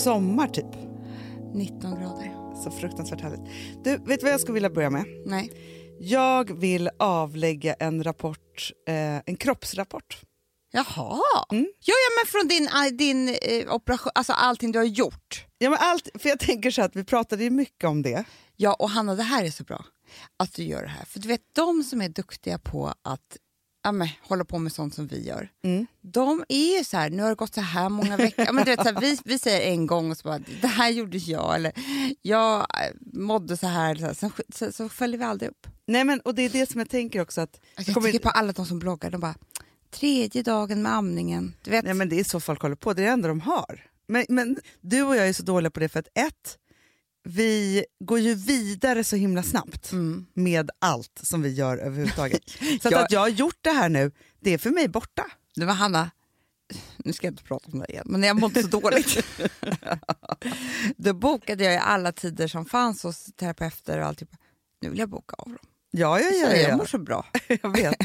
sommar 0.00 0.48
typ. 0.48 0.74
19 1.54 1.90
grader. 2.00 2.54
Så 2.64 2.70
fruktansvärt 2.70 3.20
härligt. 3.20 3.40
Du, 3.84 3.90
vet 3.90 4.20
du 4.20 4.24
vad 4.24 4.32
jag 4.32 4.40
skulle 4.40 4.54
vilja 4.54 4.70
börja 4.70 4.90
med? 4.90 5.04
Nej. 5.26 5.52
Jag 6.00 6.58
vill 6.58 6.90
avlägga 6.98 7.74
en 7.74 8.04
rapport, 8.04 8.70
eh, 8.88 9.16
en 9.26 9.36
kroppsrapport. 9.36 10.20
Jaha. 10.72 11.20
Mm. 11.52 11.66
Ja, 11.80 11.94
ja, 11.94 12.20
men 12.20 12.26
från 12.26 12.48
din, 12.48 12.68
eh, 12.68 12.96
din 12.98 13.28
eh, 13.28 13.74
operation, 13.74 14.12
alltså 14.14 14.32
allting 14.32 14.72
du 14.72 14.78
har 14.78 14.86
gjort. 14.86 15.46
Ja, 15.58 15.70
men 15.70 15.78
allt, 15.82 16.08
för 16.18 16.28
jag 16.28 16.38
tänker 16.38 16.70
så 16.70 16.82
att 16.82 16.96
vi 16.96 17.04
pratade 17.04 17.44
ju 17.44 17.50
mycket 17.50 17.84
om 17.84 18.02
det. 18.02 18.24
Ja, 18.56 18.74
och 18.74 18.90
Hanna, 18.90 19.14
det 19.14 19.22
här 19.22 19.44
är 19.44 19.50
så 19.50 19.64
bra 19.64 19.84
att 20.36 20.54
du 20.54 20.62
gör 20.64 20.82
det 20.82 20.88
här. 20.88 21.04
För 21.04 21.20
du 21.20 21.28
vet, 21.28 21.40
de 21.54 21.82
som 21.82 22.02
är 22.02 22.08
duktiga 22.08 22.58
på 22.58 22.94
att 23.02 23.36
ja, 23.82 23.92
men, 23.92 24.08
hålla 24.22 24.44
på 24.44 24.58
med 24.58 24.72
sånt 24.72 24.94
som 24.94 25.06
vi 25.06 25.26
gör, 25.26 25.48
Mm. 25.62 25.86
de 26.00 26.44
är 26.48 26.78
ju 26.78 26.84
så 26.84 26.96
här, 26.96 27.10
nu 27.10 27.22
har 27.22 27.28
det 27.28 27.34
gått 27.34 27.54
så 27.54 27.60
här 27.60 27.88
många 27.88 28.16
veckor. 28.16 28.44
Ja, 28.44 28.52
men 28.52 28.64
du 28.64 28.70
vet, 28.70 28.82
så 28.82 28.88
här, 28.92 29.00
vi, 29.00 29.18
vi 29.24 29.38
säger 29.38 29.72
en 29.72 29.86
gång 29.86 30.10
och 30.10 30.16
så 30.16 30.28
bara, 30.28 30.38
det 30.60 30.66
här 30.66 30.90
gjorde 30.90 31.18
jag, 31.18 31.54
eller 31.54 31.72
jag 32.22 32.58
eh, 32.60 32.92
mådde 33.12 33.56
så 33.56 33.66
här, 33.66 33.94
så, 33.94 34.04
här. 34.06 34.14
Sen, 34.14 34.32
så, 34.54 34.72
så 34.72 34.88
följer 34.88 35.18
vi 35.18 35.24
aldrig 35.24 35.50
upp. 35.50 35.66
Nej, 35.86 36.04
men, 36.04 36.20
och 36.20 36.34
det 36.34 36.42
är 36.42 36.50
det 36.50 36.70
som 36.70 36.78
jag 36.78 36.90
tänker 36.90 37.20
också 37.20 37.40
att... 37.40 37.60
Alltså, 37.74 37.90
jag 37.90 37.94
kommer- 37.94 38.10
tänker 38.10 38.18
på 38.24 38.30
alla 38.30 38.52
de 38.52 38.66
som 38.66 38.78
bloggar, 38.78 39.10
de 39.10 39.20
bara, 39.20 39.34
tredje 39.90 40.42
dagen 40.42 40.82
med 40.82 40.92
amningen. 40.94 41.54
Du 41.64 41.70
vet, 41.70 41.84
Nej, 41.84 41.94
men 41.94 42.08
det 42.08 42.20
är 42.20 42.24
så 42.24 42.40
folk 42.40 42.62
håller 42.62 42.76
på, 42.76 42.92
det 42.92 43.02
är 43.02 43.06
det 43.06 43.12
enda 43.12 43.28
de 43.28 43.40
har. 43.40 43.86
Men, 44.06 44.24
men 44.28 44.56
du 44.80 45.02
och 45.02 45.16
jag 45.16 45.28
är 45.28 45.32
så 45.32 45.42
dåliga 45.42 45.70
på 45.70 45.80
det 45.80 45.88
för 45.88 46.00
att 46.00 46.08
ett, 46.14 46.58
vi 47.24 47.84
går 48.04 48.18
ju 48.18 48.34
vidare 48.34 49.04
så 49.04 49.16
himla 49.16 49.42
snabbt 49.42 49.92
Mm. 49.92 50.26
med 50.34 50.70
allt 50.78 51.20
som 51.22 51.42
vi 51.42 51.52
gör 51.52 51.78
överhuvudtaget. 51.78 52.42
Så 52.82 52.88
att, 52.88 52.92
Jag- 52.92 53.04
att 53.04 53.12
jag 53.12 53.20
har 53.20 53.28
gjort 53.28 53.58
det 53.60 53.70
här 53.70 53.88
nu, 53.88 54.12
det 54.40 54.50
är 54.50 54.58
för 54.58 54.70
mig 54.70 54.88
borta. 54.88 55.26
Det 55.54 55.64
var 55.64 55.74
Hanna, 55.74 56.10
nu 56.96 57.12
ska 57.12 57.26
jag 57.26 57.32
inte 57.32 57.42
prata 57.44 57.70
om 57.72 57.78
det 57.78 57.86
igen, 57.92 58.04
men 58.08 58.22
jag 58.22 58.40
mådde 58.40 58.62
så 58.62 58.68
dåligt. 58.68 59.24
Då 60.96 61.12
bokade 61.14 61.64
jag 61.64 61.82
alla 61.82 62.12
tider 62.12 62.48
som 62.48 62.64
fanns 62.66 63.02
hos 63.02 63.24
terapeuter 63.36 63.98
och 63.98 64.06
allt. 64.06 64.22
Nu 64.82 64.88
vill 64.90 64.98
jag 64.98 65.08
boka 65.08 65.34
av 65.38 65.48
dem. 65.48 65.58
Ja, 65.90 66.20
ja, 66.20 66.30
Så 66.30 66.36
ja, 66.36 66.56
jag 66.56 66.70
ja. 66.70 66.76
mår 66.76 66.84
så 66.84 66.98
bra. 66.98 67.26
jag 67.62 67.76
vet. 67.76 67.96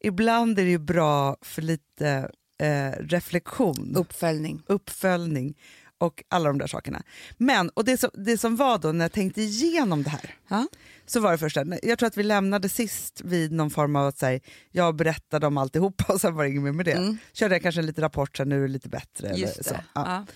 Ibland 0.00 0.58
är 0.58 0.64
det 0.64 0.70
ju 0.70 0.78
bra 0.78 1.36
för 1.42 1.62
lite 1.62 2.30
eh, 2.62 2.90
reflektion, 3.00 3.96
Uppföljning. 3.96 4.62
uppföljning 4.66 5.54
och 5.98 6.22
alla 6.28 6.48
de 6.48 6.58
där 6.58 6.66
sakerna. 6.66 7.02
Men, 7.36 7.68
och 7.70 7.84
det 7.84 7.96
som, 7.96 8.10
det 8.14 8.38
som 8.38 8.56
var 8.56 8.78
då 8.78 8.92
när 8.92 9.04
jag 9.04 9.12
tänkte 9.12 9.42
igenom 9.42 10.02
det 10.02 10.10
här, 10.10 10.34
Ja. 10.48 10.66
så 11.06 11.20
var 11.20 11.32
det 11.32 11.38
första, 11.38 11.64
jag 11.82 11.98
tror 11.98 12.06
att 12.06 12.16
vi 12.16 12.22
lämnade 12.22 12.68
sist 12.68 13.20
vid 13.24 13.52
någon 13.52 13.70
form 13.70 13.96
av 13.96 14.06
att 14.06 14.18
säga, 14.18 14.40
jag 14.70 14.94
berättade 14.96 15.46
om 15.46 15.58
alltihopa 15.58 16.12
och 16.12 16.20
sen 16.20 16.34
var 16.34 16.44
det 16.44 16.50
inget 16.50 16.62
mer 16.62 16.72
med 16.72 16.84
det. 16.84 16.92
Mm. 16.92 17.18
Körde 17.32 17.54
jag 17.54 17.62
kanske 17.62 17.80
en 17.80 17.86
liten 17.86 18.02
rapport, 18.02 18.36
så 18.36 18.42
här, 18.42 18.48
nu 18.48 18.56
är 18.58 18.62
det 18.62 18.68
lite 18.72 18.88
bättre. 18.88 19.32
Just 19.36 19.54
eller 19.56 19.64
så. 19.68 19.74
Ja. 19.74 19.82
Ja. 19.94 20.26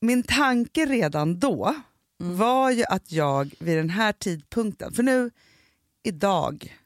Min 0.00 0.22
tanke 0.22 0.86
redan 0.86 1.38
då 1.38 1.74
Mm. 2.20 2.36
var 2.36 2.70
ju 2.70 2.84
att 2.84 3.12
jag 3.12 3.54
vid 3.58 3.76
den 3.76 3.90
här 3.90 4.12
tidpunkten, 4.12 4.92
för 4.92 5.02
nu 5.02 5.30
idag 6.02 6.76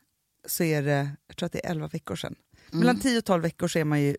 så 0.46 0.64
är 0.64 0.82
det, 0.82 1.10
jag 1.26 1.36
tror 1.36 1.46
att 1.46 1.52
det 1.52 1.66
är 1.66 1.70
11 1.70 1.88
veckor 1.88 2.16
sedan, 2.16 2.34
mellan 2.70 3.00
10 3.00 3.18
och 3.18 3.24
12 3.24 3.42
veckor 3.42 3.68
så 3.68 3.78
är 3.78 3.84
man 3.84 4.00
ju 4.00 4.16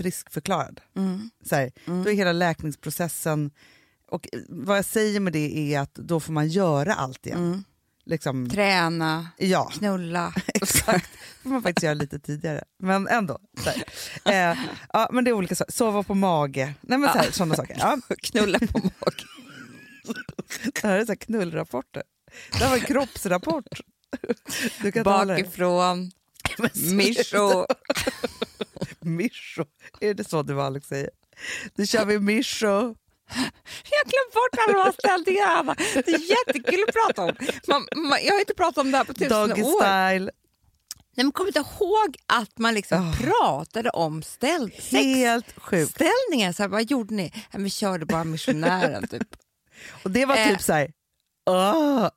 friskförklarad. 0.00 0.80
Mm. 0.96 1.30
Så 1.44 1.56
här, 1.56 1.72
Då 1.84 2.10
är 2.10 2.14
hela 2.14 2.32
läkningsprocessen, 2.32 3.50
och 4.08 4.28
vad 4.48 4.78
jag 4.78 4.84
säger 4.84 5.20
med 5.20 5.32
det 5.32 5.74
är 5.74 5.80
att 5.80 5.94
då 5.94 6.20
får 6.20 6.32
man 6.32 6.48
göra 6.48 6.94
allt 6.94 7.26
igen. 7.26 7.38
Mm. 7.38 7.64
Liksom, 8.04 8.50
Träna, 8.50 9.28
ja, 9.38 9.64
knulla. 9.64 10.34
exakt. 10.46 11.08
Det 11.12 11.42
får 11.42 11.50
man 11.50 11.62
faktiskt 11.62 11.82
göra 11.82 11.94
lite 11.94 12.18
tidigare. 12.18 12.64
Men 12.78 13.08
ändå. 13.08 13.38
Eh, 14.24 14.58
ja, 14.92 15.08
men 15.12 15.24
det 15.24 15.30
är 15.30 15.32
olika 15.32 15.54
saker. 15.54 15.72
Sova 15.72 16.02
på 16.02 16.14
mage, 16.14 16.74
Nej, 16.80 16.98
men 16.98 17.12
så 17.12 17.18
här, 17.18 17.30
sådana 17.30 17.54
saker. 17.54 17.76
Ja, 17.78 17.98
knulla 18.22 18.58
på 18.58 18.78
magen. 18.78 19.28
det 20.74 20.82
här 20.82 20.98
är 20.98 21.04
så 21.04 21.12
här 21.12 21.16
knullrapporter. 21.16 22.02
Det 22.52 22.58
här 22.58 22.68
var 22.68 22.76
en 22.76 22.82
kroppsrapport. 22.84 23.80
Bakifrån, 25.04 26.10
Mischo. 26.92 27.66
Mischo. 29.00 29.64
Är 30.00 30.14
det 30.14 30.28
så 30.28 30.42
du 30.42 30.62
Alex 30.62 30.86
säger? 30.88 31.10
Nu 31.74 31.86
kör 31.86 32.04
vi 32.04 32.18
mischo. 32.18 32.66
Jag 33.90 33.98
har 33.98 34.04
glömt 34.04 34.32
bort 34.34 34.58
alla 34.68 34.72
de 34.72 34.84
här 34.84 34.92
ställningarna. 34.92 35.74
Det 35.94 36.12
är 36.14 36.30
jättekul 36.30 36.84
att 36.88 36.94
prata 36.94 37.22
om. 37.22 37.36
Man, 37.68 37.86
man, 38.08 38.18
jag 38.24 38.32
har 38.32 38.40
inte 38.40 38.54
pratat 38.54 38.78
om 38.78 38.90
det 38.90 38.96
här 38.98 39.04
på 39.04 39.14
tusen 39.14 39.48
Doggy 39.48 39.62
år. 39.62 39.80
style. 39.80 40.30
Nej, 41.16 41.24
men 41.24 41.32
kommer 41.32 41.48
inte 41.48 41.58
ihåg 41.80 42.16
att 42.26 42.58
man 42.58 42.74
liksom 42.74 43.08
Ah. 43.08 43.12
pratade 43.16 43.90
om 43.90 44.22
ställ, 44.22 44.70
Helt 44.90 45.58
sjukt. 45.60 45.90
ställningar. 45.94 46.52
Så 46.52 46.62
här, 46.62 46.68
vad 46.68 46.90
gjorde 46.90 47.14
ni? 47.14 47.32
Vi 47.52 47.70
körde 47.70 48.06
bara 48.06 48.24
missionären. 48.24 49.08
Typ. 49.08 49.28
Och 50.04 50.10
det 50.10 50.26
var 50.26 50.36
Eh. 50.36 50.48
typ 50.48 50.62
så 50.62 50.72
här... 50.72 50.92
åh, 51.50 52.08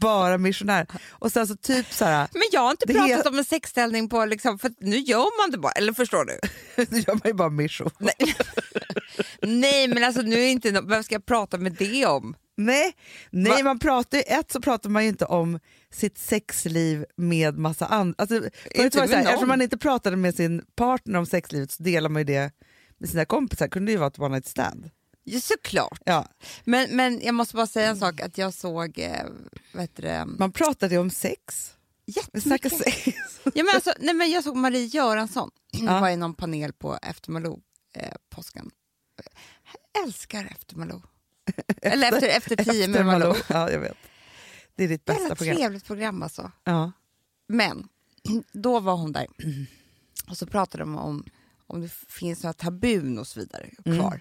bara 0.00 0.38
missionär. 0.38 0.86
Och 1.10 1.32
sen 1.32 1.46
så 1.46 1.56
typ 1.56 1.92
så 1.92 2.04
här... 2.04 2.28
Men 2.32 2.42
jag 2.52 2.60
har 2.60 2.70
inte 2.70 2.86
pratat 2.86 3.26
är- 3.26 3.28
om 3.28 3.38
en 3.38 3.44
sexställning 3.44 4.08
på... 4.08 4.24
Liksom, 4.24 4.58
för 4.58 4.70
nu 4.80 4.96
gör 4.98 5.42
man 5.42 5.50
det 5.50 5.58
bara. 5.58 5.72
Eller 5.72 5.92
förstår 5.92 6.24
du? 6.24 6.38
Nu 6.90 6.98
gör 6.98 7.12
man 7.14 7.22
ju 7.24 7.32
bara 7.32 7.48
mischo. 7.50 7.90
Nej, 7.98 8.14
Nej 9.42 9.88
men 9.88 10.04
alltså 10.04 10.22
nu 10.22 10.36
är 10.36 10.46
inte... 10.46 10.72
nå- 10.72 10.82
Vem 10.82 11.02
ska 11.02 11.14
jag 11.14 11.26
prata 11.26 11.58
med 11.58 11.72
det 11.72 12.06
om? 12.06 12.36
Nej, 12.56 12.92
nej 13.30 13.52
Va? 13.52 13.62
man 13.62 13.78
pratar 13.78 14.22
ett 14.26 14.52
så 14.52 14.60
pratar 14.60 14.90
man 14.90 15.02
ju 15.02 15.08
inte 15.08 15.24
om 15.24 15.58
sitt 15.92 16.18
sexliv 16.18 17.04
med 17.16 17.58
massa 17.58 17.86
andra. 17.86 18.14
Alltså, 18.18 18.34
Inte 18.74 18.98
med 18.98 19.10
någon. 19.10 19.18
eftersom 19.18 19.48
man 19.48 19.62
inte 19.62 19.78
pratade 19.78 20.16
med 20.16 20.34
sin 20.34 20.62
partner 20.76 21.18
om 21.18 21.26
sexlivet 21.26 21.70
så 21.70 21.82
delar 21.82 22.08
man 22.10 22.20
ju 22.20 22.24
det 22.24 22.50
med 22.98 23.08
sina 23.08 23.24
kompisar. 23.24 23.68
kunde 23.68 23.86
det 23.88 23.92
ju 23.92 23.98
vara 23.98 24.08
ett 24.08 24.18
one 24.18 24.28
night 24.28 24.46
stand. 24.46 24.90
Ja, 25.24 25.40
såklart. 25.40 26.00
Ja, 26.04 26.28
Men, 26.64 26.96
men 26.96 27.20
jag 27.22 27.34
måste 27.34 27.56
bara 27.56 27.66
säga 27.66 27.88
en 27.88 27.96
sak. 27.96 28.20
Att 28.20 28.38
jag 28.38 28.54
såg... 28.54 28.98
Eh, 28.98 29.24
vad 29.72 29.82
heter 29.82 30.02
det? 30.02 30.24
man 30.26 30.52
pratade 30.52 30.94
ju 30.94 31.00
om 31.00 31.10
sex. 31.10 31.74
Jättemycket. 32.06 32.76
sex. 32.78 33.06
Ja, 33.44 33.64
men 33.64 33.74
alltså, 33.74 33.92
nej, 34.00 34.14
men 34.14 34.30
jag 34.30 34.44
såg 34.44 34.56
Marie 34.56 34.86
Göransson. 34.86 35.50
Hon 35.72 35.86
Ja. 35.86 36.00
var 36.00 36.08
i 36.10 36.16
någon 36.16 36.34
panel 36.34 36.72
på 36.72 36.98
efter 37.02 37.30
Malou, 37.30 37.60
eh, 37.96 38.12
påsken. 38.30 38.70
Jag 39.94 40.04
älskar 40.04 40.44
efter 40.50 40.76
Malou. 40.76 41.02
Eller 41.82 42.12
efter, 42.12 42.28
efter 42.28 42.56
tio 42.64 42.88
med 42.88 43.06
Malou. 43.06 43.18
Malou. 43.28 43.36
Ja, 43.48 43.70
jag 43.70 43.80
vet. 43.80 43.96
Det 44.74 44.84
är 44.84 44.88
ditt 44.88 45.04
bästa 45.04 45.22
Jävla 45.22 45.36
program. 45.36 45.56
trevligt 45.56 45.84
program 45.84 46.22
alltså. 46.22 46.50
Ja. 46.64 46.92
Men 47.48 47.88
då 48.52 48.80
var 48.80 48.96
hon 48.96 49.12
där 49.12 49.26
och 50.30 50.36
så 50.38 50.46
pratade 50.46 50.82
de 50.82 50.96
om 50.98 51.24
om 51.66 51.80
det 51.80 51.88
finns 52.08 52.42
några 52.42 52.52
tabun 52.54 53.18
och 53.18 53.26
så 53.26 53.40
vidare 53.40 53.70
kvar. 53.84 54.20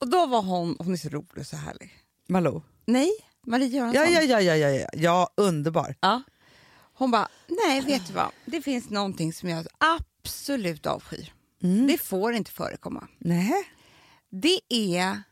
Och 0.00 0.08
då 0.08 0.26
var 0.26 0.42
hon, 0.42 0.76
hon 0.78 0.92
är 0.92 0.96
så 0.96 1.08
rolig 1.08 1.38
och 1.38 1.46
så 1.46 1.56
härlig. 1.56 1.90
Malou. 2.28 2.62
Nej, 2.86 3.10
Marie 3.46 3.66
Göransson. 3.68 4.02
Ja, 4.02 4.08
ja, 4.08 4.22
ja, 4.22 4.40
ja, 4.40 4.56
ja, 4.56 4.68
ja. 4.70 4.88
ja, 4.92 5.30
underbar. 5.36 5.94
Ja. 6.00 6.22
Hon 6.92 7.10
bara, 7.10 7.28
nej 7.46 7.80
vet 7.80 8.06
du 8.06 8.12
vad, 8.12 8.30
det 8.44 8.62
finns 8.62 8.90
någonting 8.90 9.32
som 9.32 9.48
jag 9.48 9.66
absolut 9.78 10.86
avskyr. 10.86 11.32
Mm. 11.62 11.86
Det 11.86 11.98
får 11.98 12.32
inte 12.32 12.50
förekomma. 12.50 13.08
Nej. 13.18 13.52
Det 14.30 14.60
är 14.68 15.22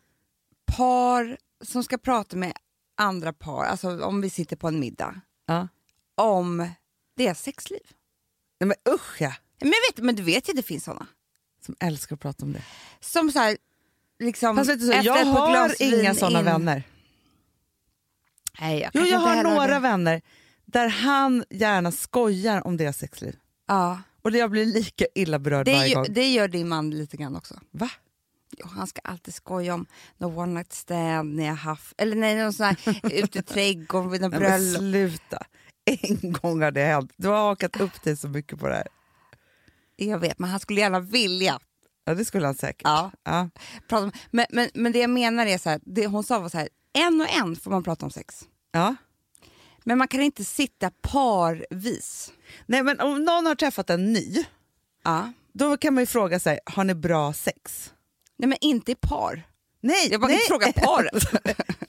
par 0.77 1.39
som 1.65 1.85
ska 1.85 1.99
prata 1.99 2.37
med 2.37 2.53
andra 2.97 3.33
par, 3.33 3.65
alltså 3.65 4.05
om 4.05 4.21
vi 4.21 4.31
sitter 4.31 4.57
på 4.57 4.69
en 4.69 4.81
middag, 4.81 5.21
Ja. 5.47 5.69
om 6.15 6.69
deras 7.17 7.43
sexliv. 7.43 7.81
Nej, 8.61 8.69
men 8.69 8.95
usch 8.95 9.21
ja. 9.23 9.35
Men, 9.61 9.71
vet, 9.91 10.05
men 10.05 10.17
du 10.17 10.23
vet 10.23 10.49
ju 10.49 10.53
att 10.53 10.57
det 10.57 10.63
finns 10.63 10.85
såna. 10.85 11.07
Som 11.67 11.77
älskar 11.81 12.17
att 12.17 12.21
prata 12.23 12.45
om 12.45 12.53
det. 12.53 12.63
Som 13.01 13.31
så 13.33 13.39
här, 13.39 13.57
liksom, 14.19 14.57
Fast 14.57 14.71
vet 14.71 14.81
du, 14.81 14.87
så, 14.87 14.93
efter 14.93 15.07
jag 15.07 15.21
ett 15.21 15.25
par 15.35 15.41
har 15.41 15.51
glas 15.51 15.81
inga 15.81 15.97
vin 15.97 16.15
såna 16.15 16.39
in- 16.39 16.45
vänner. 16.45 16.83
Nej, 18.61 18.81
jag 18.81 18.91
Jo, 18.94 19.05
jag 19.05 19.19
har 19.19 19.43
några 19.43 19.81
vänner 19.81 20.23
där 20.65 20.88
han 20.88 21.44
gärna 21.50 21.93
skojar 21.93 22.67
om 22.67 22.77
deras 22.77 22.99
sexliv. 22.99 23.37
Ja. 23.69 23.99
Och 24.23 24.31
jag 24.31 24.50
blir 24.50 24.67
lika 24.67 25.05
illa 25.15 25.38
berörd 25.38 25.67
Det, 25.67 25.73
varje 25.75 25.88
gör- 25.88 25.94
gång. 26.05 26.06
det 26.15 26.29
gör 26.33 26.49
din 26.49 26.69
man 26.69 26.91
lite 26.91 27.17
grann 27.17 27.37
också. 27.37 27.61
Va? 27.71 27.91
Jo, 28.59 28.67
han 28.71 28.87
ska 28.87 29.00
alltid 29.05 29.35
skoja 29.35 29.75
om 29.75 29.87
någon 30.19 30.38
one 30.38 30.53
night 30.55 30.73
stand 30.73 31.35
när 31.37 31.44
jag 31.47 31.55
haft, 31.55 31.94
eller 31.99 32.17
nej, 32.17 32.37
någon 32.37 32.53
sån 32.53 32.67
här 32.67 33.00
ute 33.12 33.38
i 33.38 33.43
trädgården 33.43 34.11
vid 34.11 34.21
men 34.21 34.31
bröllop. 34.31 34.79
sluta. 34.79 35.38
En 35.85 36.33
gång 36.33 36.62
har 36.62 36.71
det 36.71 36.85
hänt. 36.85 37.12
Du 37.17 37.29
har 37.29 37.37
hakat 37.49 37.81
upp 37.81 38.03
dig 38.03 38.17
så 38.17 38.29
mycket 38.29 38.59
på 38.59 38.69
det 38.69 38.75
här. 38.75 38.88
Jag 39.97 40.19
vet, 40.19 40.38
men 40.38 40.50
han 40.50 40.61
skulle 40.61 40.81
gärna 40.81 41.00
vilja 41.00 41.59
Ja, 42.05 42.15
det 42.15 42.25
skulle 42.25 42.47
han 42.47 42.55
säkert. 42.55 42.83
Ja. 42.85 43.11
Ja. 43.25 43.51
prata 43.89 44.05
om. 44.05 44.12
Men, 44.31 44.47
men, 44.51 44.71
men 44.75 44.93
det 44.93 44.99
jag 44.99 45.11
menar 45.11 45.47
är 45.47 45.59
så 45.59 45.71
här, 45.71 45.81
det 45.85 46.06
hon 46.06 46.25
sa 46.25 46.39
var 46.39 46.49
så 46.49 46.59
här, 46.59 46.69
en 46.93 47.21
och 47.21 47.31
en 47.31 47.56
får 47.56 47.71
man 47.71 47.83
prata 47.83 48.06
om 48.06 48.11
sex. 48.11 48.43
Ja. 48.73 48.97
Men 49.85 49.99
man 49.99 50.09
kan 50.09 50.21
inte 50.23 50.45
sitta 50.45 50.91
parvis. 51.03 52.33
Nej, 52.67 52.83
men 52.83 53.01
om 53.01 53.25
någon 53.25 53.47
har 53.47 53.55
träffat 53.55 53.91
en 53.91 54.12
ny, 54.12 54.45
Ja. 55.05 55.33
då 55.53 55.77
kan 55.77 55.95
man 55.95 56.03
ju 56.03 56.06
fråga 56.06 56.41
sig, 56.41 56.59
har 56.67 56.85
ni 56.85 56.95
bra 56.95 57.33
sex? 57.33 57.93
Nej, 58.37 58.49
men 58.49 58.59
inte 58.61 58.93
i 58.93 58.95
par. 58.95 59.43
Nej, 59.81 60.09
Jag 60.11 60.21
bara 60.21 60.27
nej. 60.27 60.37
inte 60.37 60.47
fråga 60.49 60.73
paret. 60.73 61.23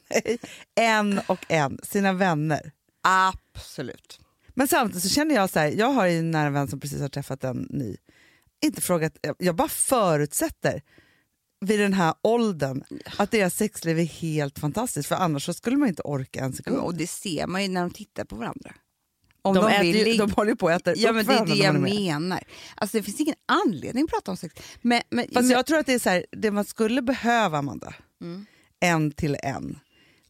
En 0.76 1.22
och 1.28 1.46
en, 1.48 1.80
sina 1.84 2.14
vänner. 2.14 2.72
Absolut. 3.04 4.20
Men 4.54 4.68
samtidigt 4.68 5.04
så 5.04 5.10
känner 5.10 5.36
jag 5.36 5.50
så 5.50 5.60
här, 5.60 5.68
jag 5.68 5.88
har 5.88 6.06
ju 6.06 6.20
en 6.20 6.32
nära 6.32 6.50
vän 6.50 6.68
som 6.68 6.80
precis 6.80 7.02
har 7.02 7.10
träffat 7.10 7.44
en 7.44 7.68
ny. 7.70 7.98
Inte 8.66 8.82
frågat, 8.82 9.18
jag 9.38 9.56
bara 9.56 9.68
förutsätter. 9.68 10.82
vid 11.66 11.80
den 11.80 11.94
här 11.94 12.14
åldern 12.22 12.84
att 13.18 13.32
deras 13.32 13.56
sexliv 13.56 14.00
är 14.00 14.04
helt 14.04 14.60
fantastiskt 14.60 15.08
för 15.08 15.16
annars 15.16 15.56
skulle 15.56 15.78
man 15.78 15.88
inte 15.88 16.02
orka 16.02 16.40
en 16.40 16.54
sekund. 16.54 16.78
Och 16.78 16.96
det 16.96 17.08
ser 17.08 17.48
man 17.48 17.64
ju 17.64 17.70
när 17.70 17.82
de 17.82 17.92
tittar 17.92 18.26
på 18.26 18.36
varandra. 18.36 18.74
Om 19.42 19.56
de, 19.56 19.62
de, 19.66 19.72
äter 19.72 19.84
vill 19.84 20.08
ju, 20.08 20.18
de 20.18 20.32
håller 20.32 20.56
på 20.56 20.70
att 20.70 20.82
äta 20.88 20.96
Ja 20.96 21.12
men 21.12 21.26
det 21.26 21.34
är 21.34 21.46
det 21.46 21.56
jag 21.56 21.80
menar. 21.82 22.44
Alltså 22.76 22.98
det 22.98 23.04
finns 23.04 23.20
ingen 23.20 23.36
anledning 23.46 24.04
att 24.04 24.10
prata 24.10 24.32
om 24.32 24.38
sex. 24.38 24.56
Men, 24.82 25.02
men, 25.10 25.26
Fast 25.26 25.36
men, 25.36 25.50
jag 25.50 25.66
tror 25.66 25.78
att 25.78 25.86
det 25.86 25.94
är 25.94 26.00
så 26.00 26.10
här, 26.10 26.26
det 26.32 26.52
man 26.52 26.66
skulle 26.66 27.02
behöva 27.02 27.58
Amanda, 27.58 27.94
Mm. 28.22 28.46
en 28.80 29.12
till 29.12 29.38
en, 29.44 29.80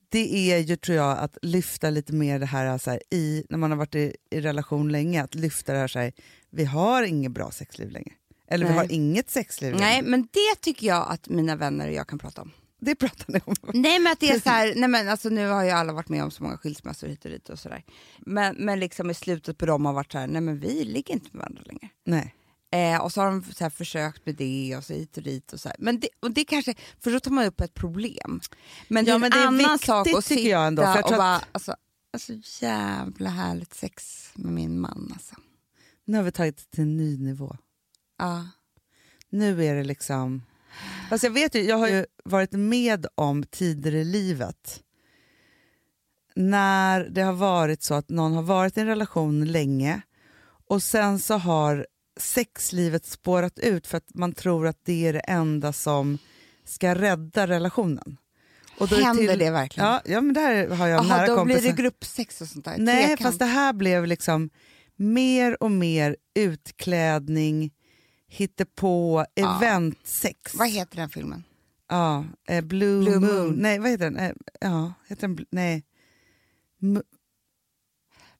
det 0.09 0.51
är 0.51 0.57
ju 0.57 0.75
tror 0.75 0.97
jag 0.97 1.17
att 1.17 1.37
lyfta 1.41 1.89
lite 1.89 2.13
mer 2.13 2.39
det 2.39 2.45
här, 2.45 2.77
så 2.77 2.91
här 2.91 3.01
i, 3.11 3.45
när 3.49 3.57
man 3.57 3.71
har 3.71 3.77
varit 3.77 3.95
i, 3.95 4.15
i 4.31 4.41
relation 4.41 4.91
länge, 4.91 5.23
att 5.23 5.35
lyfta 5.35 5.73
det 5.73 5.79
här 5.79 5.87
så 5.87 5.99
här, 5.99 6.11
vi 6.49 6.65
har 6.65 7.03
inget 7.03 7.31
bra 7.31 7.51
sexliv 7.51 7.91
längre. 7.91 8.13
Eller 8.47 8.65
vi 8.65 8.71
Nej. 8.71 8.77
har 8.77 8.91
inget 8.91 9.29
sexliv 9.29 9.75
nej 9.75 10.01
men 10.01 10.21
det 10.21 10.61
tycker 10.61 10.87
jag 10.87 11.05
att 11.09 11.29
mina 11.29 11.55
vänner 11.55 11.87
och 11.87 11.93
jag 11.93 12.07
kan 12.07 12.19
prata 12.19 12.41
om. 12.41 12.51
Det 12.81 12.95
pratar 12.95 13.25
ni 13.33 13.39
om. 13.45 13.55
Nej 13.73 13.99
men 13.99 14.11
att 14.11 14.19
det 14.19 14.29
är 14.29 14.39
så 14.39 14.49
här, 14.49 14.73
nej 14.75 14.89
men 14.89 15.09
alltså 15.09 15.29
nu 15.29 15.47
har 15.47 15.63
ju 15.63 15.69
alla 15.69 15.93
varit 15.93 16.09
med 16.09 16.23
om 16.23 16.31
så 16.31 16.43
många 16.43 16.57
skilsmässor 16.57 17.07
hit 17.07 17.25
och 17.25 17.31
dit 17.31 17.49
och 17.49 17.59
sådär. 17.59 17.83
Men, 18.19 18.55
men 18.55 18.79
liksom 18.79 19.09
i 19.09 19.13
slutet 19.13 19.57
på 19.57 19.65
dem 19.65 19.85
har 19.85 19.93
varit 19.93 20.11
så 20.11 20.17
här, 20.17 20.27
nej 20.27 20.41
men 20.41 20.59
vi 20.59 20.83
ligger 20.83 21.13
inte 21.13 21.29
med 21.31 21.39
varandra 21.39 21.61
längre. 21.65 21.89
Nej. 22.05 22.35
Eh, 22.71 23.01
och 23.01 23.11
så 23.11 23.21
har 23.21 23.27
de 23.27 23.43
så 23.43 23.69
försökt 23.69 24.25
med 24.25 24.35
det 24.35 24.75
och 24.77 24.83
så 24.83 24.93
hit 24.93 25.17
och 25.17 25.23
dit 25.23 25.53
och 25.53 25.59
så 25.59 25.69
här. 25.69 25.75
Men 25.79 25.99
det, 25.99 26.09
och 26.19 26.31
det 26.31 26.45
kanske, 26.45 26.73
för 26.99 27.11
då 27.11 27.19
tar 27.19 27.31
man 27.31 27.45
upp 27.45 27.61
ett 27.61 27.73
problem. 27.73 28.41
Men 28.87 29.05
det 29.05 29.11
Ja, 29.11 29.13
är 29.13 29.15
en 29.15 29.21
men 29.21 29.31
det 29.31 29.37
är 29.37 29.41
annan 29.47 29.57
viktigt, 29.57 29.85
sak 29.85 30.07
att 30.17 30.25
sitta 30.25 30.41
jag 30.41 30.67
ändå, 30.67 30.83
jag 30.83 31.05
och 31.05 31.17
bara, 31.17 31.35
att- 31.35 31.47
alltså, 31.51 31.75
alltså 32.13 32.33
jävla 32.65 33.29
härligt 33.29 33.73
sex 33.73 34.29
med 34.35 34.53
min 34.53 34.79
man 34.79 35.09
alltså. 35.13 35.35
Nu 36.05 36.17
har 36.17 36.23
vi 36.23 36.31
tagit 36.31 36.57
det 36.57 36.63
till 36.71 36.81
en 36.83 36.97
ny 36.97 37.17
nivå. 37.17 37.57
Ja. 38.17 38.47
Nu 39.29 39.65
är 39.65 39.75
det 39.75 39.83
liksom... 39.83 40.43
Fast 41.09 41.23
jag 41.23 41.31
vet 41.31 41.55
ju, 41.55 41.61
jag 41.61 41.77
har 41.77 41.87
ju 41.87 42.05
varit 42.25 42.51
med 42.51 43.05
om 43.15 43.43
tider 43.43 43.95
i 43.95 44.03
livet 44.03 44.81
när 46.35 47.03
det 47.09 47.21
har 47.21 47.33
varit 47.33 47.83
så 47.83 47.93
att 47.93 48.09
någon 48.09 48.33
har 48.33 48.41
varit 48.41 48.77
i 48.77 48.81
en 48.81 48.87
relation 48.87 49.45
länge 49.45 50.01
och 50.67 50.83
sen 50.83 51.19
så 51.19 51.33
har 51.37 51.87
sexlivet 52.19 53.05
spårat 53.05 53.59
ut 53.59 53.87
för 53.87 53.97
att 53.97 54.13
man 54.15 54.33
tror 54.33 54.67
att 54.67 54.79
det 54.85 55.07
är 55.07 55.13
det 55.13 55.19
enda 55.19 55.73
som 55.73 56.17
ska 56.65 56.95
rädda 56.95 57.47
relationen. 57.47 58.17
Och 58.77 58.87
då 58.87 58.95
Händer 58.95 59.37
det 59.37 59.51
verkligen? 59.51 59.89
Ja, 59.89 60.01
ja 60.05 60.21
men 60.21 60.33
där 60.33 60.67
har 60.69 60.87
jag 60.87 61.05
Jaha, 61.05 61.17
nära 61.17 61.27
då 61.27 61.35
kompisar. 61.35 61.61
blir 61.61 61.71
det 61.71 61.81
gruppsex 61.81 62.41
och 62.41 62.47
sånt 62.47 62.65
där? 62.65 62.75
Nej, 62.77 63.07
Trekant. 63.07 63.21
fast 63.21 63.39
det 63.39 63.45
här 63.45 63.73
blev 63.73 64.05
liksom 64.07 64.49
mer 64.95 65.63
och 65.63 65.71
mer 65.71 66.15
utklädning, 66.35 67.71
hittepå, 68.27 69.25
Ja. 69.33 69.57
eventsex. 69.57 70.55
Vad 70.55 70.69
heter 70.69 70.95
den 70.97 71.09
filmen? 71.09 71.43
Ja, 71.89 72.25
eh, 72.47 72.63
Blue, 72.65 73.03
Blue 73.03 73.19
Moon. 73.19 73.35
Moon. 73.45 73.55
Nej, 73.55 73.79
vad 73.79 73.89
heter 73.91 74.05
den? 74.05 74.17
Eh, 74.19 74.31
ja, 74.61 74.93
heter 75.07 75.27
den? 75.27 75.45
Nej. 75.51 75.83
M- 76.81 77.03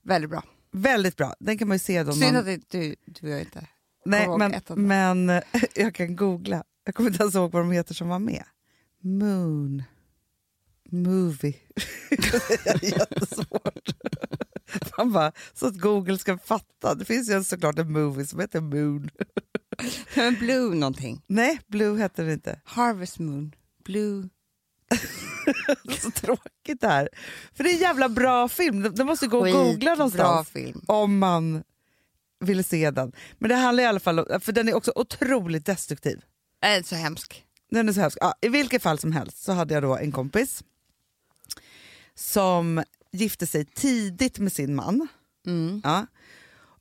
Väldigt 0.04 0.30
bra. 0.30 0.44
väldigt 0.72 1.16
bra. 1.18 1.36
Den 1.40 1.58
kan 1.58 1.68
man 1.68 1.76
ju 1.76 1.80
se 1.80 2.04
då. 2.04 2.12
Synd 2.14 2.34
någon- 2.34 2.54
att 2.54 2.70
du, 2.70 2.96
du 3.06 3.30
jag 3.30 3.40
inte 3.42 3.68
Nej, 4.06 4.28
men, 4.38 4.54
men 4.88 5.30
eh, 5.30 5.44
jag 5.76 5.96
kan 5.96 6.16
googla. 6.16 6.64
Jag 6.84 6.96
kommer 6.96 7.10
inte 7.10 7.24
ens 7.24 7.36
ihåg 7.36 7.52
vad 7.52 7.62
de 7.62 7.72
heter 7.72 7.94
som 7.94 8.08
var 8.08 8.20
med. 8.20 8.44
Moon. 9.02 9.84
Movie. 10.92 11.56
det 12.10 12.68
är 12.70 12.84
jättesvårt. 13.00 13.90
Man 14.98 15.12
bara, 15.14 15.32
så 15.54 15.68
att 15.68 15.78
Google 15.80 16.18
ska 16.18 16.38
fatta. 16.38 16.96
Det 16.96 17.06
finns 17.06 17.30
ju 17.30 17.44
såklart 17.44 17.80
en 17.80 17.92
movie 17.92 18.26
som 18.26 18.40
heter 18.40 18.62
Moon. 18.62 19.10
Men 20.16 20.36
Blue 20.40 20.76
någonting. 20.76 21.22
Nej, 21.28 21.60
Blue 21.68 22.00
heter 22.00 22.26
det 22.26 22.34
inte. 22.34 22.62
Harvest 22.64 23.20
Moon. 23.20 23.56
Blue. 23.86 24.30
Så 26.02 26.12
tråkigt 26.12 26.82
det 26.82 26.88
här. 26.88 27.10
För 27.54 27.64
det 27.64 27.70
är 27.70 27.74
en 27.74 27.80
jävla 27.80 28.10
bra 28.10 28.48
film. 28.50 28.82
De- 28.82 28.90
De 28.90 29.04
måste 29.04 29.28
gå 29.28 29.40
och 29.40 29.52
googla 29.52 29.96
någonstans 29.96 30.50
film. 30.50 30.82
om 30.88 31.18
man 31.20 31.64
vill 32.40 32.64
se 32.64 32.92
den. 32.92 33.12
Men 33.40 33.50
det 33.50 33.56
handlar 33.56 33.84
i 33.84 33.88
alla 33.88 34.00
fall 34.00 34.20
om, 34.20 34.42
för 34.42 34.52
den 34.52 34.70
är 34.70 34.74
också 34.74 34.92
otroligt 34.96 35.66
destruktiv. 35.66 36.22
Äh, 36.78 36.84
så 36.84 36.96
hemsk. 36.96 37.46
Den 37.72 37.90
är 37.90 37.94
så 37.94 38.00
hemsk. 38.02 38.18
Ja, 38.22 38.34
I 38.42 38.50
vilket 38.50 38.82
fall 38.84 39.00
som 39.00 39.12
helst 39.12 39.44
så 39.44 39.52
hade 39.52 39.74
jag 39.74 39.84
då 39.84 39.98
en 39.98 40.12
kompis 40.12 40.64
som 42.16 42.84
gifte 43.12 43.48
sig 43.48 43.66
tidigt 43.66 44.40
med 44.40 44.52
sin 44.54 44.76
man. 44.76 45.08
Mm. 45.48 45.82
Ja. 45.84 46.06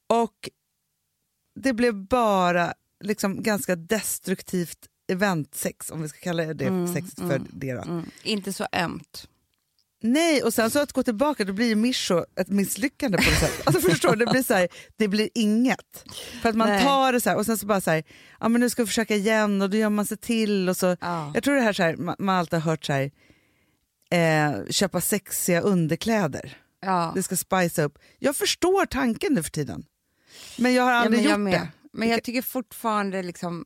Och 0.07 0.51
det 1.61 1.73
blev 1.73 1.95
bara 1.95 2.75
liksom 3.05 3.43
ganska 3.43 3.77
destruktivt 3.77 4.79
eventsex, 5.13 5.91
om 5.91 6.03
vi 6.03 6.09
ska 6.09 6.19
kalla 6.19 6.55
det 6.55 6.65
Mm, 6.67 6.95
sexet 6.95 7.19
för 7.19 7.37
mm, 7.37 7.49
det. 7.53 7.71
Mm. 7.71 8.11
Inte 8.23 8.53
så 8.53 8.67
ömt. 8.73 9.29
Nej, 10.03 10.43
och 10.43 10.55
sen 10.55 10.71
så 10.71 10.79
att 10.79 10.93
gå 10.93 11.03
tillbaka, 11.03 11.45
då 11.45 11.53
blir 11.53 11.67
ju 11.67 11.75
Mischo 11.75 12.25
ett 12.41 12.49
misslyckande 12.49 13.19
på 13.19 13.25
något 13.31 13.39
sätt. 13.39 13.63
Alltså 13.67 13.91
förstår 13.91 14.17
du, 14.17 14.25
det 14.25 14.31
blir, 14.33 14.43
så 14.43 14.55
här, 14.55 14.69
det 14.97 15.09
blir 15.09 15.29
inget. 15.35 16.05
För 16.43 16.49
att 16.49 16.57
man 16.57 16.69
Nej. 16.69 16.83
tar 16.85 17.13
det 17.13 17.21
så 17.21 17.31
här 17.31 17.37
och 17.37 17.47
sen 17.47 17.59
så 17.59 17.67
bara 17.67 17.81
så 17.81 17.91
här, 17.91 18.05
ja 18.41 18.49
men 18.49 18.61
nu 18.61 18.71
ska 18.71 18.83
vi 18.83 18.87
försöka 18.87 19.15
igen 19.17 19.63
och 19.63 19.71
då 19.71 19.77
gör 19.77 19.91
man 19.91 20.07
sig 20.07 20.17
till 20.17 20.69
och 20.69 20.77
så. 20.77 20.97
Ja. 21.01 21.31
Jag 21.35 21.43
tror 21.45 21.55
det 21.55 21.61
här, 21.61 21.73
så 21.73 21.83
här 21.83 21.97
man, 21.97 22.17
man 22.19 22.37
alltid 22.37 22.59
har 22.61 22.71
hört 22.71 22.85
så 22.85 22.93
här, 22.93 23.11
eh, 24.11 24.67
köpa 24.71 25.01
sexiga 25.01 25.61
underkläder. 25.61 26.59
Ja. 26.81 27.13
Det 27.15 27.23
ska 27.23 27.37
spice 27.37 27.83
upp. 27.83 27.99
Jag 28.19 28.37
förstår 28.37 28.87
tanken 28.87 29.33
nu 29.35 29.43
för 29.43 29.51
tiden. 29.51 29.85
Men 30.59 30.75
jag 30.75 30.83
har 30.83 30.91
Ja, 30.93 30.97
aldrig 30.99 31.23
men 31.23 31.31
jag 31.31 31.39
gjort 31.41 31.45
med. 31.45 31.61
det. 31.61 31.84
Men 31.95 32.09
jag 32.09 32.23
tycker 32.23 32.43
fortfarande 32.43 33.23
liksom, 33.23 33.65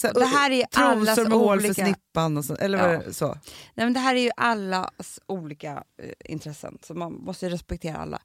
Så 0.00 0.12
Det 0.12 0.24
här 0.24 0.50
är 0.50 0.66
allas 0.74 1.18
med 1.18 1.26
hål 1.32 1.60
för 1.60 1.66
olika- 1.66 1.84
snippan 1.84 2.36
och 2.36 2.44
så. 2.44 2.54
Eller 2.56 3.02
Ja. 3.06 3.12
så. 3.12 3.26
nej 3.74 3.86
men 3.86 3.92
det 3.92 4.00
här 4.00 4.14
är 4.14 4.20
ju 4.20 4.30
allas 4.36 5.20
olika 5.26 5.84
eh, 6.02 6.10
intressen 6.32 6.78
så 6.82 6.94
man 6.94 7.12
måste 7.12 7.48
respektera 7.50 7.96
alla. 7.96 8.22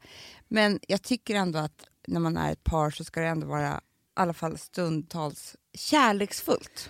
Men 0.48 0.80
jag 0.88 1.02
tycker 1.02 1.36
ändå 1.36 1.60
att 1.60 1.84
när 2.08 2.20
man 2.20 2.38
är 2.38 2.52
ett 2.52 2.64
par 2.64 2.92
så 2.92 3.04
ska 3.04 3.20
det 3.22 3.28
ändå 3.28 3.48
vara 3.48 3.74
i 3.76 3.80
alla 4.16 4.34
fall 4.34 4.58
stundtals 4.58 5.56
kärleksfullt. 5.78 6.90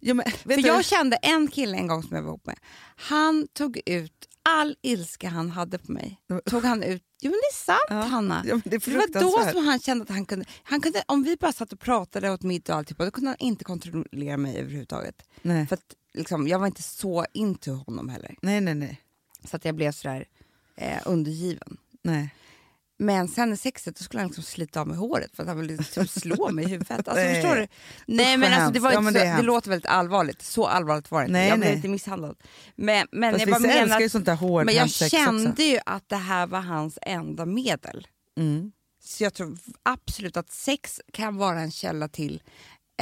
Ja, 0.00 0.14
men, 0.14 0.30
För 0.30 0.48
du, 0.48 0.60
jag 0.60 0.84
kände 0.84 1.16
en 1.16 1.48
kille 1.48 1.76
en 1.76 1.86
gång 1.86 2.02
som 2.02 2.16
jag 2.16 2.22
var 2.22 2.28
ihop 2.30 2.46
med. 2.46 2.58
Han 2.96 3.48
tog 3.52 3.80
ut 3.86 4.28
all 4.42 4.76
ilska 4.82 5.28
han 5.28 5.50
hade 5.50 5.78
på 5.78 5.92
mig. 5.92 6.20
Tog 6.44 6.64
han 6.64 6.82
ut, 6.82 7.02
jo 7.20 7.30
men 7.30 7.40
det 7.40 7.52
är 7.52 7.64
sant 7.64 7.80
Ja. 7.88 7.94
Hanna. 7.96 8.42
ja, 8.46 8.60
det 8.64 8.84
Det 8.84 8.88
var 8.94 9.20
då 9.20 9.52
som 9.52 9.66
han 9.66 9.78
kände 9.80 10.02
att 10.02 10.08
han 10.10 10.26
kunde, 10.26 10.44
han 10.62 10.80
kunde, 10.80 11.02
om 11.06 11.22
vi 11.22 11.36
bara 11.36 11.52
satt 11.52 11.72
och 11.72 11.80
pratade 11.80 12.30
åt 12.30 12.42
middag 12.42 12.72
och 12.72 12.78
alltihopa, 12.78 13.04
då 13.04 13.10
kunde 13.10 13.30
han 13.30 13.36
inte 13.38 13.64
kontrollera 13.64 14.36
mig 14.36 14.56
överhuvudtaget. 14.58 15.22
Nej. 15.42 15.66
För 15.66 15.74
att 15.74 15.94
liksom, 16.14 16.48
jag 16.48 16.58
var 16.58 16.66
inte 16.66 16.82
så 16.82 17.26
into 17.32 17.70
honom 17.72 18.08
heller. 18.08 18.34
nej, 18.42 18.60
nej, 18.60 18.74
nej. 18.74 19.00
Så 19.44 19.56
att 19.56 19.64
jag 19.64 19.74
blev 19.74 19.92
sådär 19.92 20.24
eh, 20.76 20.98
undergiven. 21.06 21.76
nej. 22.02 22.34
Men 23.02 23.28
sen 23.28 23.52
i 23.52 23.56
sexet 23.56 23.96
då 23.96 24.04
skulle 24.04 24.20
han 24.20 24.28
liksom 24.28 24.44
slita 24.44 24.80
av 24.80 24.88
mig 24.88 24.96
håret 24.96 25.36
för 25.36 25.42
att 25.42 25.48
han 25.48 25.60
ville 25.60 25.76
typ 25.76 26.10
slå 26.20 26.50
mig 26.50 26.64
i 26.64 26.68
huvudet. 26.68 26.90
Alltså, 26.90 27.14
Nej. 27.14 27.34
förstår 27.34 27.56
du? 27.56 27.66
Nej 28.06 28.36
men 28.36 28.52
alltså, 28.52 28.72
det, 28.72 28.80
var. 28.80 28.92
Ja, 28.92 29.00
men 29.00 29.12
så, 29.12 29.18
det 29.18 29.24
är 29.24 29.36
det, 29.36 29.42
låter 29.42 29.70
väldigt 29.70 29.90
allvarligt. 29.90 30.42
Så 30.42 30.66
allvarligt 30.66 31.10
var 31.10 31.20
det 31.20 31.24
inte. 31.24 31.32
Nej, 31.32 31.48
jag 31.48 31.58
blev 31.58 31.68
nej. 31.68 31.76
inte 31.76 31.88
misshandlad. 31.88 32.36
Men, 32.74 33.06
men 33.12 33.32
Fast 33.32 33.40
jag 33.40 33.50
bara 33.50 33.68
menar 33.68 34.00
ju 34.00 34.08
sånt 34.08 34.26
där 34.26 34.34
hårt 34.34 34.64
men 34.64 34.74
jag 34.74 34.90
kände 34.90 35.50
också. 35.50 35.62
ju 35.62 35.78
att 35.86 36.08
det 36.08 36.16
här 36.16 36.46
var 36.46 36.60
hans 36.60 36.98
enda 37.02 37.46
medel. 37.46 38.06
Mm. 38.38 38.72
Så 39.04 39.24
jag 39.24 39.34
tror 39.34 39.58
absolut 39.82 40.36
att 40.36 40.50
sex 40.50 41.00
kan 41.12 41.36
vara 41.36 41.60
en 41.60 41.70
källa 41.70 42.08
till 42.08 42.42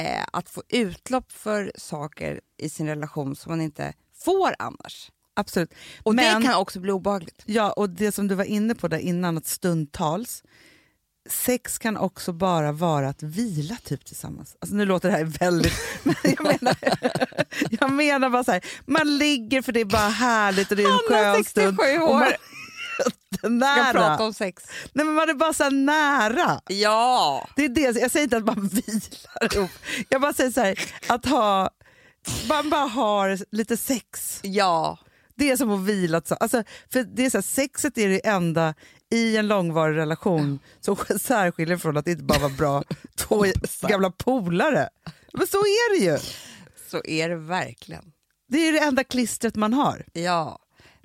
eh, 0.01 0.25
att 0.33 0.49
få 0.49 0.63
utlopp 0.69 1.31
för 1.31 1.71
saker 1.75 2.41
i 2.57 2.69
sin 2.69 2.87
relation 2.87 3.35
som 3.35 3.51
man 3.51 3.61
inte 3.61 3.93
får 4.13 4.55
annars. 4.59 5.11
Absolut. 5.33 5.73
Och 6.03 6.15
Men, 6.15 6.41
det 6.41 6.47
kan 6.47 6.55
också 6.55 6.79
bli 6.79 6.91
obehagligt. 6.91 7.43
ja, 7.45 7.71
och 7.71 7.89
det 7.89 8.11
som 8.11 8.27
du 8.27 8.35
var 8.35 8.43
inne 8.43 8.75
på 8.75 8.87
där 8.87 8.97
innan, 8.97 9.37
att 9.37 9.47
stundtals, 9.47 10.43
sex 11.29 11.77
kan 11.79 11.97
också 11.97 12.33
bara 12.33 12.71
vara 12.71 13.09
att 13.09 13.23
vila 13.23 13.77
typ 13.83 14.05
tillsammans. 14.05 14.55
Alltså 14.59 14.75
nu 14.75 14.85
låter 14.85 15.09
det 15.11 15.15
här 15.17 15.23
väldigt... 15.25 15.73
Men 16.03 16.15
jag, 16.23 16.43
menar, 16.43 16.75
jag 17.79 17.91
menar 17.91 18.29
bara 18.29 18.43
så 18.43 18.51
här, 18.51 18.65
man 18.85 19.17
ligger 19.17 19.61
för 19.61 19.71
det 19.71 19.79
är 19.81 19.85
bara 19.85 20.09
härligt 20.09 20.71
och 20.71 20.77
det 20.77 20.83
är 20.83 20.91
en 20.91 20.99
skön 21.09 21.43
stund. 21.43 21.75
67 21.77 22.01
och 22.03 22.09
man- 22.15 22.23
år. 22.23 22.35
Ska 23.37 23.49
nära. 23.49 23.91
prata 23.91 24.23
om 24.23 24.33
sex. 24.33 24.63
Nej, 24.93 25.05
men 25.05 25.15
man 25.15 25.29
är 25.29 25.33
bara 25.33 25.53
så 25.53 25.63
här 25.63 25.71
nära. 25.71 26.61
Ja! 26.67 27.47
Det 27.55 27.65
är 27.65 27.69
det. 27.69 27.81
Jag 27.99 28.11
säger 28.11 28.23
inte 28.23 28.37
att 28.37 28.45
man 28.45 28.67
vilar 28.67 29.55
ihop. 29.55 29.69
Jag 30.09 30.21
bara 30.21 30.33
säger 30.33 30.51
så 30.51 30.61
här, 30.61 30.79
att 31.07 31.25
ha... 31.25 31.69
Man 32.49 32.69
bara 32.69 32.85
har 32.87 33.55
lite 33.55 33.77
sex. 33.77 34.39
Ja. 34.43 34.97
Det 35.41 35.51
är 35.51 35.57
som 35.57 35.71
att 35.71 35.79
vila. 35.85 36.21
så- 36.25 36.35
Alltså, 36.35 36.63
för 36.89 37.03
det 37.03 37.25
är 37.25 37.29
så 37.29 37.37
här, 37.37 37.41
sexet 37.41 37.97
är 37.97 38.09
det 38.09 38.27
enda 38.27 38.73
i 39.09 39.37
en 39.37 39.47
långvarig 39.47 39.97
relation 39.97 40.59
som 40.79 40.95
särskiljer 41.19 41.77
från 41.77 41.97
att 41.97 42.05
det 42.05 42.11
inte 42.11 42.23
bara 42.23 42.39
var 42.39 42.49
bra 42.49 42.83
två 43.15 43.45
gamla 43.81 44.11
polare. 44.11 44.89
Men 45.33 45.47
så 45.47 45.57
är 45.57 45.99
det 45.99 46.05
ju. 46.05 46.17
Så 46.89 47.01
är 47.05 47.29
det 47.29 47.35
verkligen. 47.35 48.11
Det 48.47 48.57
är 48.67 48.73
det 48.73 48.79
enda 48.79 49.03
klistret 49.03 49.55
man 49.55 49.73
har. 49.73 50.05
Ja. 50.13 50.59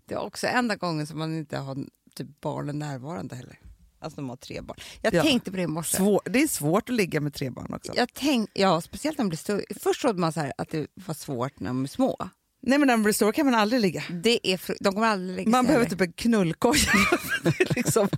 Det 0.07 0.15
är 0.15 0.19
också 0.19 0.47
enda 0.47 0.77
gången 0.77 1.07
som 1.07 1.19
man 1.19 1.37
inte 1.37 1.57
har 1.59 1.77
typ 2.15 2.41
barnen 2.41 2.79
närvarande 2.79 3.35
heller. 3.37 3.59
Alltså 3.99 4.17
de 4.21 4.29
har 4.29 4.37
tre 4.37 4.61
barn. 4.61 4.79
Jag 5.01 5.15
Ja. 5.15 5.23
tänkte 5.23 5.51
på 5.51 5.57
det 5.57 5.63
i 5.63 5.67
morse. 5.67 5.97
Svår, 5.97 6.21
det 6.25 6.43
är 6.43 6.49
svårt 6.49 6.89
att 6.89 6.95
ligga 6.97 7.21
med 7.21 7.35
tre 7.35 7.51
barn 7.51 7.75
också. 7.75 7.93
Jag 7.97 8.09
tänk, 8.15 8.51
ja, 8.53 8.81
speciellt 8.81 9.19
när 9.19 9.25
de 9.25 9.29
blir 9.29 9.39
stora. 9.39 9.61
Först 9.81 10.01
trodde 10.01 10.21
man 10.21 10.33
så 10.33 10.41
här 10.41 10.53
att 10.59 10.69
det 10.71 10.87
var 10.95 11.15
svårt 11.15 11.61
när 11.61 11.69
de 11.71 11.85
är 11.85 11.89
små. 11.89 12.29
Nej 12.67 12.79
men 12.79 12.89
blir 13.03 13.13
stora 13.13 13.33
kan 13.33 13.47
man 13.47 13.55
aldrig 13.55 13.81
ligga. 13.81 14.03
Det 14.23 14.49
är 14.53 14.61
de 14.85 14.95
kommer 14.95 15.07
aldrig 15.07 15.37
lägga 15.37 15.51
Man 15.51 15.65
sig 15.65 15.67
behöver 15.67 15.85
heller. 15.87 15.97
typ 16.07 16.09
en 16.09 16.13
knullkoja. 16.13 16.81
Liksom, 17.77 18.09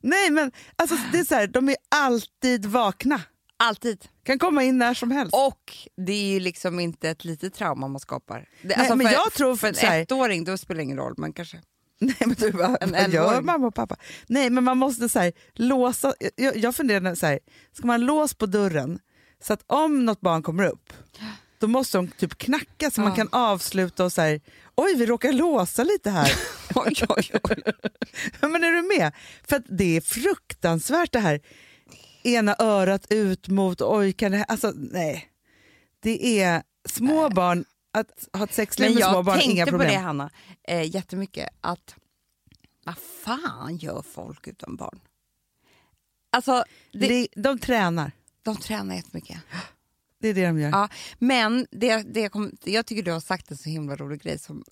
nej 0.00 0.30
men 0.30 0.52
alltså, 0.76 0.96
det 1.12 1.18
är 1.18 1.24
så 1.24 1.34
här, 1.34 1.46
de 1.46 1.68
är 1.68 1.76
alltid 1.88 2.66
vakna. 2.66 3.20
Alltid. 3.56 4.04
Kan 4.24 4.38
komma 4.38 4.62
in 4.64 4.78
när 4.78 4.94
som 4.94 5.10
helst. 5.10 5.34
Och 5.34 5.72
det 6.06 6.12
är 6.12 6.32
ju 6.32 6.40
liksom 6.40 6.80
inte 6.80 7.10
ett 7.10 7.24
litet 7.24 7.54
trauma 7.54 7.88
man 7.88 8.00
skapar. 8.00 8.48
Det, 8.62 8.76
Nej, 8.76 8.88
men 8.96 9.06
för, 9.06 9.12
jag 9.14 9.32
tror 9.32 9.56
för 9.56 9.68
en 9.68 9.74
här- 9.74 10.00
ettåring 10.02 10.44
då 10.44 10.56
spelar 10.56 10.76
det 10.78 10.82
ingen 10.82 10.96
roll, 10.98 11.14
men 11.16 11.32
kanske. 11.32 11.60
Nej 12.00 12.16
men 12.20 12.34
du 12.38 12.52
bara, 12.52 12.76
En 12.76 12.90
vad 12.90 13.08
gör 13.10 13.40
mamma 13.40 13.66
och 13.66 13.74
pappa? 13.74 13.96
Nej 14.26 14.50
men 14.50 14.64
man 14.64 14.78
måste 14.78 15.08
så 15.08 15.18
här, 15.18 15.32
låsa, 15.54 16.14
jag, 16.36 16.56
jag 16.56 16.76
funderar 16.76 17.14
så 17.14 17.26
här, 17.26 17.38
ska 17.72 17.86
man 17.86 18.00
ha 18.00 18.06
lås 18.06 18.34
på 18.34 18.46
dörren 18.46 18.98
så 19.42 19.52
att 19.52 19.62
om 19.66 20.04
något 20.04 20.20
barn 20.20 20.42
kommer 20.42 20.64
upp 20.66 20.92
då 21.58 21.66
måste 21.68 21.98
de 21.98 22.08
typ 22.08 22.38
knacka 22.38 22.90
så 22.90 23.00
man 23.00 23.10
Ja. 23.10 23.16
kan 23.16 23.28
avsluta 23.32 24.04
och 24.04 24.12
så 24.12 24.20
här, 24.20 24.40
oj 24.74 24.94
vi 24.96 25.06
råkar 25.06 25.32
låsa 25.32 25.84
lite 25.84 26.10
här. 26.10 26.32
Oj, 26.74 26.94
oj, 27.08 27.30
oj. 27.42 27.62
Men 28.40 28.64
är 28.64 28.70
du 28.70 28.82
med? 28.98 29.12
För 29.42 29.62
det 29.68 29.96
är 29.96 30.00
fruktansvärt 30.00 31.12
det 31.12 31.18
här. 31.18 31.40
Ena 32.22 32.56
örat 32.58 33.06
ut 33.10 33.48
mot, 33.48 33.80
oj 33.82 34.12
kan 34.12 34.30
det 34.32 34.36
här, 34.38 34.46
alltså 34.48 34.72
nej. 34.76 35.28
Det 36.00 36.40
är 36.42 36.62
små 36.88 37.28
barn, 37.30 37.64
att 37.92 38.28
ha 38.32 38.44
ett 38.44 38.54
sexliv 38.54 38.94
med 38.94 39.04
små 39.04 39.12
jag 39.16 39.24
barn, 39.24 39.40
inga 39.40 39.44
tänkte 39.54 39.64
på 39.64 39.70
problem. 39.78 39.88
det 39.94 39.98
Hanna, 39.98 40.30
eh, 40.68 40.94
jättemycket, 40.96 41.48
att 41.60 41.94
vad 42.84 42.94
fan 43.24 43.76
gör 43.76 44.02
folk 44.14 44.46
utan 44.48 44.76
barn? 44.76 45.00
Alltså, 46.32 46.64
det, 46.92 47.08
Det, 47.08 47.28
de 47.36 47.58
tränar, 47.58 48.12
de 48.42 48.56
tränar 48.56 48.94
jättemycket. 48.94 49.38
Det 50.24 50.30
är 50.30 50.34
det 50.34 50.46
de 50.46 50.60
gör. 50.60 50.70
Ja, 50.70 50.88
men 51.18 51.66
det, 51.70 51.96
det 52.14 52.28
kom, 52.28 52.52
jag 52.64 52.86
tycker 52.86 53.02
du 53.02 53.12
har 53.12 53.20
sagt 53.20 53.50
en 53.50 53.56
så 53.56 53.68
himla 53.68 53.96
rolig 53.96 54.22
grej 54.22 54.38
som, 54.38 54.64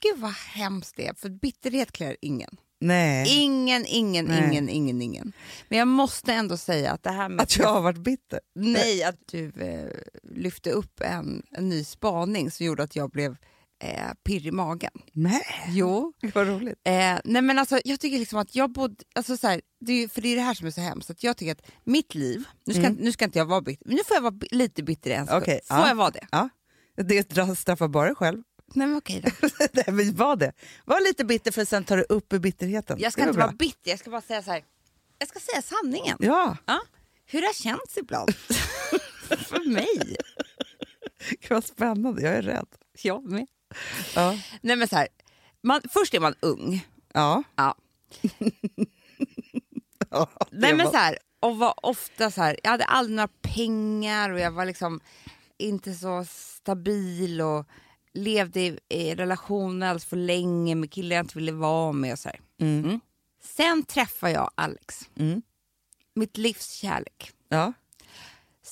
gud 0.00 0.18
vad 0.18 0.32
hemskt 0.32 0.96
det 0.96 1.06
är, 1.06 1.14
för 1.14 1.28
bitterhet 1.28 1.92
klär 1.92 2.16
ingen. 2.20 2.56
Nej, 2.80 3.26
Ingen, 3.44 3.84
ingen, 3.86 4.24
Nej. 4.24 4.48
ingen, 4.48 4.68
ingen, 4.68 5.02
ingen. 5.02 5.32
Men 5.68 5.78
jag 5.78 5.88
måste 5.88 6.32
ändå 6.32 6.56
säga 6.56 6.92
att 6.92 7.02
det 7.02 7.10
här 7.10 7.28
med 7.28 7.42
att 7.42 7.56
jag 7.56 7.68
har 7.68 7.80
varit 7.80 7.98
bitter. 7.98 8.40
Nej, 8.54 9.02
att 9.02 9.28
du 9.30 9.52
eh, 9.60 9.90
lyfte 10.22 10.70
upp 10.70 11.00
en, 11.00 11.42
en 11.50 11.68
ny 11.68 11.84
spaning 11.84 12.50
som 12.50 12.66
gjorde 12.66 12.82
att 12.82 12.96
jag 12.96 13.10
blev 13.10 13.36
eh, 13.84 14.10
pirrig 14.24 14.46
i 14.46 14.50
magen. 14.50 14.90
Nej, 15.12 15.42
Jo. 15.68 16.12
vad 16.34 16.46
roligt. 16.46 16.78
Eh, 16.84 17.18
nej 17.24 17.42
men 17.42 17.58
alltså, 17.58 17.80
jag 17.84 18.00
tycker 18.00 18.18
liksom 18.18 18.38
att 18.38 18.54
jag 18.54 18.72
bodde, 18.72 19.04
alltså 19.14 19.36
så 19.36 19.46
här, 19.48 19.60
det 19.80 19.92
är, 19.92 20.08
för 20.08 20.20
det 20.22 20.28
är 20.28 20.36
det 20.36 20.42
här 20.42 20.54
som 20.54 20.66
är 20.66 20.70
så 20.70 20.80
hemskt, 20.80 21.10
att 21.10 21.22
jag 21.22 21.36
tycker 21.36 21.52
att 21.52 21.62
mitt 21.84 22.14
liv, 22.14 22.44
nu 22.66 22.74
ska, 22.74 22.88
nu 22.88 23.12
ska 23.12 23.24
inte 23.24 23.38
jag 23.38 23.46
vara 23.46 23.60
bitter, 23.60 23.86
men 23.86 23.96
nu 23.96 24.02
får 24.04 24.14
jag 24.16 24.22
vara 24.22 24.34
lite 24.50 24.82
bitter 24.82 25.10
en 25.10 25.26
sekund. 25.26 25.42
Okej, 25.42 25.60
Får 25.68 25.76
ja. 25.76 25.88
jag 25.88 25.94
vara 25.94 26.10
det? 26.10 26.26
Ja. 26.30 26.48
Det 26.96 27.56
straffar 27.58 27.88
bara 27.88 28.06
dig 28.06 28.14
själv. 28.14 28.42
Nej 28.74 28.86
men 28.86 28.96
okej 28.96 29.22
då. 29.24 29.48
Nej, 29.72 29.84
men 29.88 30.14
var 30.16 30.36
det. 30.36 30.52
Var 30.84 31.00
lite 31.08 31.24
bitter 31.24 31.52
för 31.52 31.64
sen 31.64 31.84
tar 31.84 31.96
du 31.96 32.02
upp 32.08 32.28
bitterheten. 32.28 32.98
Jag 33.00 33.12
ska 33.12 33.22
inte 33.22 33.32
bra. 33.34 33.44
vara 33.46 33.56
bitter, 33.56 33.90
jag 33.90 33.98
ska 33.98 34.10
bara 34.10 34.20
säga 34.20 34.42
så 34.42 34.50
här. 34.50 34.64
jag 35.18 35.28
ska 35.28 35.40
säga 35.40 35.62
sanningen. 35.62 36.16
Ja, 36.20 36.56
Ja. 36.66 36.80
Hur 37.26 37.40
det 37.40 37.46
har 37.46 37.54
känts 37.54 37.96
ibland. 37.96 38.34
för 39.48 39.70
mig. 39.70 40.16
Gud, 41.40 41.50
vad 41.50 41.64
spännande, 41.64 42.22
jag 42.22 42.34
är 42.34 42.42
rädd. 42.42 42.66
Jag 43.02 43.24
med. 43.30 43.46
Ja. 44.14 44.38
Nej 44.60 44.76
men 44.76 44.88
så 44.88 44.96
här, 44.96 45.08
man, 45.62 45.80
först 45.90 46.14
är 46.14 46.20
man 46.20 46.34
ung. 46.40 46.86
Ja. 47.12 47.42
Ja. 47.56 47.74
ja 50.10 50.30
Nej 50.50 50.74
men 50.74 50.84
var- 50.84 50.92
så 50.92 50.98
här, 50.98 51.18
och 51.40 51.56
var 51.58 51.74
ofta 51.86 52.30
så 52.30 52.42
här, 52.42 52.56
jag 52.62 52.70
hade 52.70 52.84
aldrig 52.84 53.16
några 53.16 53.28
pengar 53.42 54.30
och 54.30 54.40
jag 54.40 54.50
var 54.50 54.64
liksom 54.64 55.00
inte 55.58 55.94
så 55.94 56.24
stabil 56.28 57.40
och 57.40 57.66
levde 58.12 58.60
i, 58.60 58.78
i 58.88 59.14
relationer 59.14 59.86
alldeles 59.86 60.04
för 60.04 60.16
länge 60.16 60.74
med 60.74 60.90
killar 60.92 61.16
jag 61.16 61.22
inte 61.24 61.38
ville 61.38 61.52
vara 61.52 61.92
med 61.92 62.12
och 62.12 62.18
så 62.18 62.28
här. 62.28 62.40
Mm. 62.60 63.00
Sen 63.42 63.82
träffade 63.82 64.32
jag 64.32 64.50
Alex, 64.54 65.08
Mm. 65.16 65.42
mitt 66.14 66.36
livs 66.36 66.72
kärlek. 66.72 67.32
Ja. 67.48 67.72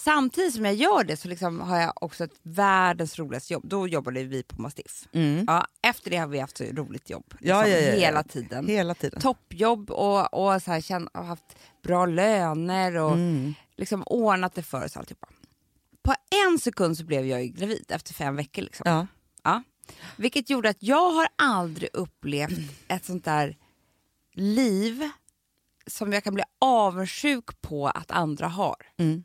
Samtidigt 0.06 0.54
som 0.54 0.64
jag 0.64 0.75
gör 0.75 1.04
det 1.04 1.16
så 1.16 1.28
liksom 1.28 1.60
har 1.60 1.80
jag 1.80 1.92
också 2.02 2.25
ett 2.25 2.40
världens 2.42 3.18
roligaste 3.18 3.52
jobb. 3.52 3.68
Då 3.68 3.88
jobbade 3.88 4.25
vi 4.25 4.42
på 4.42 4.62
Mastiff. 4.62 5.08
Mm. 5.12 5.44
Ja, 5.48 5.66
efter 5.82 6.10
det 6.10 6.16
har 6.16 6.26
vi 6.26 6.38
haft 6.38 6.60
roligt 6.60 7.10
jobb. 7.10 7.25
Liksom, 7.30 7.48
ja, 7.48 7.68
ja, 7.68 7.78
ja. 7.78 7.92
Hela 7.92 8.22
tiden. 8.22 8.66
Hela 8.66 8.94
tiden. 8.94 9.20
Toppjobb 9.20 9.90
och, 9.90 10.34
och 10.54 10.62
så 10.62 10.70
här, 10.70 10.80
känn, 10.80 11.08
haft 11.14 11.58
bra 11.82 12.06
löner 12.06 12.96
och 12.96 13.12
Mm. 13.12 13.54
liksom 13.76 14.02
ordnat 14.06 14.54
det 14.54 14.62
för 14.62 14.84
oss 14.84 14.96
alltihopa. 14.96 15.28
På 16.02 16.14
en 16.48 16.58
sekund 16.58 16.98
så 16.98 17.04
blev 17.04 17.26
jag 17.26 17.44
gravid 17.46 17.84
efter 17.88 18.14
fem 18.14 18.36
veckor. 18.36 18.62
Liksom. 18.62 18.84
Ja. 18.90 19.06
Ja. 19.42 19.62
Vilket 20.16 20.50
gjorde 20.50 20.68
att 20.68 20.82
jag 20.82 21.10
har 21.10 21.28
aldrig 21.36 21.90
upplevt 21.92 22.58
ett 22.88 23.04
sånt 23.04 23.25
där 23.25 23.56
liv 24.34 25.08
som 25.86 26.12
jag 26.12 26.25
kan 26.25 26.34
bli 26.34 26.44
avundsjuk 26.60 27.60
på 27.62 27.88
att 27.88 28.10
andra 28.10 28.48
har. 28.48 28.76
Mm. 28.96 29.25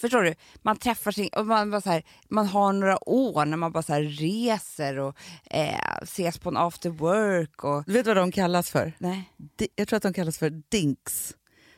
Förstår 0.00 0.22
du? 0.22 0.34
Man 0.62 0.76
träffar 0.76 1.10
sin, 1.12 1.28
och 1.28 1.46
man, 1.46 1.70
bara 1.70 1.80
så 1.80 1.90
här, 1.90 2.02
man 2.28 2.46
har 2.46 2.72
några 2.72 3.08
år 3.08 3.44
när 3.44 3.56
man 3.56 3.72
bara 3.72 3.82
så 3.82 3.94
reser 3.94 4.98
och 4.98 5.16
eh, 5.50 5.98
ses 6.02 6.38
på 6.38 6.48
en 6.48 6.56
after 6.56 6.90
work. 6.90 7.64
Och, 7.64 7.84
Du 7.86 7.92
vet 7.92 8.06
vad 8.06 8.16
de 8.16 8.32
kallas 8.32 8.70
för? 8.70 8.92
nej. 8.98 9.32
Jag 9.76 9.88
tror 9.88 9.96
att 9.96 10.02
de 10.02 10.12
kallas 10.12 10.38
för 10.38 10.50
DINKs. 10.68 11.34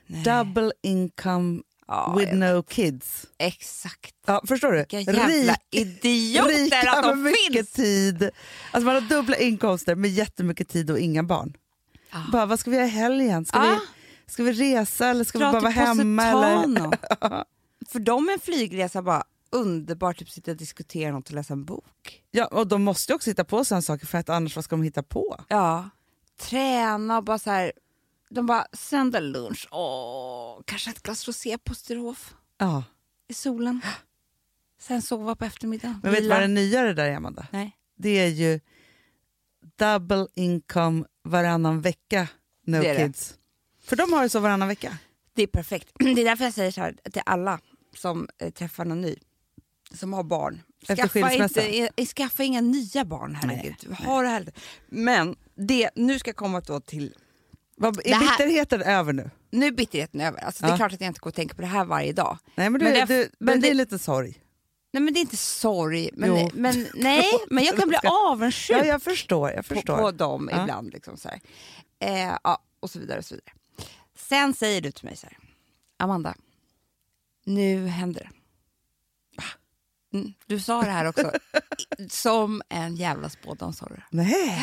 nej. 0.07 0.23
Double 0.25 0.73
income 0.83 1.61
Ja, 1.93 2.15
with 2.19 2.35
no 2.35 2.63
kids. 2.63 3.27
Exakt. 3.39 4.15
Ja, 4.27 4.43
förstår 4.49 4.73
du? 4.73 4.79
Vilka 4.79 5.01
jävla 5.01 5.57
idioter 5.71 6.49
rika 6.65 6.91
att 6.93 7.05
med 7.05 7.13
de 7.17 7.23
mycket 7.23 7.53
finns! 7.53 7.73
tid. 7.73 8.31
Alltså 8.71 8.87
man 8.87 8.95
har 8.95 9.01
dubbla 9.01 9.37
inkomster 9.37 9.95
med 9.95 10.11
jättemycket 10.11 10.69
tid 10.69 10.91
och 10.91 10.99
inga 10.99 11.23
barn. 11.23 11.57
Ja. 12.13 12.19
Bara, 12.33 12.47
vad 12.47 12.61
ska 12.61 12.71
vi 12.71 12.77
göra 12.77 12.87
i 12.87 12.91
helgen? 12.91 13.45
Ska, 13.45 13.59
Ja. 13.59 13.81
vi, 14.27 14.33
ska 14.33 14.43
vi 14.43 14.53
resa 14.53 15.09
eller 15.09 15.25
ska 15.25 15.39
Dra 15.39 15.47
vi 15.47 15.53
bara 15.53 15.61
vara 15.61 15.71
hemma? 15.73 16.25
Eller? 16.27 17.45
För 17.93 17.99
dem 18.01 18.29
är 18.29 18.33
en 18.33 18.39
flygresa 18.41 19.03
bara 19.03 19.25
underbart, 19.51 20.19
typ 20.19 20.31
sitta 20.31 20.51
och 20.51 20.57
diskutera 20.57 21.13
något 21.13 21.29
och 21.29 21.35
läsa 21.35 21.53
en 21.53 21.65
bok. 21.65 22.23
Ja, 22.31 22.47
och 22.47 22.67
de 22.67 22.83
måste 22.83 23.13
ju 23.13 23.17
också 23.17 23.31
hitta 23.31 23.45
på 23.45 23.65
sådana 23.65 23.83
saker 23.83 24.07
för 24.07 24.19
att 24.19 24.29
annars 24.29 24.57
vad 24.57 24.65
ska 24.65 24.77
de 24.77 24.83
hitta 24.83 25.03
på? 25.03 25.45
Ja. 25.49 25.91
Träna 26.41 27.17
och 27.19 27.25
bara 27.25 27.39
så 27.39 27.51
här, 27.51 27.73
de 28.31 28.47
bara 28.47 28.67
söndag 28.73 29.21
lunch, 29.21 29.69
åh, 29.71 30.61
kanske 30.65 30.91
ett 30.91 31.03
glas 31.03 31.27
rosé 31.29 31.59
på 31.59 31.75
Sturehof 31.75 32.35
Ja. 32.59 32.85
i 33.29 33.35
solen. 33.35 33.81
Sen 34.81 35.03
sova 35.03 35.35
på 35.37 35.45
eftermiddagen. 35.45 36.01
Men 36.03 36.13
vet 36.13 36.23
du 36.23 36.29
vad 36.29 36.41
det 36.41 36.49
nyare 36.49 36.93
där 36.93 37.05
är 37.05 37.17
Amanda? 37.17 37.47
Nej. 37.51 37.77
Det 37.97 38.09
är 38.19 38.27
ju 38.29 38.61
double 39.79 40.27
income 40.35 41.05
varannan 41.25 41.81
vecka 41.81 42.29
no 42.67 42.81
Det 42.81 42.89
är 42.89 42.95
det. 42.99 43.07
kids. 43.07 43.35
För 43.83 43.97
de 43.97 44.13
har 44.13 44.23
ju 44.23 44.29
så 44.29 44.41
varannan 44.41 44.69
vecka. 44.69 44.99
Det 45.35 45.43
är 45.43 45.47
perfekt. 45.47 45.89
Det 45.99 46.11
är 46.11 46.25
därför 46.25 46.45
jag 46.45 46.55
säger 46.55 46.71
så 46.73 46.81
här 46.81 46.97
till 47.13 47.23
alla 47.27 47.61
som 47.97 48.29
eh, 48.39 48.51
träffar 48.51 48.85
någon 48.85 49.01
ny, 49.01 49.17
som 49.95 50.13
har 50.13 50.23
barn. 50.23 50.63
Skaffa, 50.87 51.33
inte, 51.33 51.89
eh, 51.97 52.07
skaffa 52.07 52.43
inga 52.43 52.61
nya 52.61 53.05
barn, 53.05 53.35
herregud. 53.35 53.97
Ha 54.07 54.23
det 54.23 54.29
här. 54.29 54.53
Men 54.89 55.37
det, 55.55 55.91
nu 55.95 56.19
ska 56.19 56.29
jag 56.29 56.37
komma 56.37 56.61
då 56.61 56.81
till... 56.81 57.15
Vad, 57.77 58.07
är 58.07 58.15
här- 58.15 58.21
bitterheten 58.39 58.83
över 58.83 59.13
nu? 59.13 59.31
Nu 59.51 59.67
är 59.67 59.71
bitterheten 59.71 60.21
över. 60.21 60.39
Alltså, 60.45 60.63
Det 60.63 60.69
är 60.69 60.71
Ja. 60.71 60.77
klart 60.77 60.93
att 60.93 61.01
jag 61.01 61.09
inte 61.09 61.21
går 61.21 61.31
och 61.31 61.35
tänker 61.35 61.55
på 61.55 61.61
det 61.63 61.69
här 61.69 61.85
varje 61.85 62.13
dag. 62.13 62.39
Nej 62.55 62.71
men, 62.71 62.79
du, 62.81 62.85
Men 62.85 62.95
det- 62.95 63.05
du, 63.07 63.31
men 63.39 63.61
det 63.61 63.71
är 63.71 63.75
lite 63.75 63.99
sorg. 63.99 64.35
Nej 64.93 65.03
men 65.03 65.15
det 65.15 65.19
är 65.19 65.23
inte 65.23 65.37
sorg, 65.37 66.11
men, 66.13 66.29
Jo. 66.41 66.51
men, 66.55 66.87
nej, 66.95 67.25
men 67.51 67.65
jag 67.65 67.77
kan 67.77 67.89
bli 67.89 67.99
avundsjuk 68.05 68.77
Ja, 68.77 68.85
jag 68.85 69.03
förstår. 69.03 69.51
Jag 69.51 69.69
på, 69.69 69.75
förstår. 69.75 69.97
på 69.97 70.11
dem 70.11 70.49
Ja. 70.53 70.63
ibland. 70.63 70.93
Liksom, 70.93 71.17
så. 71.17 71.29
Eh, 72.01 72.35
ja, 72.45 72.63
och 72.81 72.91
så 72.91 72.99
vidare. 72.99 73.19
och 73.19 73.25
så 73.25 73.35
vidare. 73.35 73.53
Sen 74.17 74.55
säger 74.55 74.81
du 74.81 74.91
till 74.93 75.05
mig 75.05 75.17
så 75.17 75.27
här, 75.27 75.39
Amanda, 75.99 76.35
nu 77.45 77.87
händer 77.87 78.21
det. 78.21 78.31
Mm, 80.13 80.33
du 80.47 80.61
sa 80.61 80.83
det 80.83 80.91
här 80.91 81.05
också, 81.05 81.33
som 82.11 82.63
en 82.69 82.97
jävla 82.97 83.29
det. 83.95 84.03
Nej. 84.11 84.61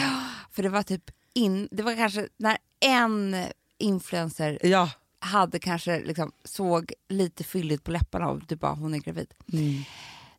För 0.51 0.63
det 0.63 0.69
var 0.69 0.83
typ 0.83 1.03
in, 1.33 1.67
det 1.71 1.83
var 1.83 1.95
kanske 1.95 2.27
när 2.37 2.57
en 2.79 3.35
influencer 3.77 4.59
Ja. 4.63 4.89
hade 5.19 5.59
kanske 5.59 5.99
liksom, 5.99 6.31
såg 6.43 6.93
lite 7.09 7.43
fylligt 7.43 7.83
på 7.83 7.91
läpparna 7.91 8.29
och 8.29 8.41
du 8.47 8.55
bara, 8.55 8.73
hon 8.73 8.93
är 8.93 8.97
gravid. 8.99 9.33
Mm. 9.53 9.83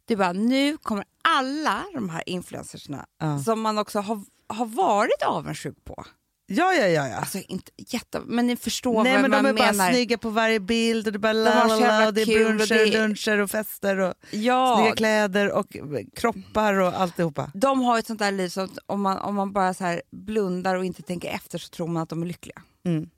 Du 0.04 0.16
bara, 0.16 0.33
nu 0.33 0.76
kommer 0.76 1.04
alla 1.23 1.85
de 1.95 2.09
här 2.09 2.28
influencersna 2.28 3.07
Ja. 3.18 3.38
som 3.38 3.61
man 3.61 3.78
också 3.78 4.00
har, 4.00 4.25
har 4.47 4.66
varit 4.66 5.23
avundsjuk 5.26 5.85
på. 5.85 6.04
Ja, 6.50 6.75
ja, 6.75 6.87
ja. 6.87 7.09
ja. 7.09 7.17
Alltså 7.17 7.38
inte 7.38 7.71
jätte, 7.76 8.21
men 8.26 8.47
ni 8.47 8.57
förstår 8.57 9.05
Nej 9.05 9.12
vad 9.12 9.23
men 9.23 9.31
de 9.31 9.37
man 9.37 9.47
är 9.47 9.52
bara 9.52 9.73
menar. 9.73 9.90
snygga 9.90 10.19
på 10.19 10.31
varje 10.31 10.61
bild 10.61 11.07
och 11.07 11.12
det 11.12 11.17
är 11.17 11.19
bara 11.19 11.33
har 11.33 11.35
la, 11.45 11.62
så 11.62 11.69
la, 11.69 11.81
jävla 11.81 12.00
la, 12.00 12.07
och 12.07 12.14
det 12.14 12.23
är 12.23 12.26
kul 12.26 12.47
och 12.47 12.57
bruncher, 12.57 12.75
det 12.75 12.95
är- 12.95 13.09
luncher 13.09 13.38
och 13.38 13.50
fester 13.50 13.99
och 13.99 14.14
Ja, 14.31 14.76
snygga 14.78 14.97
kläder 14.97 15.50
och 15.52 15.76
kroppar 16.17 16.75
och 16.75 17.00
alltihopa. 17.00 17.50
de 17.55 17.81
har 17.81 17.99
ett 17.99 18.07
sånt 18.07 18.19
där 18.19 18.33
liv 18.33 18.50
att 18.61 18.78
om 18.87 19.00
man, 19.02 19.19
om 19.19 19.35
man 19.35 19.52
bara 19.52 19.75
så 19.75 20.00
blundar 20.11 20.75
och 20.75 20.85
inte 20.85 21.02
tänker 21.02 21.28
efter 21.31 21.59
så 21.59 21.69
tror 21.69 21.87
man 21.88 22.02
att 22.02 22.09
de 22.09 22.23
är 22.23 22.26
lyckliga. 22.26 22.62
Mm. 22.85 23.11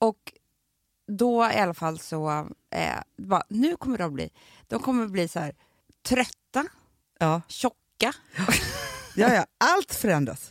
Och 0.00 0.32
då 1.12 1.44
i 1.54 1.58
alla 1.60 1.74
fall 1.74 1.98
så, 1.98 2.30
eh, 2.74 3.00
bara, 3.18 3.42
nu 3.48 3.76
kommer 3.76 3.98
de 3.98 4.14
bli, 4.14 4.30
de 4.68 4.80
kommer 4.82 5.06
bli 5.06 5.28
så 5.28 5.38
här 5.40 5.52
trötta, 6.08 6.66
Ja. 7.18 7.42
tjocka, 7.48 8.12
Ja, 9.14 9.34
ja, 9.34 9.46
allt 9.64 9.94
förändras. 9.94 10.50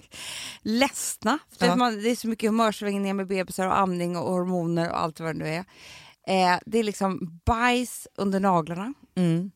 ledsna. 0.62 1.40
För 1.60 1.66
Ja. 1.66 1.76
man, 1.76 2.02
det 2.02 2.10
är 2.10 2.16
så 2.16 2.28
mycket 2.28 2.48
humörsvängningar 2.50 3.14
med 3.14 3.28
bebisar 3.28 3.68
och 3.68 3.80
amning 3.80 4.18
och 4.18 4.32
hormoner 4.32 4.90
och 4.90 5.00
allt 5.02 5.20
vad 5.20 5.36
det 5.36 5.40
nu 5.44 5.48
är. 5.50 5.66
Eh, 6.28 6.60
det 6.66 6.80
är 6.80 6.84
liksom 6.84 7.40
bajs 7.46 8.08
under 8.18 8.40
naglarna, 8.40 8.94
Mm. 9.16 9.52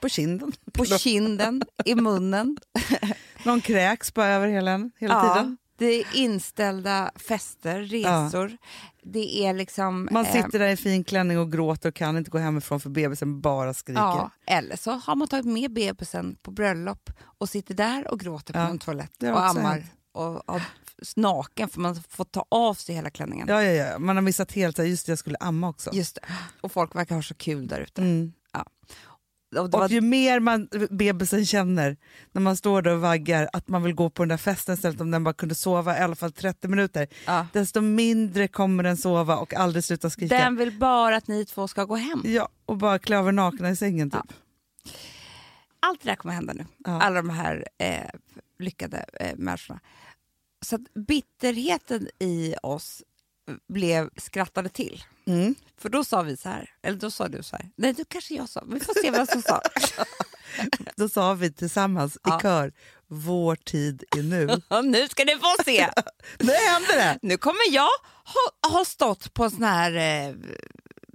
På 0.00 0.08
kinden. 0.08 0.52
på 0.72 0.84
kinden, 0.84 1.62
i 1.84 1.94
munnen. 1.94 2.56
Någon 3.44 3.60
kräks 3.60 4.14
bara 4.14 4.28
över 4.28 4.48
hela, 4.48 4.90
hela 4.98 5.22
tiden. 5.34 5.56
det 5.78 5.86
är 5.86 6.04
inställda 6.16 7.10
fester, 7.16 7.80
resor. 7.82 8.56
Det 9.04 9.46
är 9.46 9.54
liksom... 9.54 10.08
Man 10.10 10.24
eh, 10.26 10.32
sitter 10.32 10.58
där 10.58 10.68
i 10.68 10.76
fin 10.76 11.04
klänning 11.04 11.38
och 11.38 11.52
gråter 11.52 11.88
och 11.88 11.94
kan 11.94 12.16
inte 12.16 12.30
gå 12.30 12.38
hemifrån 12.38 12.80
för 12.80 12.90
bebisen 12.90 13.40
bara 13.40 13.74
skriker. 13.74 14.00
Ja, 14.00 14.30
eller 14.46 14.76
så 14.76 14.90
har 14.90 15.16
man 15.16 15.28
tagit 15.28 15.46
med 15.46 15.72
bebisen 15.72 16.36
på 16.42 16.50
bröllop 16.50 17.10
och 17.22 17.48
sitter 17.48 17.74
där 17.74 18.10
och 18.10 18.20
gråter 18.20 18.52
på 18.52 18.58
Ja, 18.58 18.68
en 18.68 18.78
toalett 18.78 19.22
och 19.22 19.46
ammar 19.46 19.86
och, 20.12 20.48
och 20.48 20.60
naken 21.16 21.68
för 21.68 21.80
man 21.80 22.02
får 22.08 22.24
ta 22.24 22.46
av 22.48 22.74
sig 22.74 22.94
hela 22.94 23.10
klänningen. 23.10 23.48
Ja, 23.48 23.62
ja, 23.62 23.70
ja. 23.70 23.98
Man 23.98 24.16
har 24.16 24.22
missat 24.22 24.52
helt 24.52 24.78
just 24.78 25.06
det, 25.06 25.10
jag 25.10 25.18
skulle 25.18 25.36
amma 25.40 25.68
också. 25.68 25.90
Just 25.92 26.14
det. 26.14 26.20
Och 26.60 26.72
folk 26.72 26.94
verkar 26.94 27.14
ha 27.14 27.22
så 27.22 27.34
kul 27.34 27.68
där 27.68 27.80
ute. 27.80 28.02
Mm. 28.02 28.32
Och 29.58 29.70
det 29.70 29.76
var, 29.76 29.84
Och 29.84 29.90
ju 29.90 30.00
mer 30.00 30.40
man, 30.40 30.68
bebisen 30.90 31.46
känner 31.46 31.96
när 32.32 32.42
man 32.42 32.56
står 32.56 32.82
där 32.82 32.90
och 32.90 33.00
vaggar 33.00 33.48
att 33.52 33.68
man 33.68 33.82
vill 33.82 33.94
gå 33.94 34.10
på 34.10 34.22
den 34.22 34.28
där 34.28 34.36
festen 34.36 34.74
istället 34.74 35.00
om 35.00 35.10
den 35.10 35.24
bara 35.24 35.34
kunde 35.34 35.54
sova 35.54 35.98
i 35.98 36.00
alla 36.00 36.14
fall 36.14 36.32
30 36.32 36.68
minuter, 36.68 37.06
ja. 37.26 37.46
desto 37.52 37.80
mindre 37.80 38.48
kommer 38.48 38.82
den 38.82 38.96
sova 38.96 39.36
och 39.36 39.54
aldrig 39.54 39.84
sluta 39.84 40.10
skrika. 40.10 40.38
Den 40.38 40.56
vill 40.56 40.78
bara 40.78 41.16
att 41.16 41.28
ni 41.28 41.44
två 41.44 41.68
ska 41.68 41.84
gå 41.84 41.96
hem. 41.96 42.22
Ja, 42.24 42.48
och 42.66 42.76
bara 42.76 42.98
klä 42.98 43.16
över 43.16 43.32
nakna 43.32 43.70
i 43.70 43.76
sängen 43.76 44.10
typ. 44.10 44.32
Allt 45.80 46.00
det 46.02 46.10
där 46.10 46.16
kommer 46.16 46.34
hända 46.34 46.52
nu. 46.52 46.66
Ja. 46.84 47.00
Alla 47.00 47.16
de 47.22 47.30
här 47.30 47.64
eh, 47.78 48.10
lyckade 48.58 49.04
eh, 49.20 49.36
människorna. 49.36 49.80
Så 50.66 50.78
bitterheten 50.94 52.08
i 52.18 52.54
oss 52.62 53.02
blev 53.68 54.10
skrattade 54.16 54.68
till. 54.68 55.04
Mm. 55.26 55.54
För 55.78 55.88
då 55.88 56.04
sa 56.04 56.22
vi 56.22 56.36
så 56.36 56.48
här, 56.48 56.70
eller 56.82 56.98
då 56.98 57.10
sa 57.10 57.28
du 57.28 57.42
så 57.42 57.56
här, 57.56 57.70
nej 57.76 57.92
då 57.92 58.04
kanske 58.08 58.34
jag 58.34 58.48
sa, 58.48 58.64
vi 58.66 58.80
får 58.80 58.94
se 59.02 59.10
vem 59.10 59.26
som 59.26 59.42
sa. 59.42 59.60
Då 60.96 61.08
sa 61.08 61.34
vi 61.34 61.52
tillsammans 61.52 62.18
Ja. 62.24 62.38
i 62.38 62.42
kör, 62.42 62.72
vår 63.06 63.56
tid 63.56 64.04
är 64.16 64.22
nu. 64.22 64.46
Nu 64.82 65.08
ska 65.08 65.24
ni 65.24 65.36
få 65.36 65.62
se! 65.64 65.88
nu 66.38 66.52
händer 66.52 66.96
det! 66.96 67.18
Nu 67.22 67.36
kommer 67.36 67.70
jag 67.74 67.88
ha, 68.24 68.70
ha 68.70 68.84
stått 68.84 69.34
på 69.34 69.44
en 69.44 69.50
sån 69.50 69.62
här 69.62 69.92
eh, 70.28 70.34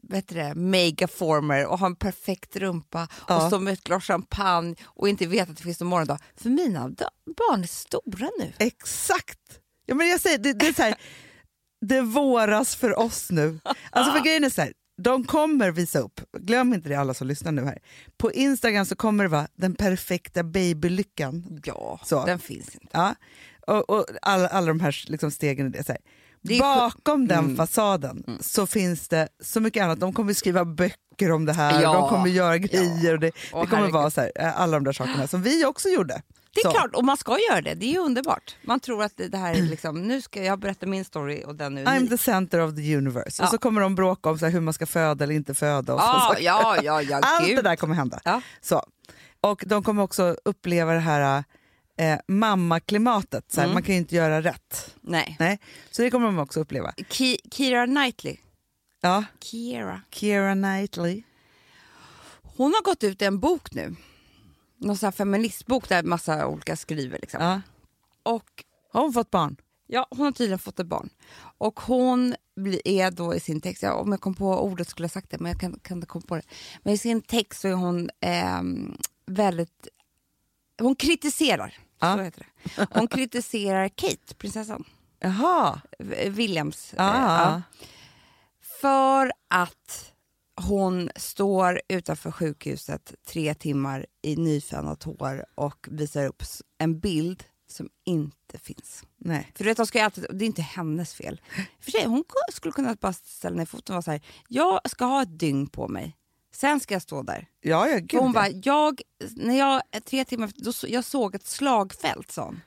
vet 0.03 0.27
det, 0.27 0.55
megaformer 0.55 1.65
och 1.65 1.79
ha 1.79 1.85
en 1.85 1.95
perfekt 1.95 2.55
rumpa 2.55 3.07
Ja. 3.27 3.35
och 3.41 3.47
stå 3.47 3.59
med 3.59 3.73
ett 3.73 3.83
glas 3.83 4.03
champagne 4.03 4.75
och 4.83 5.09
inte 5.09 5.25
veta 5.25 5.51
att 5.51 5.57
det 5.57 5.63
finns 5.63 5.79
någon 5.79 5.89
morgondag. 5.89 6.19
För 6.35 6.49
mina 6.49 6.89
barn 7.37 7.63
är 7.63 7.67
stora 7.67 8.29
nu. 8.39 8.53
Exakt! 8.57 9.39
Ja, 9.85 9.95
men 9.95 10.07
jag 10.07 10.19
säger, 10.21 10.37
det, 10.37 10.53
det 10.53 10.67
är 10.67 10.73
så 10.73 10.81
här, 10.81 10.95
det 11.81 12.01
våras 12.01 12.75
för 12.75 12.99
oss 12.99 13.31
nu. 13.31 13.59
Alltså 13.91 14.13
för 14.13 14.19
grejen 14.23 14.43
är 14.43 14.49
så 14.49 14.61
här, 14.61 14.73
de 15.01 15.23
kommer 15.23 15.71
visa 15.71 15.99
upp, 15.99 16.21
glöm 16.39 16.73
inte 16.73 16.89
det 16.89 16.95
alla 16.95 17.13
som 17.13 17.27
lyssnar 17.27 17.51
nu 17.51 17.65
här. 17.65 17.77
På 18.17 18.31
Instagram 18.31 18.85
så 18.85 18.95
kommer 18.95 19.23
det 19.23 19.29
vara 19.29 19.47
den 19.55 19.75
perfekta 19.75 20.43
babylyckan. 20.43 21.61
Ja, 21.65 21.99
Så. 22.05 22.25
den 22.25 22.39
finns 22.39 22.75
inte. 22.75 22.87
Ja. 22.91 23.15
Och, 23.67 23.89
och 23.89 24.05
alla, 24.21 24.47
alla 24.47 24.67
de 24.67 24.79
här 24.79 25.03
liksom 25.07 25.31
stegen 25.31 25.67
i 25.67 25.69
det. 25.69 25.83
Så 25.85 25.91
här. 25.91 26.01
Bakom 26.59 27.27
den 27.27 27.37
Mm. 27.43 27.55
fasaden 27.57 28.37
så 28.41 28.67
finns 28.67 29.07
det 29.07 29.27
så 29.43 29.59
mycket 29.59 29.83
annat. 29.83 29.99
De 29.99 30.13
kommer 30.13 30.33
skriva 30.33 30.65
böcker 30.65 31.31
om 31.31 31.45
det 31.45 31.53
här, 31.53 31.81
Ja. 31.81 31.93
de 31.93 32.09
kommer 32.09 32.27
göra 32.27 32.57
grejer. 32.57 33.13
Och 33.13 33.19
det, 33.19 33.27
det 33.27 33.51
kommer 33.51 33.67
herregud. 33.67 33.93
vara 33.93 34.11
så 34.11 34.21
här, 34.21 34.31
eh, 34.35 34.59
alla 34.61 34.77
de 34.77 34.83
där 34.83 34.91
sakerna 34.93 35.27
som 35.27 35.41
vi 35.41 35.65
också 35.65 35.89
gjorde. 35.89 36.21
Det 36.53 36.59
är 36.61 36.63
Så. 36.63 36.71
klart, 36.71 36.95
och 36.95 37.05
man 37.05 37.17
ska 37.17 37.37
göra 37.49 37.61
det. 37.61 37.73
Det 37.73 37.85
är 37.85 37.91
ju 37.91 37.97
underbart. 37.99 38.55
Man 38.61 38.79
tror 38.79 39.03
att 39.03 39.13
det 39.17 39.37
här 39.37 39.53
är 39.53 39.61
liksom, 39.61 40.07
nu 40.07 40.21
ska 40.21 40.43
jag 40.43 40.59
berätta 40.59 40.85
min 40.85 41.05
story 41.05 41.43
och 41.45 41.55
den 41.55 41.77
är 41.77 41.85
I'm 41.85 41.97
unik. 41.97 42.09
the 42.09 42.17
center 42.17 42.59
of 42.59 42.75
the 42.75 42.95
universe. 42.95 43.41
Ja. 43.41 43.45
Och 43.47 43.51
så 43.51 43.57
kommer 43.57 43.81
de 43.81 43.95
bråka 43.95 44.29
om 44.29 44.39
så 44.39 44.45
här, 44.45 44.53
hur 44.53 44.59
man 44.61 44.73
ska 44.73 44.85
föda 44.85 45.23
eller 45.23 45.35
inte 45.35 45.53
föda. 45.53 45.93
Och 45.93 45.99
så 46.01 46.35
Ja, 46.41 46.77
ja, 46.83 47.01
ja, 47.01 47.19
Allt 47.23 47.47
gud. 47.47 47.55
det 47.57 47.61
där 47.61 47.75
kommer 47.75 47.95
hända. 47.95 48.19
Ja. 48.23 48.41
Så. 48.61 48.83
Och 49.41 49.63
de 49.67 49.83
kommer 49.83 50.03
också 50.03 50.35
uppleva 50.45 50.93
det 50.93 50.99
här 50.99 51.43
eh, 51.97 52.19
mammaklimatet. 52.27 53.57
Mm. 53.57 53.73
Man 53.73 53.83
kan 53.83 53.95
ju 53.95 53.99
inte 53.99 54.15
göra 54.15 54.41
rätt. 54.41 54.95
Nej. 55.01 55.35
Nej. 55.39 55.59
Så 55.91 56.01
det 56.01 56.11
kommer 56.11 56.25
de 56.25 56.39
också 56.39 56.59
uppleva. 56.59 56.91
Ki- 56.91 57.39
Keira 57.51 57.85
Knightley. 57.85 58.37
Ja. 59.01 59.23
Keira. 59.43 60.01
Keira 60.11 60.53
Knightley. 60.53 61.23
Hon 62.57 62.73
har 62.73 62.83
gått 62.83 63.03
ut 63.03 63.21
i 63.21 63.25
en 63.25 63.39
bok 63.39 63.71
nu. 63.71 63.95
Någon 64.79 64.97
sån 64.97 65.07
här 65.07 65.11
feministbok 65.11 65.89
där 65.89 66.03
massa 66.03 66.47
olika 66.47 66.75
skriver. 66.75 67.19
Liksom. 67.21 67.43
Ja. 67.43 67.61
Och 68.23 68.63
Har 68.91 69.01
hon 69.01 69.13
fått 69.13 69.31
barn? 69.31 69.55
ja, 69.87 70.07
hon 70.09 70.19
har 70.25 70.31
tydligen 70.31 70.59
fått 70.59 70.79
ett 70.79 70.87
barn. 70.87 71.09
Och 71.57 71.79
hon 71.79 72.35
är 72.85 73.11
då 73.11 73.35
i 73.35 73.39
sin 73.39 73.61
text, 73.61 73.83
ja, 73.83 73.93
om 73.93 74.11
jag 74.11 74.21
kom 74.21 74.33
på 74.35 74.59
ordet 74.63 74.89
skulle 74.89 75.03
jag 75.03 75.11
sagt 75.11 75.29
det, 75.29 75.39
men 75.39 75.51
jag 75.51 75.61
kan, 75.61 75.79
kan 75.79 75.97
inte 75.97 76.07
komma 76.07 76.23
på 76.27 76.35
det. 76.35 76.41
Men 76.83 76.93
i 76.93 76.97
sin 76.97 77.21
text 77.21 77.61
så 77.61 77.67
är 77.67 77.73
hon 77.73 78.09
ehm, 78.21 78.97
väldigt... 79.25 79.87
Hon 80.81 80.95
kritiserar, 80.95 81.77
Ja. 81.99 82.15
så 82.15 82.21
heter 82.21 82.45
det. 82.75 82.87
Hon 82.99 83.07
kritiserar 83.07 83.87
Kate, 83.89 84.35
prinsessan. 84.37 84.83
Jaha. 85.19 85.81
Williams. 86.29 86.93
eh, 86.93 87.05
Ah. 87.05 87.41
ja. 87.51 87.61
För 88.81 89.31
att 89.47 90.13
hon 90.67 91.09
står 91.15 91.81
utanför 91.87 92.31
sjukhuset 92.31 93.13
tre 93.27 93.53
timmar 93.53 94.05
i 94.21 94.35
nyfönat 94.35 95.03
hår 95.03 95.45
och 95.55 95.87
visar 95.91 96.25
upp 96.25 96.43
en 96.77 96.99
bild 96.99 97.43
som 97.67 97.89
inte 98.05 98.57
finns. 98.57 99.03
Nej. 99.17 99.51
För 99.55 99.63
du 99.63 99.69
vet, 99.69 99.77
de 99.77 99.85
ska 99.87 100.03
alltid, 100.03 100.25
det 100.33 100.45
är 100.45 100.47
inte 100.47 100.61
hennes 100.61 101.13
fel. 101.13 101.41
För 101.79 101.91
sig, 101.91 102.05
hon 102.05 102.23
ku- 102.23 102.53
skulle 102.53 102.71
kunna 102.71 102.95
bara 103.01 103.13
ställa 103.13 103.55
ner 103.55 103.65
foten 103.65 103.93
och 103.93 103.95
vara 103.95 104.01
så 104.01 104.11
här, 104.11 104.21
jag 104.47 104.89
ska 104.89 105.05
ha 105.05 105.21
ett 105.21 105.39
dygn 105.39 105.67
på 105.67 105.87
mig. 105.87 106.15
Sen 106.53 106.79
ska 106.79 106.95
jag 106.95 107.01
stå 107.01 107.21
där. 107.23 107.47
Ja, 107.61 107.87
ja, 107.89 107.97
gud. 107.97 108.19
Hon 108.21 108.33
bara, 108.33 108.49
jag, 108.49 109.01
när 109.35 109.57
jag, 109.59 109.81
tre 110.05 110.25
timmar 110.25 110.51
då, 110.55 110.71
jag 110.87 111.05
såg 111.05 111.35
ett 111.35 111.45
slagfält, 111.47 112.31
sa 112.31 112.45
hon. 112.45 112.59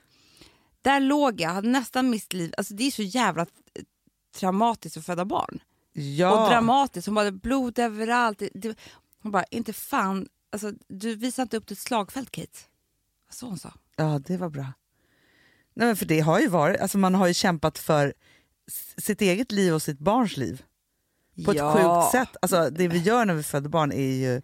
Där 0.81 0.99
låg 0.99 1.41
jag, 1.41 1.49
hade 1.49 1.67
nästan 1.69 2.09
mist 2.09 2.33
liv. 2.33 2.53
Alltså 2.57 2.73
det 2.73 2.83
är 2.83 2.91
så 2.91 3.03
jävla 3.03 3.41
eh, 3.41 3.47
traumatiskt 4.35 4.97
att 4.97 5.05
föda 5.05 5.25
barn. 5.25 5.59
Ja. 5.93 6.43
Och 6.43 6.49
dramatiskt. 6.49 7.07
Hon 7.07 7.15
bara, 7.15 7.31
blod 7.31 7.79
överallt. 7.79 8.41
Det, 8.53 8.77
hon 9.21 9.31
bara, 9.31 9.43
inte 9.43 9.73
fan, 9.73 10.27
alltså, 10.51 10.71
du 10.87 11.15
visar 11.15 11.43
inte 11.43 11.57
upp 11.57 11.67
ditt 11.67 11.79
slagfält 11.79 12.31
Kate. 12.31 12.59
Så 13.29 13.45
hon 13.45 13.57
sa. 13.59 13.73
ja, 13.95 14.19
det 14.25 14.37
var 14.37 14.49
bra. 14.49 14.73
Nej, 15.75 15.87
men 15.87 15.95
för 15.95 16.05
det 16.05 16.19
har 16.19 16.39
ju 16.39 16.47
varit, 16.47 16.79
alltså 16.79 16.97
man 16.97 17.15
har 17.15 17.27
ju 17.27 17.33
kämpat 17.33 17.77
för 17.77 18.13
sitt 18.97 19.21
eget 19.21 19.51
liv 19.51 19.73
och 19.73 19.81
sitt 19.81 19.99
barns 19.99 20.37
liv. 20.37 20.63
På 21.45 21.51
ett 21.51 21.57
Ja. 21.57 21.73
sjukt 21.73 22.11
sätt. 22.11 22.37
Alltså, 22.41 22.69
det 22.69 22.87
vi 22.87 22.97
gör 22.97 23.25
när 23.25 23.33
vi 23.33 23.43
föder 23.43 23.69
barn 23.69 23.91
är 23.91 24.11
ju, 24.11 24.41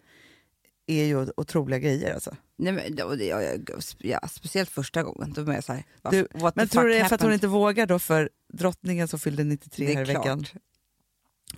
är 0.86 1.04
ju 1.04 1.28
otroliga 1.36 1.78
grejer. 1.78 2.14
Alltså. 2.14 2.36
Nej, 2.56 2.72
men, 2.72 2.96
ja, 2.96 3.42
ja, 3.98 4.28
speciellt 4.28 4.70
första 4.70 5.02
gången. 5.02 5.32
Då 5.32 5.52
jag 5.52 5.64
så 5.64 5.72
här, 5.72 5.84
Du, 6.10 6.28
Men 6.54 6.68
tror 6.68 6.82
du 6.82 6.88
det 6.88 6.98
är 6.98 7.04
för 7.04 7.14
att 7.14 7.22
hon 7.22 7.32
inte 7.32 7.46
vågar 7.46 7.86
då 7.86 7.98
för 7.98 8.30
drottningen 8.52 9.08
som 9.08 9.18
fyllde 9.18 9.44
93 9.44 9.86
Det 9.86 9.92
är 9.92 9.96
här 9.96 10.10
i 10.10 10.14
veckan? 10.14 10.44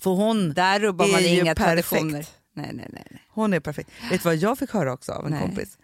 För 0.03 0.11
hon, 0.11 0.53
Där 0.55 0.81
rubbar 0.81 1.07
man 1.09 1.21
är 1.21 1.41
inga 1.41 1.55
perfekt. 1.55 1.88
traditioner. 1.88 2.27
Nej, 2.55 2.71
nej, 2.73 2.88
nej. 2.93 3.23
hon 3.29 3.53
är 3.53 3.61
perfekt. 3.61 3.91
Vet 4.11 4.23
du 4.23 4.29
vad 4.29 4.37
jag 4.37 4.59
fick 4.59 4.71
höra 4.71 4.93
också 4.93 5.12
av 5.12 5.25
en 5.27 5.31
Nej. 5.31 5.41
kompis? 5.43 5.79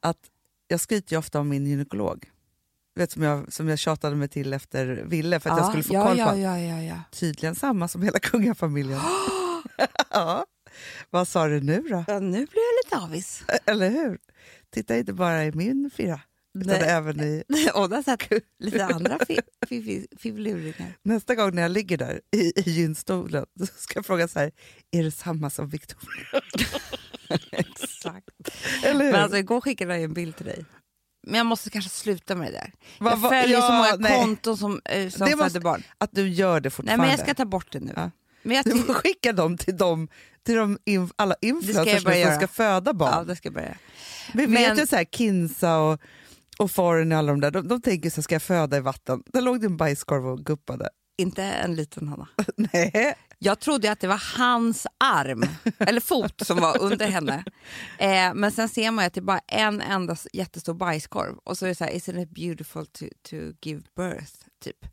Att 0.00 0.18
jag 0.68 0.80
skryter 0.80 1.12
ju 1.12 1.18
ofta 1.18 1.40
om 1.40 1.48
min 1.48 1.66
gynekolog. 1.66 2.30
Vet, 2.94 3.10
som, 3.10 3.22
jag, 3.22 3.52
som 3.52 3.68
jag 3.68 3.78
tjatade 3.78 4.16
mig 4.16 4.28
till 4.28 4.52
efter 4.52 4.86
Ville 4.86 5.40
för 5.40 5.50
att 5.50 5.58
jag 5.58 5.66
skulle 5.68 5.82
få 5.82 5.94
ja, 5.94 6.06
koll 6.06 6.16
på. 6.16 6.22
ja, 6.22 6.36
ja, 6.36 6.58
ja, 6.58 6.82
ja. 6.82 6.96
Tydligen 7.12 7.54
samma 7.54 7.88
som 7.88 8.02
hela 8.02 8.18
kungafamiljen. 8.22 9.00
ja. 10.10 10.46
Vad 11.10 11.28
sa 11.28 11.46
du 11.48 11.60
nu 11.60 11.80
då? 11.82 12.04
ja. 12.08 12.20
Nu 12.20 12.30
blir 12.30 12.62
jag 12.62 12.84
lite 12.84 12.96
avis. 13.04 13.42
Eller 13.66 13.90
hur? 13.90 14.18
Titta 14.70 14.96
inte 14.96 15.12
bara 15.12 15.44
i 15.44 15.52
min 15.52 15.90
fyra, 15.96 16.20
utan 16.58 16.78
Nej. 16.78 16.88
även 16.88 17.20
i... 17.20 17.42
Och 17.74 17.88
där 17.88 18.02
satt 18.02 18.22
lite 18.58 18.84
andra 18.86 19.18
fi- 19.26 19.40
fi- 19.68 19.82
fi- 19.82 20.06
filuringar. 20.18 20.92
Nästa 21.02 21.34
gång 21.34 21.54
när 21.54 21.62
jag 21.62 21.70
ligger 21.70 21.96
där 21.98 22.20
i, 22.36 22.60
i 22.60 22.70
gynstolen 22.70 23.46
så 23.58 23.66
ska 23.66 23.92
jag 23.98 24.06
fråga 24.06 24.28
så 24.28 24.38
här, 24.38 24.50
är 24.90 25.02
det 25.02 25.10
samma 25.10 25.50
som 25.50 25.68
Victoria? 25.68 26.42
Exakt. 27.52 28.28
Eller 28.84 29.04
hur? 29.04 29.12
Men 29.12 29.22
alltså, 29.22 29.38
igår 29.38 29.60
skickade 29.60 29.94
jag 29.94 30.02
en 30.04 30.14
bild 30.14 30.36
till 30.36 30.46
dig. 30.46 30.64
Men 31.26 31.34
jag 31.38 31.46
måste 31.46 31.70
kanske 31.70 31.90
sluta 31.90 32.34
med 32.34 32.46
det 32.46 32.52
där. 32.58 32.72
Va- 33.00 33.10
jag 33.10 33.16
va- 33.16 33.28
följer 33.28 33.58
ja, 33.58 33.66
så 33.66 33.72
många 33.72 33.96
nej. 34.08 34.18
konton 34.18 34.56
som, 34.56 34.80
eh, 34.84 35.08
som 35.08 35.26
föder 35.26 35.44
måste- 35.44 35.60
barn. 35.60 35.82
Att 35.98 36.10
du 36.12 36.28
gör 36.28 36.60
det 36.60 36.66
Nej, 36.66 36.70
fortfarande. 36.70 37.02
men 37.02 37.10
jag 37.10 37.20
ska 37.20 37.34
ta 37.34 37.44
bort 37.44 37.72
det 37.72 37.80
nu. 37.80 37.92
Ja. 37.96 38.10
Men 38.42 38.56
jag 38.56 38.64
Du 38.64 38.78
får 38.82 38.94
skicka 38.94 39.32
dem 39.32 39.56
till, 39.58 39.76
dem, 39.76 40.08
till 40.46 40.54
de 40.54 40.78
inf- 40.86 41.12
alla 41.16 41.34
influencers 41.40 42.02
som 42.02 42.34
ska 42.36 42.48
föda 42.48 42.92
barn. 42.92 43.12
ja, 43.14 43.24
det 43.24 43.36
ska 43.36 43.46
jag 43.46 43.54
börja. 43.54 43.76
Vi 44.34 44.46
Men- 44.46 44.54
vet 44.54 44.78
ju 44.82 44.86
så 44.86 44.96
här, 44.96 45.04
Kinsa 45.04 45.78
och, 45.78 46.00
och 46.60 46.70
Foreign 46.70 47.12
och 47.12 47.18
alla 47.18 47.32
de 47.32 47.40
där, 47.40 47.50
de, 47.50 47.68
de 47.68 47.82
tänker 47.82 48.10
så 48.10 48.22
ska 48.22 48.34
jag 48.34 48.42
föda 48.42 48.76
i 48.76 48.80
vatten? 48.80 49.22
Där 49.26 49.40
låg 49.40 49.60
det 49.60 49.66
en 49.66 49.76
bajskorv 49.76 50.26
och 50.26 50.38
guppade. 50.38 50.88
inte 51.18 51.42
en 51.42 51.74
liten 51.74 52.08
Hanna. 52.08 52.28
Nej. 52.56 53.14
Jag 53.38 53.60
trodde 53.60 53.92
att 53.92 54.00
det 54.00 54.06
var 54.06 54.22
hans 54.38 54.86
arm, 54.98 55.44
eller 55.78 56.00
fot, 56.00 56.42
som 56.46 56.60
var 56.60 56.82
under 56.82 57.06
henne. 57.06 57.44
Eh, 57.98 58.34
men 58.34 58.52
sen 58.52 58.68
ser 58.68 58.90
man 58.90 59.04
att 59.04 59.14
det 59.14 59.20
är 59.20 59.22
bara 59.22 59.40
en 59.46 59.80
enda 59.80 60.16
jättestor 60.32 60.74
bajskorv. 60.74 61.36
Och 61.44 61.58
så 61.58 61.64
är 61.64 61.68
det 61.68 61.74
så 61.74 61.84
här, 61.84 61.92
isn't 61.92 62.22
it 62.22 62.30
beautiful 62.30 62.86
to, 62.86 63.04
to 63.22 63.36
give 63.62 63.82
birth? 63.96 64.32
Typ. 64.64 64.84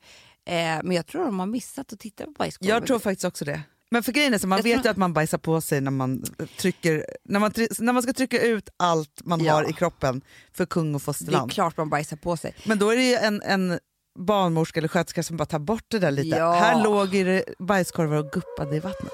Eh, 0.45 0.55
men 0.83 0.91
jag 0.91 1.05
tror 1.05 1.25
de 1.25 1.39
har 1.39 1.45
missat 1.45 1.93
att 1.93 1.99
titta 1.99 2.25
på 2.25 2.31
bajskorven. 2.31 2.75
Jag 2.75 2.87
tror 2.87 2.99
faktiskt 2.99 3.25
också 3.25 3.45
det. 3.45 3.61
Men 3.91 4.03
för 4.03 4.11
grejen 4.11 4.33
är 4.33 4.37
så, 4.37 4.47
man 4.47 4.57
Jag 4.57 4.63
vet 4.63 4.73
tror- 4.73 4.85
ju 4.85 4.89
att 4.91 4.97
man 4.97 5.13
bajsar 5.13 5.37
på 5.37 5.61
sig 5.61 5.81
när 5.81 5.91
man, 5.91 6.23
trycker, 6.59 7.05
när 7.25 7.39
man, 7.39 7.51
när 7.79 7.93
man 7.93 8.03
ska 8.03 8.13
trycka 8.13 8.41
ut 8.41 8.69
allt 8.77 9.21
man 9.25 9.43
Ja. 9.43 9.53
har 9.53 9.69
i 9.69 9.73
kroppen 9.73 10.21
för 10.53 10.65
kung 10.65 10.87
och 10.95 11.01
det 11.01 11.03
är 11.03 11.05
fosterland. 11.05 11.51
klart 11.51 11.77
man 11.77 11.89
bajsar 11.89 12.17
på 12.17 12.37
sig. 12.37 12.55
Men 12.65 12.79
då 12.79 12.89
är 12.89 12.95
det 12.95 13.03
ju 13.03 13.15
en, 13.15 13.41
en 13.41 13.79
barnmorska 14.19 14.79
eller 14.79 14.87
sköterska 14.87 15.23
som 15.23 15.37
bara 15.37 15.45
tar 15.45 15.59
bort 15.59 15.85
det 15.87 15.99
där 15.99 16.11
lite. 16.11 16.37
Ja. 16.37 16.53
Här 16.53 16.83
låg 16.83 17.15
ju 17.15 17.23
det 17.23 17.43
bajskorvar 17.59 18.17
och 18.17 18.31
guppade 18.31 18.75
i 18.75 18.79
vattnet. 18.79 19.11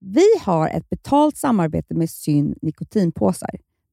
Vi 0.00 0.26
har 0.42 0.68
ett 0.68 0.88
betalt 0.90 1.36
samarbete 1.36 1.94
med 1.94 2.10
Syn 2.10 2.54
nikotinpåsar. 2.62 3.50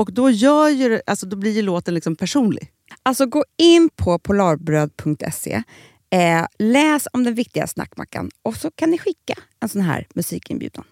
Och 0.00 0.12
då, 0.12 0.30
gör 0.30 0.68
ju, 0.68 1.00
alltså, 1.06 1.26
då 1.26 1.36
blir 1.36 1.52
ju 1.52 1.62
låten 1.62 1.94
liksom 1.94 2.16
personlig. 2.16 2.72
Alltså 3.02 3.26
gå 3.26 3.44
in 3.56 3.88
på 3.96 4.18
polarbröd.se, 4.18 5.62
eh, 6.10 6.46
läs 6.58 7.08
om 7.12 7.24
den 7.24 7.34
viktiga 7.34 7.66
snackmackan 7.66 8.30
och 8.42 8.56
så 8.56 8.70
kan 8.70 8.90
ni 8.90 8.98
skicka 8.98 9.34
en 9.60 9.68
sån 9.68 9.82
här 9.82 10.06
musikinbjudan. 10.14 10.84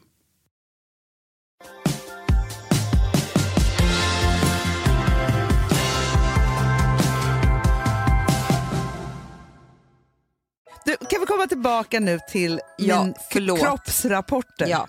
Du, 10.85 10.97
kan 10.97 11.21
vi 11.21 11.27
komma 11.27 11.47
tillbaka 11.47 12.01
nu 12.01 12.19
till 12.31 12.61
Ja, 12.79 13.05
min 13.05 13.15
förlåt. 13.31 13.61
kroppsrapporter? 13.61 14.67
Ja. 14.67 14.89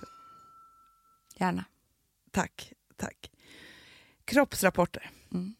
Gärna. 1.37 1.65
Tack, 2.31 2.73
tack. 2.97 3.29
Kroppsrapporter. 4.29 5.09
Mm. 5.33 5.55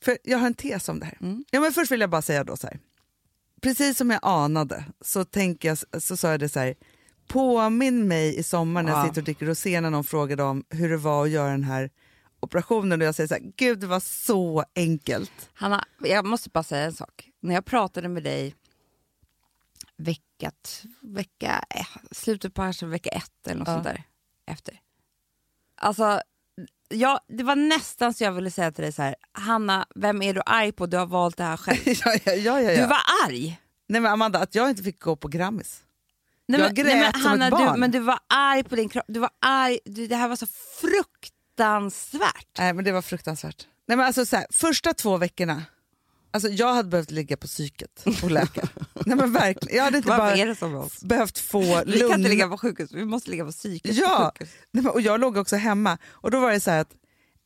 För 0.00 0.18
jag 0.24 0.38
har 0.38 0.46
en 0.46 0.54
tes 0.54 0.88
om 0.88 1.00
det 1.00 1.06
här. 1.06 1.18
Mm. 1.20 1.44
Ja, 1.50 1.60
men 1.60 1.72
först 1.72 1.92
vill 1.92 2.00
jag 2.00 2.10
bara 2.10 2.22
säga 2.22 2.44
då 2.44 2.56
så 2.56 2.66
här. 2.66 2.78
Precis 3.62 3.98
som 3.98 4.10
jag 4.10 4.20
anade 4.22 4.84
så, 5.00 5.24
tänker 5.24 5.68
jag, 5.68 6.02
så 6.02 6.16
sa 6.16 6.30
jag 6.30 6.40
det 6.40 6.48
så 6.48 6.60
här. 6.60 6.74
Påminn 7.28 8.08
mig 8.08 8.36
i 8.38 8.42
sommar 8.42 8.82
när 8.82 8.90
jag 8.92 8.98
Ja. 9.00 9.06
sitter 9.08 9.20
och 9.20 9.24
dricker 9.24 9.46
rosé 9.46 9.80
när 9.80 9.90
någon 9.90 10.04
frågade 10.04 10.42
om 10.42 10.64
hur 10.68 10.88
det 10.90 10.96
var 10.96 11.24
att 11.24 11.30
göra 11.30 11.50
den 11.50 11.64
här 11.64 11.90
operationen 12.40 13.00
och 13.00 13.06
jag 13.06 13.14
säger 13.14 13.28
så 13.28 13.34
här, 13.34 13.52
gud 13.56 13.78
det 13.80 13.86
var 13.86 14.00
så 14.00 14.64
enkelt. 14.74 15.50
Hanna, 15.54 15.84
jag 15.98 16.24
måste 16.26 16.50
bara 16.50 16.64
säga 16.64 16.84
en 16.84 16.92
sak. 16.94 17.28
När 17.40 17.54
jag 17.54 17.64
pratade 17.64 18.08
med 18.08 18.22
dig 18.22 18.54
vecka, 19.96 20.50
vecka, 21.00 21.64
eh, 21.70 21.86
slutet 22.10 22.54
på 22.54 22.62
kanske 22.62 22.86
vecka 22.86 23.10
ett 23.10 23.46
eller 23.46 23.58
något 23.58 23.68
Ja. 23.68 23.74
sånt 23.74 23.84
där. 23.84 24.02
Efter. 24.46 24.80
Alltså, 25.74 26.20
ja, 26.90 27.20
det 27.28 27.42
var 27.42 27.56
nästan 27.56 28.14
så 28.14 28.24
jag 28.24 28.32
ville 28.32 28.50
säga 28.50 28.72
till 28.72 28.82
dig 28.82 28.92
så 28.92 29.02
här, 29.02 29.14
Hanna, 29.32 29.86
vem 29.94 30.22
är 30.22 30.34
du 30.34 30.42
arg 30.46 30.72
på? 30.72 30.86
Du 30.86 30.96
har 30.96 31.06
valt 31.06 31.36
det 31.36 31.44
här 31.44 31.56
själv. 31.56 31.78
ja, 31.84 32.14
ja, 32.24 32.32
ja, 32.34 32.60
ja. 32.60 32.82
Du 32.82 32.86
var 32.86 33.00
arg! 33.26 33.60
Nej, 33.88 34.00
men 34.00 34.12
Amanda, 34.12 34.38
att 34.38 34.54
jag 34.54 34.70
inte 34.70 34.82
fick 34.82 35.00
gå 35.02 35.16
på 35.16 35.28
Grammis. 35.28 35.82
Nej, 36.48 36.60
Jag 36.60 36.66
men, 36.66 36.74
grät 36.74 36.86
nej, 36.86 37.00
men, 37.00 37.12
som 37.12 37.22
Hanna, 37.22 37.46
ett 37.46 37.50
barn. 37.50 37.72
Du, 37.72 37.80
men 37.80 37.90
du 37.90 37.98
var 37.98 38.18
arg 38.28 38.64
på 38.64 38.76
din 38.76 38.88
kropp. 38.88 39.04
Du 39.08 39.20
var 39.20 39.30
arg. 39.40 39.78
Du, 39.84 40.06
det 40.06 40.16
här 40.16 40.28
var 40.28 40.36
så 40.36 40.46
fruktansvärt. 40.80 42.58
Nej 42.58 42.72
men 42.72 42.84
det 42.84 42.92
var 42.92 43.02
fruktansvärt. 43.02 43.66
Nej, 43.88 43.96
men 43.96 44.06
alltså, 44.06 44.26
så 44.26 44.36
här, 44.36 44.46
första 44.50 44.94
två 44.94 45.16
veckorna, 45.16 45.62
alltså, 46.30 46.48
jag 46.48 46.74
hade 46.74 46.88
behövt 46.88 47.10
ligga 47.10 47.36
på 47.36 47.46
psyket 47.46 48.04
och 48.22 48.30
läka. 48.30 48.68
Nej 49.06 49.16
men 49.16 49.32
verkligen. 49.32 49.76
Jag 49.76 49.84
hade 49.84 49.96
inte 49.96 50.08
bara 50.08 50.54
så 50.54 50.90
behövt 51.06 51.38
få 51.38 51.60
Vi 51.86 51.98
kan 51.98 52.08
lugn. 52.08 52.14
inte 52.14 52.28
ligga 52.30 52.48
på 52.48 52.58
sjukhus, 52.58 52.92
vi 52.92 53.04
måste 53.04 53.30
ligga 53.30 53.44
på 53.44 53.52
psyket 53.52 53.96
Ja. 53.96 54.32
på. 54.38 54.44
Nej, 54.70 54.82
men, 54.84 54.92
och 54.92 55.00
jag 55.00 55.20
låg 55.20 55.36
också 55.36 55.56
hemma 55.56 55.98
och 56.10 56.30
då 56.30 56.40
var 56.40 56.50
det 56.52 56.60
så 56.60 56.70
här 56.70 56.80
att 56.80 56.92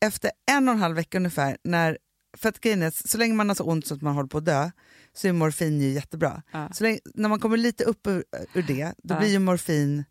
efter 0.01 0.31
en 0.51 0.69
och 0.69 0.75
en 0.75 0.81
halv 0.81 0.97
vecka 0.97 1.19
ungefär, 1.19 1.57
när, 1.65 1.99
för 2.37 2.49
att 2.49 2.61
grejen 2.61 2.83
är, 2.83 3.09
så 3.09 3.19
länge 3.19 3.35
man 3.35 3.49
har 3.49 3.55
så 3.57 3.65
ont 3.65 3.87
så 3.87 3.95
att 3.95 4.03
man 4.03 4.15
håller 4.15 4.29
på 4.29 4.39
att 4.39 4.45
dö 4.45 4.71
så 5.17 5.29
är 5.29 5.33
morfin 5.33 5.81
ju 5.81 5.89
jättebra. 5.91 6.43
Ja. 6.53 6.69
Så 6.73 6.85
länge, 6.85 6.99
när 7.15 7.29
man 7.29 7.41
kommer 7.41 7.57
lite 7.57 7.85
upp 7.85 8.07
ur, 8.07 8.25
ur 8.55 8.63
det, 8.63 8.95
då 9.03 9.15
Ja. 9.15 9.19
blir 9.19 9.29
ju 9.29 9.39
morfin 9.39 10.05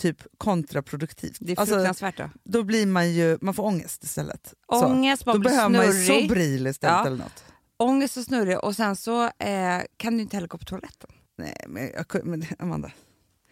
typ 0.00 0.22
kontraproduktivt. 0.38 1.36
Det 1.40 1.52
är 1.52 1.60
Alltså, 1.60 1.74
fruktansvärt 1.74 2.16
då. 2.16 2.30
då 2.44 2.62
blir 2.62 2.86
man 2.86 3.12
ju, 3.12 3.38
man 3.40 3.54
får 3.54 3.62
ångest 3.64 4.04
istället. 4.04 4.54
Så. 4.72 4.86
Ångest, 4.86 5.26
man 5.26 5.34
Då 5.34 5.40
blir 5.40 5.50
behöver 5.50 5.76
man 5.76 5.86
ju. 5.86 6.06
Sobril 6.06 6.66
istället 6.66 6.94
Ja. 6.96 7.06
eller 7.06 7.16
något. 7.16 7.44
Ångest 7.82 8.16
och 8.16 8.24
snurrig 8.24 8.64
och 8.64 8.76
sen 8.76 8.96
så 8.96 9.24
eh, 9.24 9.80
kan 9.96 10.16
du 10.16 10.22
inte 10.22 10.36
heller 10.36 10.48
gå 10.48 10.58
på 10.58 10.64
toaletten. 10.64 11.10
Nej, 11.36 11.64
men, 11.68 11.90
jag, 11.94 12.24
men 12.26 12.44
Amanda, 12.58 12.92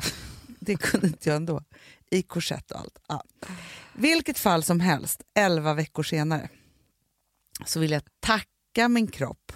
det 0.61 0.77
kunde 0.77 1.07
inte 1.07 1.29
jag 1.29 1.37
ändå. 1.37 1.63
I 2.11 2.23
korsett 2.23 2.71
och 2.71 2.79
allt. 2.81 2.99
Ja. 3.09 3.23
Vilket 3.95 4.39
fall 4.39 4.63
som 4.63 4.81
helst, 4.81 5.23
11 5.35 5.75
veckor 5.75 6.03
senare, 6.03 6.49
så 7.67 7.81
vill 7.81 7.91
jag 7.91 8.03
tacka 8.21 8.89
min 8.89 9.07
kropp 9.07 9.53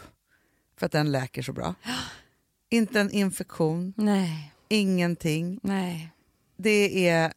för 0.77 0.87
att 0.87 0.93
den 0.93 1.13
läker 1.13 1.43
så 1.43 1.53
bra. 1.53 1.75
Inte 2.71 3.01
en 3.01 3.11
infektion, 3.11 3.95
Nej, 3.97 4.53
ingenting. 4.69 5.61
nej. 5.63 6.11
Det 6.57 7.09
är 7.09 7.33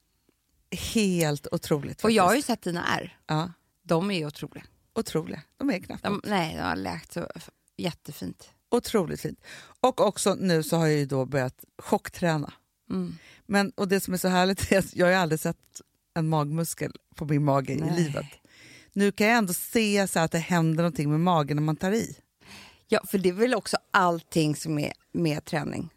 helt 0.72 1.48
otroligt. 1.52 2.04
Och 2.04 2.12
jag 2.12 2.24
har 2.24 2.32
ju 2.36 2.42
faktiskt. 2.42 2.48
sett 2.48 2.62
dina 2.62 2.86
ärr. 2.88 3.18
ja, 3.28 3.52
De 3.84 4.12
är 4.12 4.26
otroliga. 4.26 4.64
Otroliga. 4.96 5.42
De 5.58 5.70
är 5.70 5.80
knappt 5.80 6.04
De, 6.04 6.22
nej, 6.24 6.56
de 6.56 6.62
har 6.62 6.76
läkt 6.76 7.14
så 7.14 7.28
jättefint. 7.78 8.50
Otroligt 8.72 9.22
fint. 9.22 9.40
Och 9.80 10.02
också 10.02 10.36
nu 10.36 10.64
så 10.64 10.78
har 10.78 10.88
jag 10.88 10.98
ju 10.98 11.06
då 11.06 11.26
börjat 11.26 11.66
chockträna. 11.78 12.54
Mm. 12.90 13.18
Men, 13.46 13.70
och 13.70 13.88
det 13.88 14.00
som 14.00 14.14
är 14.14 14.18
så 14.18 14.28
härligt 14.28 14.72
är 14.72 14.80
att 14.80 14.96
jag 14.96 15.06
har 15.08 15.14
aldrig 15.14 15.40
sett 15.40 15.82
en 16.14 16.30
magmuskel 16.30 16.92
på 17.16 17.26
min 17.26 17.44
mage 17.44 17.76
Nej. 17.76 17.90
i 17.90 18.04
livet. 18.04 18.26
Nu 18.94 19.12
kan 19.12 19.28
jag 19.28 19.38
ändå 19.38 19.54
se 19.54 20.08
så 20.08 20.20
att 20.20 20.32
det 20.32 20.38
händer 20.38 20.84
någonting 20.84 21.12
med 21.12 21.20
magen 21.20 21.58
när 21.58 21.64
man 21.64 21.76
tar 21.76 21.92
i. 21.92 22.16
Ja, 22.88 23.02
för 23.08 23.18
det 23.18 23.30
är 23.30 23.34
väl 23.34 23.56
också 23.56 23.78
allting 23.92 24.56
som 24.56 24.80
är 24.80 24.94
med 25.12 25.46
träning. 25.46 25.90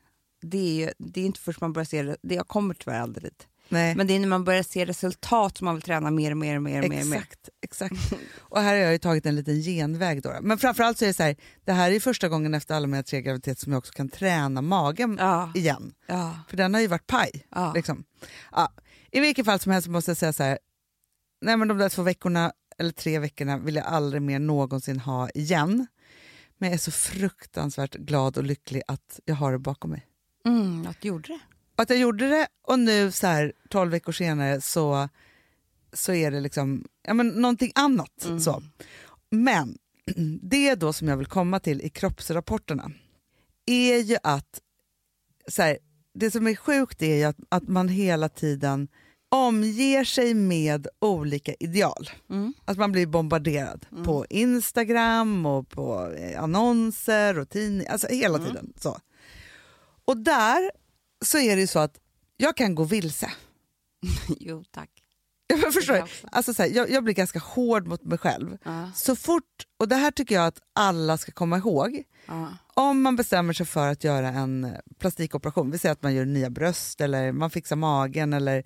Det 0.43 0.59
är 0.59 0.87
ju 0.87 0.91
det 0.99 1.21
är 1.21 1.27
inte 1.27 1.41
först 1.41 1.61
man 1.61 1.73
börjar 1.73 1.85
se 1.85 2.03
det, 2.03 2.17
det 2.23 2.35
jag 2.35 2.49
kommer 2.49 2.75
tyvärr 2.75 3.01
aldrig 3.01 3.25
dit. 3.25 3.47
Nej, 3.69 3.95
Men 3.95 4.07
det 4.07 4.15
är 4.15 4.21
när 4.21 4.29
man 4.29 4.45
börjar 4.45 4.63
se 4.63 4.85
resultat 4.85 5.59
som 5.59 5.65
man 5.65 5.75
vill 5.75 5.83
träna 5.83 6.11
mer 6.11 6.31
och 6.31 6.37
mer 6.37 6.57
och 6.57 6.63
mer. 6.63 6.83
Och 6.83 6.89
mer, 6.89 7.01
och 7.01 7.07
mer. 7.07 7.17
exakt, 7.17 7.49
exakt. 7.71 7.95
Och 8.39 8.61
här 8.61 8.69
har 8.69 8.75
jag 8.83 8.93
ju 8.93 8.99
tagit 8.99 9.27
en 9.27 9.37
liten 9.37 9.55
genväg. 9.63 10.23
Då. 10.23 10.37
Men 10.43 10.59
framförallt 10.59 10.99
så 10.99 11.05
är 11.05 11.07
det 11.07 11.15
så 11.15 11.23
här, 11.23 11.37
det 11.65 11.73
här 11.73 11.91
är 11.91 12.01
första 12.01 12.29
gången 12.29 12.55
efter 12.55 12.75
alla 12.75 12.87
mina 12.87 13.03
tre 13.03 13.23
graviditeter 13.23 13.61
som 13.61 13.73
jag 13.73 13.79
också 13.79 13.93
kan 13.93 14.09
träna 14.09 14.63
magen 14.63 15.17
Ja, 15.21 15.53
igen. 15.55 15.95
ja, 16.07 16.39
För 16.49 16.57
den 16.57 16.75
har 16.75 16.81
ju 16.81 16.87
varit 16.87 17.07
paj. 17.07 17.47
ja. 17.55 17.73
Liksom. 17.75 18.05
I 19.11 19.21
vilket 19.21 19.45
fall 19.47 19.59
som 19.61 19.73
helst 19.73 19.89
måste 19.89 20.11
jag 20.11 20.17
säga 20.19 20.33
så 20.33 20.43
här, 20.43 20.59
nej 21.41 21.57
men 21.57 21.69
de 21.69 21.79
där 21.79 21.89
två 21.89 22.03
veckorna 22.03 22.53
eller 22.79 22.91
tre 22.93 23.19
veckorna 23.19 23.59
vill 23.59 23.75
jag 23.77 23.87
aldrig 23.87 24.23
mer 24.23 24.39
någonsin 24.39 24.99
ha 25.01 25.31
igen. 25.31 25.87
Men 26.59 26.69
jag 26.69 26.75
är 26.75 26.79
så 26.79 26.91
fruktansvärt 26.91 27.95
glad 27.95 28.37
och 28.39 28.45
lycklig 28.45 28.83
att 28.89 29.21
jag 29.25 29.35
har 29.35 29.53
det 29.53 29.59
bakom 29.59 29.91
mig. 29.91 30.07
Mm, 30.47 30.87
att 30.87 31.01
du 31.01 31.09
gjorde 31.09 31.29
det. 31.29 31.41
Att 31.83 31.91
jag 31.91 31.99
gjorde 31.99 32.29
det 32.29 32.47
och 32.63 32.79
nu 32.79 33.11
så 33.11 33.27
här 33.27 33.53
12 33.71 33.91
veckor 33.91 34.13
senare 34.13 34.61
så, 34.61 35.09
så 35.93 36.13
är 36.13 36.31
det 36.31 36.41
liksom 36.41 36.85
ja, 37.09 37.15
men 37.15 37.29
någonting 37.29 37.73
annat. 37.75 38.25
Mm. 38.25 38.41
Så. 38.41 38.63
Men 39.31 39.79
det 40.43 40.75
då 40.75 40.93
som 40.93 41.09
jag 41.09 41.17
vill 41.17 41.27
komma 41.27 41.61
till 41.61 41.81
i 41.83 41.89
kroppsrapporterna 41.91 42.91
är 43.67 43.99
ju 43.99 44.17
att 44.23 44.61
så 45.49 45.63
här, 45.63 45.79
det 46.15 46.31
som 46.31 46.47
är 46.47 46.55
sjukt 46.57 47.03
är 47.03 47.15
ju 47.17 47.25
att, 47.25 47.37
att 47.49 47.69
man 47.69 47.89
hela 47.89 48.29
tiden 48.29 48.89
omger 49.31 50.05
sig 50.05 50.35
med 50.35 50.87
olika 51.01 51.55
ideal. 51.61 52.11
Mm. 52.31 52.55
Att 52.65 52.79
man 52.79 52.93
blir 52.93 53.07
bombarderad 53.07 53.87
Mm. 53.93 54.05
på 54.05 54.27
Instagram 54.31 55.47
och 55.47 55.69
på 55.69 56.13
eh, 56.19 56.43
annonser 56.43 57.39
och 57.39 57.49
tidningar, 57.49 57.93
alltså 57.93 58.07
hela 58.09 58.39
Mm. 58.39 58.49
tiden. 58.49 58.73
Så. 58.77 58.99
Och 60.05 60.17
där 60.17 60.71
så 61.25 61.39
är 61.39 61.57
det 61.57 61.61
ju 61.61 61.67
så 61.67 61.79
att 61.79 61.99
jag 62.37 62.57
kan 62.57 62.75
gå 62.75 62.85
vilse. 62.85 63.31
jo, 64.41 64.65
tack. 64.71 64.91
Jag 65.63 65.75
förstår, 65.75 66.09
alltså 66.33 66.55
så 66.55 66.63
här, 66.63 66.71
jag, 66.71 66.91
jag 66.91 67.05
blir 67.05 67.15
ganska 67.15 67.39
hård 67.39 67.87
mot 67.87 68.05
mig 68.05 68.19
själv. 68.19 68.59
Ja, 68.63 68.91
Så 68.95 69.17
fort, 69.17 69.45
och 69.79 69.89
det 69.89 69.97
här 69.97 70.11
tycker 70.11 70.35
jag 70.35 70.47
att 70.47 70.59
alla 70.73 71.19
ska 71.19 71.33
komma 71.33 71.57
ihåg, 71.59 72.03
ja. 72.27 72.49
om 72.75 73.03
man 73.03 73.17
bestämmer 73.17 73.53
sig 73.53 73.67
för 73.67 73.89
att 73.89 74.05
göra 74.05 74.29
en 74.29 74.65
eh, 74.65 74.71
plastikoperation, 74.99 75.71
vi 75.71 75.79
säger 75.79 75.93
att 75.93 76.03
man 76.03 76.15
gör 76.15 76.25
nya 76.25 76.51
bröst 76.51 77.01
eller 77.01 77.33
man 77.33 77.51
fixar 77.51 77.77
magen 77.77 78.33
eller, 78.33 78.59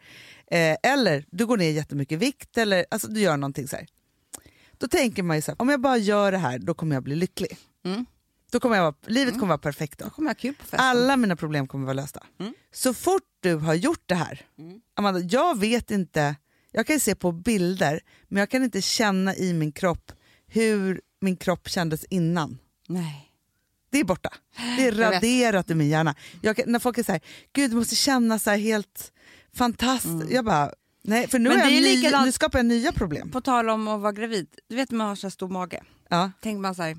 eh, 0.51 0.77
eller 0.83 1.25
du 1.31 1.47
går 1.47 1.57
ner 1.57 1.71
jättemycket 1.71 2.13
i 2.13 2.17
vikt 2.17 2.59
eller 2.59 2.87
alltså 2.91 3.09
du 3.09 3.21
gör 3.21 3.37
någonting 3.37 3.69
så 3.69 3.77
här. 3.77 3.87
Då 4.79 4.89
tänker 4.89 5.23
man 5.23 5.37
ju 5.37 5.43
så 5.43 5.51
här, 5.51 5.63
om 5.63 5.69
jag 5.69 5.81
bara 5.81 5.97
gör 5.97 6.33
det 6.33 6.39
här 6.39 6.59
då 6.59 6.75
kommer 6.75 6.97
jag 6.97 7.03
bli 7.03 7.15
lycklig. 7.17 7.59
Mm. 7.85 8.07
Då 8.51 8.61
kommer 8.61 8.77
jag 8.77 8.83
vara, 8.83 8.95
livet 9.07 9.35
kommer 9.35 9.47
vara 9.47 9.59
perfekt 9.59 9.99
då. 9.99 10.05
Då 10.05 10.11
kommer 10.11 10.31
jag 10.31 10.39
kul 10.39 10.55
på 10.55 10.63
festen. 10.65 10.81
Alla 10.81 11.17
mina 11.17 11.37
problem 11.37 11.67
kommer 11.67 11.85
vara 11.85 11.95
lösta. 11.95 12.23
Mm. 12.41 12.55
Så 12.73 12.95
fort 12.95 13.23
du 13.41 13.55
har 13.55 13.75
gjort 13.75 14.03
det 14.07 14.15
här, 14.15 14.41
Mm. 14.59 14.81
Amanda, 14.95 15.21
jag 15.21 15.59
vet 15.59 15.91
inte, 15.91 16.37
jag 16.73 16.87
kan 16.87 17.01
se 17.01 17.15
på 17.15 17.33
bilder 17.33 18.01
men 18.29 18.41
jag 18.41 18.51
kan 18.51 18.65
inte 18.65 18.83
känna 18.83 19.37
i 19.37 19.53
min 19.53 19.73
kropp 19.73 20.13
hur 20.47 21.01
min 21.21 21.37
kropp 21.37 21.69
kändes 21.69 22.05
innan. 22.05 22.59
Nej. 22.89 23.29
Det 23.91 23.99
är 23.99 24.05
borta. 24.05 24.31
Det 24.77 24.87
är 24.87 24.93
raderat 24.93 25.71
ur 25.71 25.75
min 25.75 25.89
hjärna. 25.89 26.15
Kan, 26.43 26.55
när 26.67 26.79
folk 26.79 26.99
är 26.99 27.03
så 27.03 27.13
här, 27.13 27.21
gud 27.53 27.71
du 27.71 27.77
måste 27.77 27.95
känna 27.97 28.39
så 28.39 28.51
helt 28.51 29.13
fantastiskt. 29.55 30.31
Jag 30.31 30.45
bara, 30.45 30.73
nej 31.03 31.29
för 31.29 31.39
nu, 31.39 31.51
Mm. 31.51 31.59
Men 31.59 31.67
är 31.67 31.71
jag 31.71 31.79
är 31.79 31.83
ny, 31.83 32.03
likadant- 32.03 32.25
nu 32.25 32.33
skapar 32.33 32.59
jag 32.59 32.67
nya 32.67 32.93
problem. 32.93 33.31
På 33.31 33.41
tal 33.41 33.69
om 33.69 33.89
att 33.89 34.01
vara 34.01 34.13
gravid, 34.13 34.47
du 34.69 34.77
vet 34.77 34.91
när 34.91 34.99
man 34.99 35.07
har 35.09 35.17
så 35.17 35.31
stor 35.31 35.49
mage. 35.49 35.83
Ja. 36.09 36.31
Tänker 36.41 36.61
man 36.61 36.75
så 36.75 36.83
här, 36.83 36.99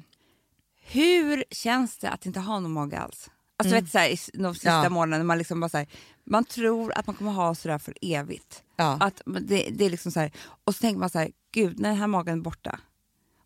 hur 0.85 1.43
känns 1.51 1.97
det 1.97 2.09
att 2.09 2.25
inte 2.25 2.39
ha 2.39 2.59
någon 2.59 2.71
mage 2.73 2.99
alls? 2.99 3.29
Alltså 3.57 3.75
du 3.75 3.81
vet 3.81 3.91
så 3.91 3.97
här, 3.97 4.09
de 4.43 4.53
sista 4.55 4.69
Mm. 4.71 4.83
Ja. 4.83 4.89
månaderna, 4.89 5.23
man, 5.23 5.37
liksom 5.37 5.59
bara 5.59 5.69
så 5.69 5.77
här, 5.77 5.87
man 6.23 6.45
tror 6.45 6.93
att 6.97 7.07
man 7.07 7.15
kommer 7.15 7.31
ha 7.31 7.55
sådär 7.55 7.77
för 7.77 7.93
evigt. 8.01 8.63
Ja. 8.75 8.97
Att 8.99 9.21
det, 9.25 9.69
det 9.71 9.85
är 9.85 9.89
liksom 9.89 10.11
så 10.11 10.19
här, 10.19 10.31
och 10.65 10.75
så 10.75 10.79
tänker 10.81 10.99
man 10.99 11.09
så 11.09 11.19
här, 11.19 11.31
gud 11.53 11.79
när 11.79 11.89
den 11.89 11.97
här 11.97 12.07
magen 12.07 12.37
är 12.39 12.41
borta 12.43 12.79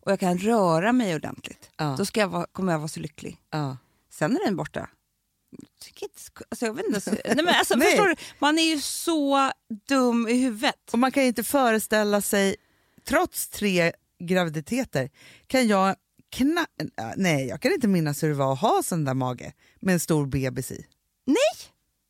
och 0.00 0.12
jag 0.12 0.20
kan 0.20 0.38
röra 0.38 0.92
mig 0.92 1.14
ordentligt, 1.14 1.70
Ja. 1.76 1.94
då 1.98 2.04
ska 2.04 2.20
jag 2.20 2.28
vara, 2.28 2.46
kommer 2.52 2.72
jag 2.72 2.78
vara 2.78 2.88
så 2.88 3.00
lycklig. 3.00 3.36
Ja. 3.50 3.76
Sen 4.10 4.36
är 4.36 4.44
den 4.44 4.56
borta. 4.56 4.88
Tycker 5.80 6.02
inte, 6.06 6.18
sk- 6.18 6.42
alltså 6.50 6.66
jag 6.66 6.74
vet 6.74 6.86
inte, 6.86 7.00
så- 7.00 7.10
nej 7.10 7.36
men 7.44 7.48
alltså, 7.48 7.74
Nej. 7.76 7.88
förstår 7.90 8.06
du? 8.08 8.14
Man 8.38 8.58
är 8.58 8.62
ju 8.74 8.80
så 8.80 9.50
dum 9.88 10.28
i 10.28 10.34
huvudet. 10.42 10.92
Och 10.92 10.98
man 10.98 11.12
kan 11.12 11.22
ju 11.22 11.28
inte 11.28 11.44
föreställa 11.44 12.20
sig, 12.20 12.56
trots 13.08 13.48
tre 13.48 13.92
graviditeter, 14.24 15.10
kan 15.46 15.66
jag 15.68 15.96
kna- 16.36 16.66
nej, 17.16 17.46
jag 17.46 17.60
kan 17.62 17.72
inte 17.72 17.88
minnas 17.88 18.22
hur 18.22 18.28
det 18.28 18.34
var 18.34 18.52
att 18.52 18.60
ha 18.60 18.82
sån 18.84 19.04
där 19.04 19.14
mage 19.14 19.52
med 19.80 19.92
en 19.92 20.00
stor 20.00 20.26
bebis 20.26 20.72
i. 20.72 20.86
Nej, 21.26 21.36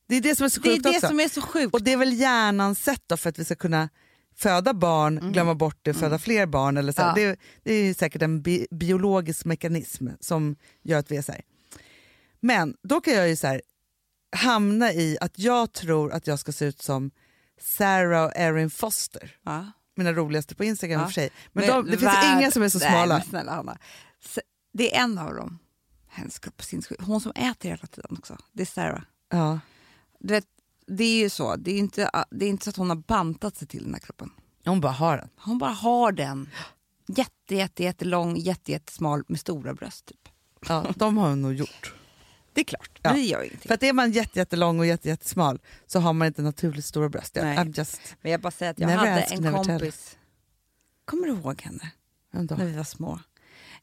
Det 0.08 0.16
är 0.16 0.20
det 0.20 0.36
som 0.36 0.44
är 0.44 0.48
så 0.48 0.60
det 0.60 0.68
är 0.68 0.72
sjukt 0.72 0.82
det 0.84 0.90
också. 0.90 1.06
som 1.08 1.20
är 1.20 1.28
så 1.28 1.42
sjukt. 1.42 1.74
Och 1.74 1.82
det 1.82 1.92
är 1.92 1.96
väl 1.96 2.12
hjärnans 2.20 2.82
sätt 2.84 3.02
då 3.06 3.16
för 3.16 3.30
att 3.30 3.38
vi 3.38 3.44
ska 3.44 3.54
kunna 3.54 3.88
föda 4.36 4.74
barn, 4.74 5.32
glömma 5.32 5.54
bort 5.54 5.78
det, 5.82 5.94
föda 5.94 6.18
fler 6.18 6.46
barn. 6.46 6.76
Eller 6.76 6.92
så. 6.92 7.02
Mm. 7.02 7.22
Ja. 7.22 7.28
Det, 7.28 7.38
det 7.62 7.72
är 7.74 7.84
ju 7.84 7.94
säkert 7.94 8.22
en 8.22 8.42
bi 8.42 8.66
biologisk 8.70 9.44
mekanism 9.44 10.08
som 10.20 10.56
gör 10.82 10.98
att 10.98 11.10
vi 11.10 11.16
är 11.16 11.22
så 11.22 11.32
här. 11.32 11.42
Men 12.40 12.76
då 12.82 13.00
kan 13.00 13.14
jag 13.14 13.28
ju 13.28 13.36
så 13.36 13.46
här, 13.46 13.62
hamna 14.36 14.92
i 14.92 15.18
att 15.20 15.38
jag 15.38 15.72
tror 15.72 16.12
att 16.12 16.26
jag 16.26 16.38
ska 16.38 16.52
se 16.52 16.64
ut 16.64 16.82
som 16.82 17.10
Sarah 17.60 18.24
och 18.24 18.32
Erin 18.36 18.70
Foster. 18.70 19.36
ja. 19.44 19.66
Mina 19.96 20.12
roligaste 20.12 20.54
på 20.54 20.64
Instagram 20.64 21.00
Ja. 21.00 21.06
för 21.06 21.12
sig. 21.12 21.30
Men, 21.52 21.66
Men 21.66 21.74
de, 21.74 21.84
det 21.84 21.90
finns 21.98 22.02
värld- 22.02 22.38
inga 22.40 22.50
som 22.50 22.62
är 22.62 22.68
så 22.68 22.78
Nej, 22.78 22.88
smala. 22.90 23.14
men 23.18 23.26
snälla 23.26 23.52
Hanna. 23.54 23.78
Det 24.72 24.96
är 24.96 25.02
en 25.02 25.18
av 25.18 25.34
dem. 25.34 25.58
Hon 27.00 27.20
som 27.20 27.32
äter 27.34 27.68
hela 27.68 27.86
tiden 27.86 28.16
också. 28.18 28.36
Det 28.52 28.62
är 28.62 28.66
Sarah. 28.66 29.02
Ja. 29.30 29.60
Du 30.18 30.34
vet, 30.34 30.44
det 30.86 31.04
är 31.04 31.18
ju 31.18 31.28
så. 31.30 31.56
Det 31.56 31.70
är 31.70 31.78
inte, 31.78 32.10
det 32.30 32.44
är 32.44 32.48
inte 32.48 32.64
så 32.64 32.70
att 32.70 32.76
hon 32.76 32.88
har 32.88 32.96
bantat 32.96 33.56
sig 33.56 33.68
till 33.68 33.82
den 33.84 33.94
här 33.94 34.00
kroppen. 34.00 34.30
Hon 34.64 34.80
bara 34.80 34.92
har 34.92 35.16
den. 35.16 35.28
Hon 35.36 35.58
bara 35.58 35.70
har 35.70 36.12
den. 36.12 36.48
Jätte, 37.06 37.54
jätte, 37.54 37.82
jättelång, 37.82 38.36
jätte, 38.36 38.72
jättesmal 38.72 39.22
med 39.28 39.40
stora 39.40 39.74
bröst. 39.74 40.06
Typ. 40.06 40.28
Ja, 40.68 40.92
de 40.96 41.16
har 41.18 41.28
hon 41.28 41.42
nog 41.42 41.54
gjort. 41.54 41.94
Det 42.52 42.60
är 42.60 42.64
klart, 42.64 42.98
Ja. 43.02 43.12
det 43.12 43.20
gör 43.20 43.42
ingenting. 43.42 43.68
För 43.68 43.74
att 43.74 43.82
är 43.82 43.92
man 43.92 44.12
jätte, 44.12 44.38
jättelång 44.38 44.78
och 44.78 44.86
jätte, 44.86 45.08
jättesmal 45.08 45.60
så 45.86 46.00
har 46.00 46.12
man 46.12 46.26
inte 46.26 46.42
naturligt 46.42 46.84
stora 46.84 47.08
bröst. 47.08 47.34
Nej. 47.34 47.56
I'm 47.58 47.78
just, 47.78 48.00
Men 48.20 48.32
jag 48.32 48.40
bara 48.40 48.50
säger 48.50 48.72
att 48.72 48.78
jag 48.78 48.88
hade 48.88 49.24
ask, 49.24 49.32
en 49.32 49.42
never 49.42 49.64
tell. 49.64 49.78
kompis. 49.80 50.16
Kommer 51.04 51.26
du 51.26 51.32
ihåg 51.32 51.62
henne? 51.62 51.90
när 52.30 52.64
vi 52.64 52.72
var 52.76 52.84
små. 52.84 53.20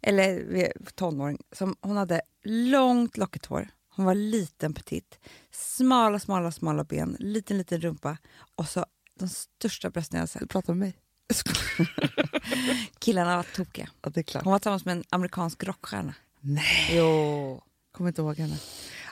Eller 0.07 0.73
tonåring. 0.95 1.37
Som, 1.51 1.75
hon 1.81 1.97
hade 1.97 2.21
långt 2.43 3.17
lockigt 3.17 3.45
hår. 3.45 3.69
Hon 3.89 4.05
var 4.05 4.15
liten 4.15 4.73
petit. 4.73 5.19
Smala, 5.51 6.19
smala, 6.19 6.51
smala 6.51 6.83
ben. 6.83 7.17
Liten, 7.19 7.57
liten 7.57 7.81
rumpa. 7.81 8.17
Och 8.55 8.67
så 8.69 8.85
de 9.19 9.29
största 9.29 9.89
brösten 9.89 10.17
jag 10.17 10.21
har 10.21 10.27
Du 10.27 10.39
sett. 10.39 10.49
pratar 10.49 10.73
om 10.73 10.79
mig. 10.79 10.97
Killarna 12.99 13.35
var 13.35 13.43
tokiga. 13.55 13.89
Ja, 14.01 14.09
det 14.09 14.19
är 14.19 14.23
klart. 14.23 14.43
Hon 14.43 14.51
var 14.51 14.59
tillsammans 14.59 14.85
med 14.85 14.97
en 14.97 15.03
amerikansk 15.09 15.63
rockstjärna. 15.63 16.13
Nej, 16.39 16.89
Jo. 16.97 17.61
kommer 17.91 18.07
inte 18.07 18.21
ihåg 18.21 18.37
henne. 18.37 18.59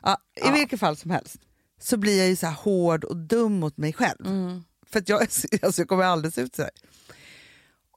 Ja, 0.03 0.17
I 0.35 0.39
Ja. 0.39 0.51
vilket 0.53 0.79
fall 0.79 0.97
som 0.97 1.11
helst 1.11 1.35
så 1.79 1.97
blir 1.97 2.17
jag 2.19 2.27
ju 2.27 2.35
så 2.35 2.47
hård 2.47 3.03
och 3.03 3.17
dum 3.17 3.59
mot 3.59 3.77
mig 3.77 3.93
själv. 3.93 4.25
Mm. 4.25 4.63
För 4.85 4.99
att 4.99 5.09
jag, 5.09 5.21
alltså, 5.61 5.81
jag 5.81 5.87
kommer 5.87 6.03
aldrig 6.03 6.33
se 6.33 6.41
ut 6.41 6.55
så 6.55 6.61
här. 6.61 6.71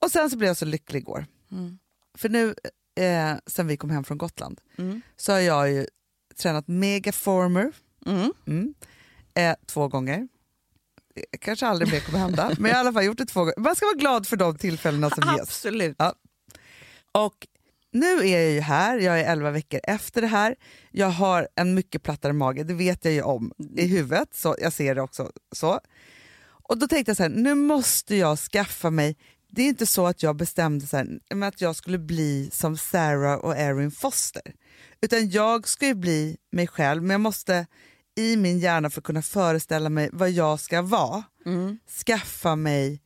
Och 0.01 0.11
sen 0.11 0.31
så 0.31 0.37
blev 0.37 0.49
jag 0.49 0.57
så 0.57 0.65
lycklig 0.65 1.01
igår. 1.01 1.27
Mm. 1.53 1.79
För 2.19 2.29
nu, 2.29 2.55
eh, 2.97 3.33
sen 3.47 3.67
vi 3.67 3.77
kom 3.77 3.91
hem 3.91 4.05
från 4.05 4.19
Gotland, 4.19 4.61
Mm. 4.79 5.01
så 5.17 5.33
har 5.33 5.39
jag 5.41 5.73
ju 5.73 5.87
tränat 6.37 6.69
megaformer 6.69 7.73
Mm. 8.07 8.33
mm, 8.47 8.75
eh, 9.35 9.55
två 9.67 9.89
gånger. 9.89 10.29
Eh, 11.17 11.23
Kanske 11.41 11.67
aldrig 11.67 11.93
mer 11.93 12.01
kommer 12.01 12.19
hända, 12.19 12.51
men 12.59 12.69
jag 12.71 12.77
har 12.77 12.85
i 12.85 12.87
alla 12.87 12.93
fall 12.93 13.05
gjort 13.05 13.19
det 13.19 13.27
två 13.27 13.41
gånger. 13.41 13.55
Man 13.59 13.77
ska 13.77 13.87
vara 13.87 13.97
glad 13.97 14.27
för 14.27 14.37
de 14.37 14.59
tillfällena 14.59 15.11
som 15.11 15.33
ges. 15.33 15.41
Absolut. 15.41 15.97
Ja. 15.99 16.15
Och 17.13 17.47
nu 17.93 18.07
är 18.29 18.39
jag 18.43 18.51
ju 18.53 18.61
här, 18.61 18.99
jag 18.99 19.21
är 19.21 19.33
11 19.33 19.51
veckor 19.51 19.81
efter 19.83 20.21
det 20.21 20.27
här. 20.27 20.57
Jag 20.91 21.07
har 21.11 21.49
en 21.55 21.75
mycket 21.75 22.03
plattare 22.03 22.33
mage, 22.33 22.65
det 22.65 22.75
vet 22.75 23.05
jag 23.05 23.15
ju 23.15 23.23
om 23.23 23.53
i 23.77 23.87
huvudet, 23.87 24.35
så 24.35 24.57
jag 24.59 24.73
ser 24.73 24.95
det 24.95 25.03
också 25.03 25.31
så. 25.53 25.81
Och 26.69 26.79
då 26.79 26.89
tänkte 26.89 27.11
jag 27.11 27.17
så 27.17 27.23
här, 27.23 27.31
nu 27.31 27.55
måste 27.55 28.17
jag 28.17 28.39
skaffa 28.39 28.91
mig, 28.91 29.17
det 29.49 29.63
är 29.63 29.67
inte 29.69 29.87
så 29.87 30.07
att 30.07 30.23
jag 30.23 30.37
bestämde 30.37 30.87
så 30.87 30.97
här, 30.97 31.19
att 31.43 31.61
jag 31.61 31.77
skulle 31.77 31.99
bli 31.99 32.51
som 32.53 32.77
Sarah 32.77 33.35
och 33.39 33.57
Erin 33.57 33.91
Foster. 33.91 34.43
Utan 35.01 35.31
jag 35.31 35.69
ska 35.69 35.87
ju 35.87 35.95
bli 35.95 36.37
mig 36.53 36.67
själv, 36.67 37.03
men 37.03 37.11
jag 37.11 37.21
måste 37.21 37.67
i 38.17 38.37
min 38.37 38.59
hjärna 38.59 38.91
för 38.91 39.01
att 39.01 39.05
kunna 39.05 39.23
föreställa 39.23 39.89
mig 39.89 40.11
vad 40.13 40.31
jag 40.31 40.61
ska 40.61 40.83
vara, 40.83 41.25
Mm. 41.47 41.79
skaffa 42.07 42.57
mig 42.57 43.01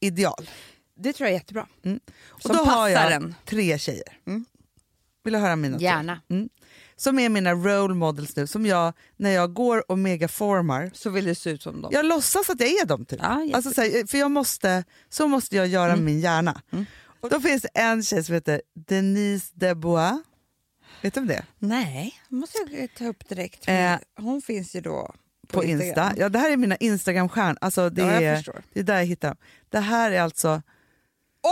ideal. 0.00 0.50
Det 0.96 1.12
tror 1.12 1.26
jag 1.28 1.34
är 1.34 1.38
jättebra. 1.38 1.66
Mm. 1.84 2.00
Och 2.28 2.42
Som 2.42 2.56
då 2.56 2.64
har 2.64 2.88
jag 2.88 3.12
en. 3.12 3.34
tre 3.44 3.78
tjejer. 3.78 4.18
Mm. 4.26 4.44
Vill 5.24 5.32
du 5.32 5.38
höra 5.38 5.56
mina? 5.56 5.78
Gärna. 5.78 6.20
Som 7.02 7.18
är 7.18 7.28
mina 7.28 7.52
role 7.52 7.94
models 7.94 8.36
nu, 8.36 8.46
som 8.46 8.66
jag 8.66 8.92
när 9.16 9.30
jag 9.30 9.54
går 9.54 9.90
och 9.90 9.98
megaformar, 9.98 10.90
Så 10.94 11.10
vill 11.10 11.24
det 11.24 11.34
se 11.34 11.50
ut 11.50 11.62
som 11.62 11.82
dem. 11.82 11.90
jag 11.94 12.04
låtsas 12.06 12.50
att 12.50 12.60
jag 12.60 12.68
är 12.70 12.86
dem. 12.86 13.04
Typ. 13.04 13.20
Ja, 13.22 13.42
jätte- 13.44 13.56
alltså, 13.56 13.70
så, 13.74 13.80
här, 13.80 14.06
för 14.06 14.18
jag 14.18 14.30
måste, 14.30 14.84
så 15.08 15.28
måste 15.28 15.56
jag 15.56 15.66
göra 15.66 15.92
Mm. 15.92 16.04
min 16.04 16.20
hjärna. 16.20 16.62
Mm. 16.72 16.84
Och 17.20 17.30
då 17.30 17.40
finns 17.40 17.62
det 17.62 17.68
en 17.74 18.02
tjej 18.02 18.24
som 18.24 18.34
heter 18.34 18.62
Denise 18.74 19.52
Debois. 19.54 20.12
Vet 21.02 21.14
du 21.14 21.20
om 21.20 21.26
det? 21.26 21.44
Nej, 21.58 22.14
måste 22.28 22.58
jag 22.70 22.94
ta 22.94 23.06
upp 23.06 23.28
direkt. 23.28 23.68
Eh, 23.68 23.94
Hon 24.16 24.42
finns 24.42 24.76
ju 24.76 24.80
då 24.80 25.14
på, 25.48 25.58
På 25.58 25.64
Insta. 25.64 25.84
Instagram. 25.86 26.12
Ja, 26.18 26.28
det 26.28 26.38
här 26.38 26.50
är 26.50 26.56
mina 26.56 26.76
Instagram-stjärnor. 26.76 27.58
Alltså, 27.60 27.90
det, 27.90 28.02
Ja, 28.02 28.12
jag 28.12 28.22
är, 28.22 28.36
förstår. 28.36 28.62
det 28.72 28.80
är 28.80 28.84
där 28.84 28.98
jag 28.98 29.06
hittar 29.06 29.28
dem. 29.28 29.36
Det 29.68 29.80
här 29.80 30.10
är 30.10 30.20
alltså 30.20 30.62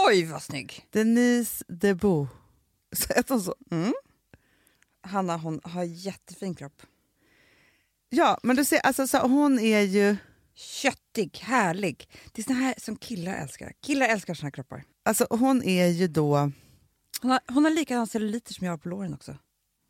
Oj, 0.09 0.25
vad 0.25 0.43
snygg! 0.43 0.87
Denise 0.91 1.65
Debois. 1.69 2.29
Så 2.93 3.15
heter 3.15 3.35
hon 3.35 3.43
så? 3.43 3.55
Hanna 5.11 5.37
hon 5.37 5.61
har 5.65 5.85
jättefin 5.85 6.55
kropp. 6.55 6.83
Ja, 8.09 8.39
men 8.43 8.57
du 8.57 8.65
ser, 8.65 8.79
alltså, 8.79 9.07
så, 9.07 9.19
hon 9.19 9.59
är 9.59 9.81
ju... 9.81 10.17
Köttig, 10.55 11.39
härlig. 11.43 12.09
Det 12.33 12.43
är 12.43 12.45
såna 12.45 12.59
här 12.59 12.75
som 12.79 12.97
killar 12.97 13.35
älskar. 13.35 13.73
Killar 13.83 14.09
älskar 14.09 14.35
såna 14.35 14.47
här 14.47 14.51
kroppar. 14.51 14.85
Alltså, 15.03 15.27
hon 15.31 15.63
är 15.63 15.87
ju 15.87 16.09
då... 16.09 16.53
Hon 17.23 17.31
har, 17.31 17.41
hon 17.49 17.65
har 17.65 17.71
likadan 17.71 18.07
celluliter 18.07 18.55
som 18.55 18.65
jag 18.65 18.73
har 18.73 18.79
på 18.79 18.89
låren 18.89 19.15
också. 19.15 19.37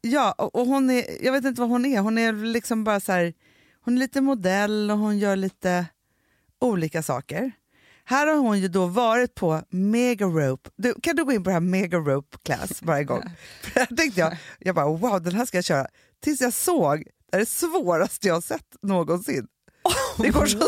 Ja, 0.00 0.32
och, 0.38 0.54
och 0.54 0.66
hon 0.66 0.90
är, 0.90 1.24
jag 1.24 1.32
vet 1.32 1.44
inte 1.44 1.60
vad 1.60 1.70
hon 1.70 1.86
är. 1.86 2.00
Hon 2.00 2.18
är 2.18 2.32
liksom 2.32 2.84
bara 2.84 3.00
så 3.00 3.12
här, 3.12 3.34
hon 3.80 3.94
är 3.94 3.98
lite 3.98 4.20
modell 4.20 4.90
och 4.90 4.98
hon 4.98 5.18
gör 5.18 5.36
lite 5.36 5.86
olika 6.60 7.02
saker. 7.02 7.52
Här 8.10 8.26
har 8.26 8.36
hon 8.36 8.60
ju 8.60 8.68
då 8.68 8.86
varit 8.86 9.34
på 9.34 9.62
Mega 9.70 10.26
Rope. 10.26 10.70
Du, 10.76 10.94
kan 11.02 11.16
du 11.16 11.24
gå 11.24 11.32
in 11.32 11.44
på 11.44 11.50
det 11.50 11.54
här 11.54 11.60
Mega 11.60 11.98
Rope 11.98 12.38
Class 12.44 12.82
varje 12.82 13.04
gång? 13.04 13.22
För 13.62 13.80
här 13.80 13.86
tänkte 13.96 14.20
jag, 14.20 14.36
jag 14.58 14.74
bara 14.74 14.86
wow 14.86 15.22
den 15.22 15.34
här 15.34 15.46
ska 15.46 15.56
jag 15.56 15.64
köra. 15.64 15.86
Tills 16.22 16.40
jag 16.40 16.52
såg, 16.52 17.04
det 17.30 17.36
är 17.36 17.40
det 17.40 17.46
svåraste 17.48 18.28
jag 18.28 18.42
sett 18.42 18.76
någonsin. 18.82 19.46
Det 20.18 20.28
går 20.30 20.46
så 20.46 20.58
Wow! 20.58 20.66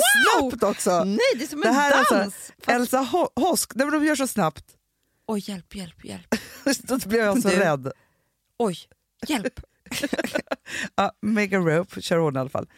snabbt 0.51 0.63
också. 0.63 1.05
Nej, 1.05 1.19
det 1.37 1.45
är 1.45 1.49
som 1.49 1.61
Det 1.61 1.69
en 1.69 1.75
är 1.75 1.91
dans! 1.91 2.13
alltså 2.13 2.53
Elsa 2.67 2.99
Ho- 3.13 3.33
Hosk, 3.41 3.73
Nej, 3.75 3.87
men 3.87 4.01
de 4.01 4.07
gör 4.07 4.17
så 4.17 4.27
snabbt. 4.27 4.65
Oj, 5.27 5.43
hjälp, 5.47 5.75
hjälp, 5.75 6.05
hjälp. 6.05 6.35
Då 6.83 6.99
blev 7.09 7.21
jag 7.25 7.43
så 7.43 7.49
Du. 7.49 7.57
rädd. 7.57 7.93
Oj, 8.59 8.77
hjälp. 9.27 9.61
Ja, 10.95 11.13
Mega 11.23 11.59
Rope 11.59 12.01
kör 12.03 12.19
hon 12.19 12.37
i 12.37 12.39
alla 12.39 12.51
fall. 12.51 12.69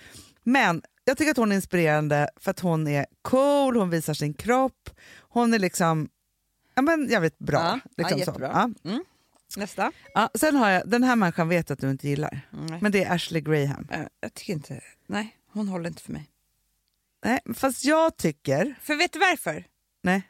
Men 0.45 0.83
jag 1.05 1.17
tycker 1.19 1.31
att 1.31 1.37
hon 1.37 1.53
är 1.53 1.57
inspirerande 1.57 2.29
för 2.37 2.51
att 2.51 2.61
hon 2.61 2.89
är 2.89 3.07
cool, 3.23 3.77
hon 3.77 3.91
visar 3.91 4.15
sin 4.15 4.35
kropp, 4.35 4.91
hon 5.21 5.55
är 5.55 5.59
liksom, 5.59 6.09
ja 6.75 6.83
men 6.83 7.09
jag 7.11 7.21
vet 7.21 7.39
bra. 7.39 7.61
Ja, 7.61 7.81
liksom 7.97 8.19
ja, 8.19 8.27
jättebra. 8.27 8.71
Ja. 8.83 9.01
Nästa. 9.57 9.93
Ja, 10.15 10.31
sen 10.35 10.57
har 10.57 10.71
jag, 10.71 10.89
den 10.91 11.03
här 11.03 11.17
människan 11.17 11.49
vet 11.49 11.71
att 11.71 11.79
du 11.81 11.91
inte 11.91 12.09
gillar, 12.09 12.41
Nej. 12.51 12.79
men 12.83 12.93
det 12.93 13.05
är 13.05 13.15
Ashley 13.15 13.41
Graham. 13.41 13.89
Eh, 13.91 14.01
Jag 14.21 14.35
tycker 14.35 14.53
inte... 14.53 14.81
Nej, 15.07 15.37
hon 15.53 15.69
håller 15.69 15.89
inte 15.89 16.03
för 16.03 16.13
mig. 16.13 16.31
Nej, 17.25 17.41
fast 17.55 17.85
jag 17.85 18.17
tycker, 18.17 18.75
För 18.81 18.95
vet 18.97 19.13
du 19.13 19.19
varför? 19.19 19.65
nej, 20.03 20.23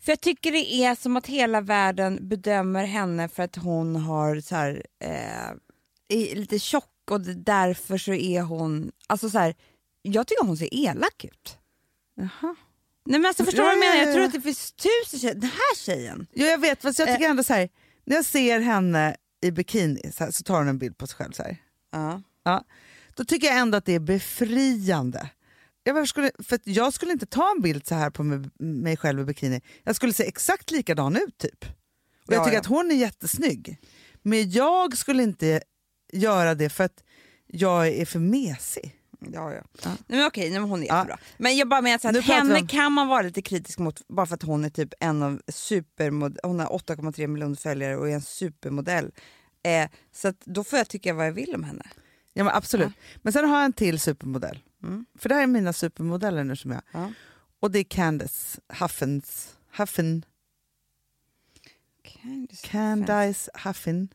För 0.00 0.12
jag 0.12 0.20
tycker 0.20 0.52
det 0.52 0.74
är 0.74 0.94
som 0.94 1.16
att 1.16 1.26
hela 1.26 1.60
världen 1.60 2.28
bedömer 2.28 2.84
henne 2.84 3.28
för 3.28 3.42
att 3.42 3.56
hon 3.56 3.96
har 3.96 4.40
så 4.40 4.54
här, 4.56 4.82
eh, 5.04 5.50
är 6.08 6.34
lite 6.36 6.58
tjock 6.58 6.88
och 7.10 7.20
därför 7.20 7.98
så 7.98 8.12
är 8.12 8.42
hon... 8.42 8.92
Alltså 9.06 9.30
så 9.30 9.38
här, 9.38 9.54
jag 10.02 10.26
tycker 10.26 10.44
hon 10.44 10.56
ser 10.56 10.68
elak 10.74 11.24
ut. 11.24 11.58
jaha. 12.14 12.56
Nej 13.04 13.20
men 13.20 13.28
alltså 13.28 13.44
förstår 13.44 13.62
du 13.62 13.68
Ja, 13.68 13.74
vad 13.76 13.84
jag 13.86 13.90
menar? 13.94 13.96
ja, 13.96 14.04
Jag 14.04 14.14
tror 14.14 14.24
att 14.24 14.32
det 14.32 14.40
finns 14.40 14.72
tusen 14.72 15.20
tjejer. 15.20 15.34
Den 15.34 15.50
här 15.50 15.76
tjejen. 15.76 16.26
Jo 16.34 16.46
jag 16.46 16.58
vet, 16.58 16.82
fast 16.82 16.98
jag 16.98 17.08
Eh. 17.08 17.14
tycker 17.14 17.30
ändå 17.30 17.44
så 17.44 17.52
här, 17.54 17.68
när 18.04 18.16
jag 18.16 18.24
ser 18.24 18.60
henne 18.60 19.16
i 19.42 19.50
bikini 19.50 20.12
så, 20.12 20.24
här, 20.24 20.30
så 20.30 20.42
tar 20.42 20.58
hon 20.58 20.68
en 20.68 20.78
bild 20.78 20.98
på 20.98 21.06
sig 21.06 21.16
själv 21.16 21.32
så 21.32 21.42
här. 21.42 21.56
Ja. 21.92 22.22
Ja, 22.44 22.64
då 23.16 23.24
tycker 23.24 23.46
jag 23.46 23.56
ändå 23.58 23.78
att 23.78 23.84
det 23.84 23.94
är 23.94 24.00
befriande. 24.00 25.28
Jag, 25.84 26.08
skulle, 26.08 26.30
för 26.38 26.60
jag 26.64 26.92
skulle 26.92 27.12
inte 27.12 27.26
ta 27.26 27.50
en 27.56 27.62
bild 27.62 27.86
så 27.86 27.94
här 27.94 28.10
på 28.10 28.22
mig, 28.58 28.96
själv 28.96 29.20
i 29.20 29.24
bikini. 29.24 29.60
Jag 29.84 29.96
skulle 29.96 30.12
se 30.12 30.24
exakt 30.28 30.70
likadan 30.70 31.16
ut 31.16 31.38
typ. 31.38 31.64
Och 32.26 32.32
jag 32.32 32.40
Ja, 32.40 32.44
tycker 32.44 32.54
ja. 32.56 32.60
att 32.60 32.66
hon 32.66 32.90
är 32.90 32.94
jättesnygg. 32.94 33.78
Men 34.22 34.50
jag 34.50 34.96
skulle 34.98 35.22
inte 35.22 35.62
göra 36.12 36.54
det 36.54 36.68
för 36.70 36.84
att 36.84 37.02
jag 37.46 37.88
är 37.88 38.04
för 38.06 38.18
mesig. 38.18 38.96
Ja, 39.32 39.52
ja. 39.54 39.62
Ja. 39.84 39.90
Nej, 40.06 40.18
men 40.18 40.26
okej, 40.26 40.50
nej, 40.50 40.60
men 40.60 40.68
hon 40.70 40.82
är 40.82 40.86
Ja. 40.86 40.96
jättebra. 40.96 41.18
Men 41.36 41.56
jag 41.56 41.68
bara 41.68 41.80
menar 41.80 41.98
så 41.98 42.08
att 42.08 42.24
henne 42.24 42.60
om- 42.60 42.66
kan 42.68 42.92
man 42.92 43.08
vara 43.08 43.22
lite 43.22 43.42
kritisk 43.42 43.78
mot 43.78 44.08
bara 44.08 44.26
för 44.26 44.34
att 44.34 44.42
hon 44.42 44.64
är 44.64 44.70
typ 44.70 44.94
en 45.00 45.22
av 45.22 45.40
supermod- 45.46 46.38
hon 46.42 46.60
har 46.60 46.66
8,3 46.72 47.26
miljoner 47.26 47.56
följare 47.56 47.96
och 47.96 48.08
är 48.08 48.14
en 48.14 48.22
supermodell. 48.22 49.12
Eh, 49.62 49.90
så 50.12 50.28
att 50.28 50.40
då 50.44 50.64
får 50.64 50.78
jag 50.78 50.88
tycka 50.88 51.14
vad 51.14 51.26
jag 51.26 51.32
vill 51.32 51.54
om 51.54 51.64
henne. 51.64 51.82
Ja, 52.32 52.44
men 52.44 52.54
absolut. 52.54 52.92
Men 53.16 53.32
sen 53.32 53.48
har 53.48 53.56
jag 53.56 53.64
en 53.64 53.72
till 53.72 54.00
supermodell. 54.00 54.58
Mm. 54.82 55.06
För 55.18 55.28
det 55.28 55.34
här 55.34 55.42
är 55.42 55.46
mina 55.46 55.72
supermodeller 55.72 56.44
nu 56.44 56.56
som 56.56 56.70
jag... 56.70 56.82
Ja. 56.92 57.12
Och 57.60 57.70
det 57.70 57.78
är 57.78 57.84
Candace 57.84 58.60
Huffens, 58.68 59.56
Huffen, 59.76 60.24
Candice. 62.02 62.62
Candice 62.68 63.48
Huffin. 63.64 64.08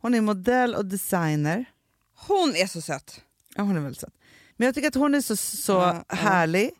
Hon 0.00 0.14
är 0.14 0.20
modell 0.20 0.74
och 0.74 0.84
designer. 0.86 1.64
Hon 2.14 2.54
är 2.56 2.66
så 2.66 2.80
söt. 2.80 3.20
Ja, 3.54 3.62
hon 3.62 3.76
är 3.76 3.80
väldigt 3.80 4.00
söt. 4.00 4.14
Men 4.56 4.66
jag 4.66 4.74
tycker 4.74 4.88
att 4.88 4.94
hon 4.94 5.14
är 5.14 5.20
så, 5.20 5.36
så 5.36 5.72
Ja, 5.72 6.04
ja. 6.08 6.14
härlig. 6.14 6.70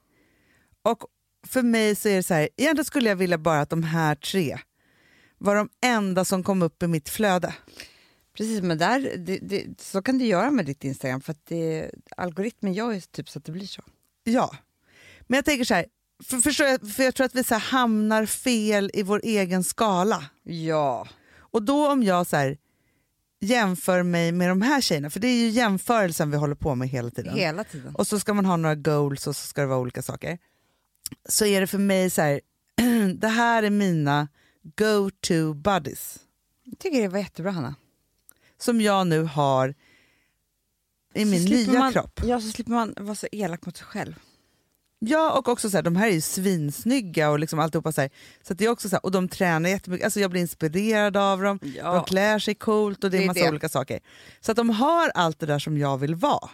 Och 0.82 1.04
för 1.46 1.62
mig 1.62 1.94
så 1.94 2.08
är 2.08 2.16
det 2.16 2.22
så 2.22 2.34
här, 2.34 2.48
egentligen 2.56 2.84
skulle 2.84 3.08
jag 3.08 3.16
vilja 3.16 3.38
bara 3.38 3.60
att 3.60 3.70
de 3.70 3.82
här 3.82 4.14
tre 4.14 4.58
var 5.38 5.56
de 5.56 5.68
enda 5.84 6.24
som 6.24 6.42
kom 6.42 6.62
upp 6.62 6.82
i 6.82 6.86
mitt 6.86 7.08
flöde. 7.08 7.54
Precis, 8.36 8.62
men 8.62 8.78
där, 8.78 9.16
det, 9.16 9.38
det, 9.38 9.80
så 9.80 10.02
kan 10.02 10.18
du 10.18 10.24
göra 10.24 10.50
med 10.50 10.66
ditt 10.66 10.84
Instagram 10.84 11.20
för 11.20 11.32
att 11.32 11.46
det, 11.46 11.90
algoritmen 12.16 12.72
gör 12.72 12.92
ju 12.92 13.00
typ 13.00 13.28
så 13.30 13.38
att 13.38 13.44
det 13.44 13.52
blir 13.52 13.66
så. 13.66 13.82
Ja. 14.24 14.56
Men 15.20 15.36
jag 15.36 15.44
tänker 15.44 15.64
så 15.64 15.74
här, 15.74 15.86
för, 16.24 16.38
förstår 16.38 16.66
jag, 16.66 16.92
för 16.92 17.02
jag 17.02 17.14
tror 17.14 17.24
att 17.24 17.34
vi 17.34 17.44
så 17.44 17.54
hamnar 17.54 18.26
fel 18.26 18.90
i 18.94 19.02
vår 19.02 19.20
egen 19.24 19.64
skala. 19.64 20.24
Ja. 20.42 21.08
Och 21.36 21.62
då 21.62 21.90
om 21.92 22.02
jag 22.02 22.26
så 22.26 22.36
här, 22.36 22.58
jämför 23.42 24.02
mig 24.02 24.32
med 24.32 24.48
de 24.48 24.62
här 24.62 24.80
tjejerna, 24.80 25.10
för 25.10 25.20
det 25.20 25.26
är 25.28 25.36
ju 25.36 25.48
jämförelsen 25.48 26.30
vi 26.30 26.36
håller 26.36 26.54
på 26.54 26.74
med 26.74 26.88
hela 26.88 27.10
tiden. 27.10 27.34
Hela 27.34 27.64
tiden. 27.64 27.94
och 27.94 28.06
så 28.06 28.20
ska 28.20 28.34
man 28.34 28.44
ha 28.44 28.56
några 28.56 28.74
goals 28.74 29.26
och 29.26 29.36
så 29.36 29.46
ska 29.46 29.60
det 29.60 29.66
vara 29.66 29.78
olika 29.78 30.02
saker. 30.02 30.38
Så 31.28 31.44
är 31.44 31.60
det 31.60 31.66
för 31.66 31.78
mig 31.78 32.10
så 32.10 32.22
här, 32.22 32.40
det 33.18 33.28
här 33.28 33.62
är 33.62 33.70
mina 33.70 34.28
go-to 34.76 35.54
buddies 35.54 36.18
Jag 36.64 36.78
tycker 36.78 37.02
det 37.02 37.08
var 37.08 37.18
jättebra, 37.18 37.50
Hanna. 37.52 37.74
som 38.58 38.80
jag 38.80 39.06
nu 39.06 39.22
har 39.22 39.74
i 41.14 41.24
min 41.24 41.40
Så 41.42 41.46
slipper 41.46 41.72
nya 41.72 41.80
man, 41.80 41.92
kropp. 41.92 42.20
Ja, 42.24 42.40
så 42.40 42.48
slipper 42.50 42.72
man 42.72 42.94
vara 43.00 43.14
så 43.14 43.26
elak 43.32 43.66
mot 43.66 43.76
sig 43.76 43.86
själv. 43.86 44.14
Ja, 45.04 45.38
och 45.38 45.48
också 45.48 45.70
så 45.70 45.76
här, 45.76 45.82
de 45.82 45.96
här 45.96 46.08
är 46.08 46.12
ju 46.12 46.20
svinsnygga 46.20 47.30
och 47.30 47.38
liksom 47.38 47.58
alltihopa 47.58 47.92
så 47.92 48.00
här. 48.00 48.10
Så 48.46 48.52
att 48.52 48.58
det 48.58 48.64
är 48.64 48.68
också 48.68 48.88
så 48.88 48.96
här, 48.96 49.04
och 49.04 49.10
de 49.12 49.28
tränar 49.28 49.70
jättemycket, 49.70 50.04
alltså 50.04 50.20
jag 50.20 50.30
blir 50.30 50.40
inspirerad 50.40 51.16
av 51.16 51.42
dem, 51.42 51.58
de 51.82 52.04
klär 52.04 52.38
sig 52.38 52.54
coolt 52.54 53.04
och 53.04 53.10
det 53.10 53.16
Det 53.18 53.22
är 53.24 53.26
massa 53.26 53.40
det. 53.40 53.48
olika 53.50 53.68
saker. 53.68 54.00
Så 54.40 54.50
att 54.52 54.56
de 54.56 54.70
har 54.70 55.08
allt 55.14 55.38
det 55.38 55.46
där 55.46 55.58
som 55.58 55.78
jag 55.78 55.98
vill 55.98 56.14
vara. 56.14 56.50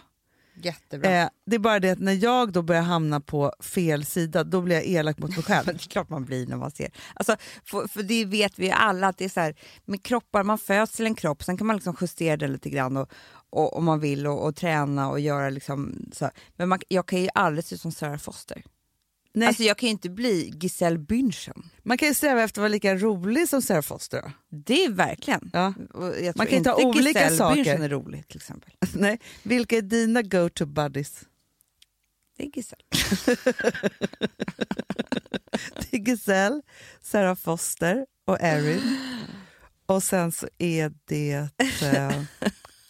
Jättebra. 0.61 1.11
Eh, 1.11 1.29
det 1.45 1.55
är 1.55 1.59
bara 1.59 1.79
det 1.79 1.91
att 1.91 1.99
när 1.99 2.23
jag 2.23 2.51
då 2.51 2.61
börjar 2.61 2.81
hamna 2.81 3.19
på 3.19 3.53
fel 3.59 4.05
sida, 4.05 4.43
då 4.43 4.61
blir 4.61 4.75
jag 4.75 4.85
elak 4.85 5.17
mot 5.17 5.35
mig 5.35 5.43
själv. 5.43 5.65
Det 5.65 5.71
är 5.71 5.89
klart 5.89 6.09
man 6.09 6.25
blir 6.25 6.47
när 6.47 6.57
man 6.57 6.71
ser. 6.71 6.91
Alltså, 7.13 7.35
för, 7.65 7.87
för 7.87 8.03
det 8.03 8.25
vet 8.25 8.59
vi 8.59 8.65
ju 8.65 8.71
alla 8.71 9.07
att 9.07 9.17
det 9.17 9.25
är 9.25 9.29
så 9.29 9.39
här, 9.39 9.55
med 9.85 10.03
kroppar, 10.03 10.43
man 10.43 10.57
föds 10.57 10.91
till 10.91 11.05
en 11.05 11.15
kropp, 11.15 11.43
sen 11.43 11.57
kan 11.57 11.67
man 11.67 11.75
liksom 11.75 11.95
justera 12.01 12.37
den 12.37 12.51
lite 12.51 12.69
grann 12.69 12.97
och, 12.97 13.11
och, 13.49 13.77
om 13.77 13.85
man 13.85 13.99
vill 13.99 14.27
och, 14.27 14.45
och 14.45 14.55
träna 14.55 15.09
och 15.09 15.19
göra 15.19 15.49
liksom 15.49 16.09
så. 16.13 16.25
här. 16.25 16.33
Men 16.55 16.69
man, 16.69 16.79
jag 16.87 17.05
kan 17.05 17.21
ju 17.21 17.29
aldrig 17.33 17.65
se 17.65 17.75
ut 17.75 17.81
som 17.81 17.91
Sarah 17.91 18.17
Foster. 18.17 18.63
Nej. 19.33 19.47
Alltså 19.47 19.63
jag 19.63 19.77
kan 19.77 19.87
ju 19.87 19.91
inte 19.91 20.09
bli 20.09 20.53
Giselle 20.61 20.97
Bündchen. 20.99 21.69
Man 21.83 21.97
kan 21.97 22.07
ju 22.07 22.13
sträva 22.13 22.43
efter 22.43 22.61
att 22.61 22.63
vara 22.63 22.67
lika 22.69 22.95
rolig 22.95 23.49
som 23.49 23.61
Sarah 23.61 23.81
Foster. 23.81 24.21
Då. 24.21 24.31
Det 24.49 24.83
är 24.83 24.91
verkligen. 24.91 25.49
Ja. 25.53 25.73
Man 26.35 26.47
kan 26.47 26.57
ju 26.57 26.63
ta 26.63 26.81
inte 26.81 26.85
olika 26.85 27.19
Giselle 27.19 27.37
saker. 27.37 27.55
Bündchen 27.63 27.81
är 27.81 27.89
rolig 27.89 28.27
till 28.27 28.37
exempel. 28.37 28.71
Nej. 28.93 29.19
Vilka 29.43 29.77
är 29.77 29.81
dina 29.81 30.21
go-to 30.21 30.65
buddies? 30.65 31.25
Det 32.37 32.43
är 32.43 32.51
Giselle. 32.55 32.83
Det 35.75 35.97
är 35.97 35.99
Giselle, 35.99 36.61
Sarah 37.01 37.35
Foster 37.35 38.05
och 38.25 38.37
Erin. 38.41 38.81
Och 39.85 40.03
sen 40.03 40.31
så 40.31 40.47
är 40.57 40.93
det 41.05 41.47
eh, 41.81 42.13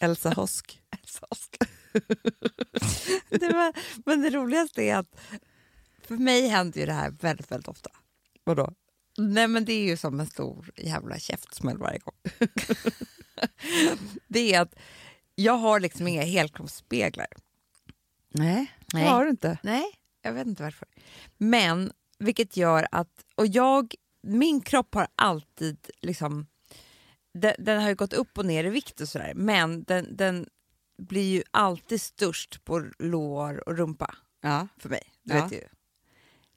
Elsa 0.00 0.30
Hosk. 0.30 0.80
det 3.28 3.48
var, 3.48 3.72
men 4.06 4.22
det 4.22 4.30
roligaste 4.30 4.82
är 4.82 4.96
att 4.96 5.16
för 6.16 6.22
mig 6.22 6.48
händer 6.48 6.80
ju 6.80 6.86
det 6.86 6.92
här 6.92 7.10
väldigt, 7.10 7.50
väldigt 7.52 7.68
ofta. 7.68 7.90
Vadå? 8.44 8.72
Nej 9.18 9.48
men 9.48 9.64
det 9.64 9.72
är 9.72 9.84
ju 9.84 9.96
som 9.96 10.20
en 10.20 10.26
stor 10.26 10.70
jävla 10.76 11.18
käftsmäll 11.18 11.78
varje 11.78 11.98
gång. 11.98 12.14
det 14.28 14.54
är 14.54 14.60
att 14.60 14.74
jag 15.34 15.52
har 15.52 15.80
liksom 15.80 16.08
inga 16.08 16.22
helkroppsspeglar. 16.22 17.26
Nej, 18.34 18.72
det 18.92 18.98
har 19.00 19.24
du 19.24 19.30
inte. 19.30 19.58
Nej, 19.62 19.84
jag 20.22 20.32
vet 20.32 20.46
inte 20.46 20.62
varför. 20.62 20.88
Men 21.38 21.92
vilket 22.18 22.56
gör 22.56 22.86
att, 22.92 23.24
och 23.34 23.46
jag, 23.46 23.94
min 24.22 24.60
kropp 24.60 24.94
har 24.94 25.06
alltid 25.14 25.90
liksom, 26.00 26.46
den, 27.34 27.54
den 27.58 27.82
har 27.82 27.88
ju 27.88 27.94
gått 27.94 28.12
upp 28.12 28.38
och 28.38 28.46
ner 28.46 28.64
i 28.64 28.68
vikt 28.70 29.00
och 29.00 29.08
sådär, 29.08 29.32
men 29.36 29.82
den, 29.84 30.16
den 30.16 30.46
blir 31.02 31.30
ju 31.32 31.42
alltid 31.50 32.00
störst 32.00 32.64
på 32.64 32.78
lår 32.98 33.68
och 33.68 33.76
rumpa 33.76 34.14
Ja. 34.40 34.68
för 34.78 34.88
mig. 34.88 35.02
Du 35.22 35.34
Ja. 35.34 35.42
vet 35.44 35.52
ju. 35.52 35.64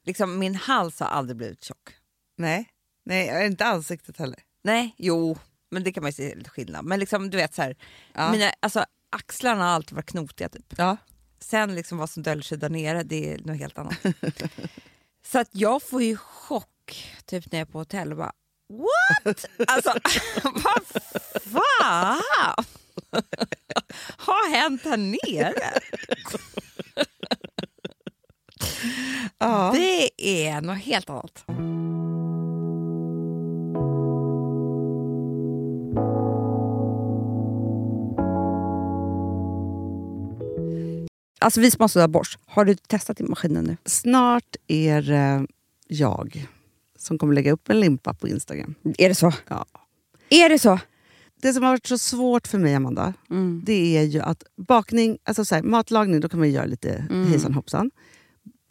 Liksom, 0.04 0.38
min 0.38 0.54
hals 0.54 1.00
har 1.00 1.06
aldrig 1.06 1.36
blivit 1.36 1.64
tjock. 1.64 1.90
Nej. 2.36 2.68
Nej, 3.04 3.46
inte 3.46 3.64
ansiktet 3.64 4.16
heller. 4.18 4.38
Nej, 4.62 4.94
jo, 4.98 5.38
men 5.70 5.84
det 5.84 5.92
kan 5.92 6.02
man 6.02 6.08
ju 6.10 6.14
se 6.14 6.34
lite 6.34 6.50
skillnad. 6.50 6.84
Men 6.84 7.00
liksom, 7.00 7.30
du 7.30 7.36
vet 7.36 7.54
så 7.54 7.62
här, 7.62 7.76
Ja. 8.12 8.32
mina, 8.32 8.52
alltså, 8.60 8.84
axlarna 9.10 9.64
har 9.64 9.70
alltid 9.70 9.92
varit 9.96 10.10
knotiga 10.10 10.48
typ. 10.48 10.74
Ja. 10.78 10.96
Sen 11.40 11.74
liksom 11.74 11.98
vad 11.98 12.10
som 12.10 12.22
döljer 12.22 12.42
sig 12.42 12.58
där 12.58 12.68
nere, 12.68 13.02
det 13.02 13.32
är 13.34 13.38
något 13.38 13.58
helt 13.58 13.78
annat. 13.78 13.96
så 15.26 15.38
att 15.38 15.48
jag 15.52 15.82
får 15.82 16.02
ju 16.02 16.16
chock 16.16 17.12
typ 17.24 17.52
när 17.52 17.58
jag 17.58 17.68
är 17.68 17.72
på 17.72 17.78
hotell 17.78 18.10
och 18.12 18.18
bara 18.18 18.32
what? 19.24 19.46
Alltså 19.68 19.92
vad 20.44 21.02
fan 21.42 22.22
har 24.16 24.50
hänt 24.50 24.82
här 24.84 24.96
nere? 24.96 25.80
Ja. 29.38 29.72
Det 29.74 30.10
är 30.46 30.60
något 30.60 30.78
helt 30.78 31.10
annat. 31.10 31.44
Alltså 41.38 41.60
vi 41.60 41.70
som 41.70 41.80
har 41.80 41.88
sådär 41.88 42.08
borst, 42.08 42.38
har 42.46 42.64
du 42.64 42.74
testat 42.74 43.20
i 43.20 43.24
maskinen 43.24 43.64
nu? 43.64 43.76
Snart 43.84 44.56
är 44.66 45.02
det 45.02 45.46
jag 45.88 46.46
som 46.98 47.18
kommer 47.18 47.34
lägga 47.34 47.52
upp 47.52 47.70
en 47.70 47.80
limpa 47.80 48.14
på 48.14 48.28
Instagram. 48.28 48.74
Är 48.98 49.08
det 49.08 49.14
så? 49.14 49.32
Ja. 49.48 49.66
Är 50.30 50.48
det 50.48 50.58
så? 50.58 50.78
Det 51.42 51.52
som 51.52 51.62
har 51.62 51.70
varit 51.70 51.86
så 51.86 51.98
svårt 51.98 52.46
för 52.46 52.58
mig, 52.58 52.74
Amanda, 52.74 53.14
det 53.62 53.96
är 53.96 54.02
ju 54.02 54.20
att 54.20 54.42
bakning, 54.56 55.18
alltså 55.24 55.44
så 55.44 55.54
här, 55.54 55.62
matlagning, 55.62 56.20
då 56.20 56.28
kan 56.28 56.38
man 56.38 56.50
göra 56.50 56.66
lite 56.66 57.04
hejsan 57.28 57.54
hoppsan. 57.54 57.90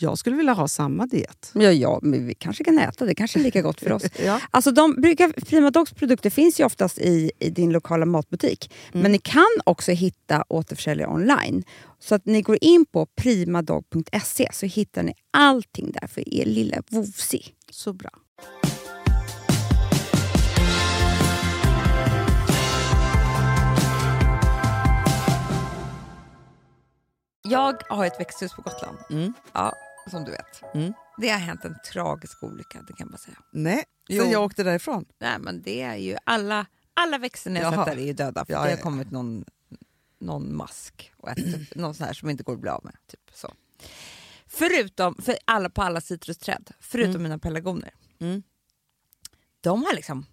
Jag 0.00 0.18
skulle 0.18 0.36
vilja 0.36 0.52
ha 0.52 0.68
samma 0.68 1.06
diet. 1.06 1.50
Ja, 1.54 1.72
ja, 1.72 1.98
men 2.02 2.26
vi 2.26 2.34
kanske 2.34 2.64
kan 2.64 2.78
äta. 2.78 3.04
Det 3.04 3.14
kanske 3.14 3.38
är 3.38 3.42
lika 3.42 3.62
gott 3.62 3.80
för 3.80 3.92
oss. 3.92 4.02
Ja. 4.24 4.40
Alltså 4.50 4.70
de 4.70 4.94
brukar, 4.94 5.28
Prima 5.28 5.70
Dogs 5.70 5.92
produkter 5.92 6.30
finns 6.30 6.60
ju 6.60 6.64
oftast 6.64 6.98
i, 6.98 7.30
i 7.38 7.50
din 7.50 7.72
lokala 7.72 8.06
matbutik. 8.06 8.72
Men 8.92 9.12
ni 9.12 9.18
kan 9.18 9.46
också 9.64 9.92
hitta 9.92 10.44
återförsäljare 10.48 11.10
online. 11.10 11.64
Så 11.98 12.14
att 12.14 12.26
ni 12.26 12.42
går 12.42 12.58
in 12.60 12.86
på 12.86 13.06
primadog.se 13.06 14.48
så 14.52 14.66
hittar 14.66 15.02
ni 15.02 15.14
allting 15.30 15.92
där 15.92 16.06
för 16.08 16.34
er 16.34 16.44
lilla 16.44 16.82
vovsi. 16.90 17.42
Så 17.70 17.92
bra. 17.92 18.10
Jag 27.42 27.82
har 27.88 28.06
ett 28.06 28.20
växthus 28.20 28.52
på 28.54 28.62
Gotland. 28.62 28.98
Mm. 29.10 29.32
Ja, 29.52 29.72
som 30.08 30.24
du 30.24 30.30
vet. 30.30 30.62
Mm. 30.74 30.92
Det 31.18 31.28
har 31.28 31.38
hänt 31.38 31.64
en 31.64 31.76
tragisk 31.92 32.42
olycka, 32.42 32.82
det 32.86 32.92
kan 32.92 33.10
bara 33.10 33.18
säga. 33.18 33.36
Nej, 33.52 33.84
sen 34.10 34.30
jag 34.30 34.44
åkte 34.44 34.62
därifrån. 34.62 35.04
Nej, 35.20 35.38
men 35.38 35.62
det 35.62 35.82
är 35.82 35.96
ju 35.96 36.16
alla, 36.24 36.66
alla 36.94 37.18
där 37.84 37.96
är 37.96 38.06
ju 38.06 38.12
döda. 38.12 38.44
För 38.44 38.52
Ja, 38.52 38.58
det 38.58 38.64
har 38.64 38.76
ja, 38.76 38.82
kommit 38.82 39.10
någon, 39.10 39.44
någon 40.20 40.56
mask 40.56 41.12
och 41.16 41.30
ätit 41.30 41.54
upp, 41.54 41.74
någon 41.74 41.94
sån 41.94 42.06
här 42.06 42.12
som 42.12 42.30
inte 42.30 42.42
går 42.42 42.52
att 42.52 42.60
bli 42.60 42.70
av 42.70 42.84
med. 42.84 42.94
Typ 43.06 43.30
så. 43.34 43.54
Förutom, 44.46 45.14
för 45.14 45.38
alla 45.44 45.70
på 45.70 45.82
alla 45.82 46.00
citrusträd, 46.00 46.70
förutom 46.80 47.22
mina 47.22 47.38
pelargoner. 47.38 47.94
Mm. 48.18 48.42
De 49.60 49.82
har 49.82 49.94
liksom... 49.94 50.26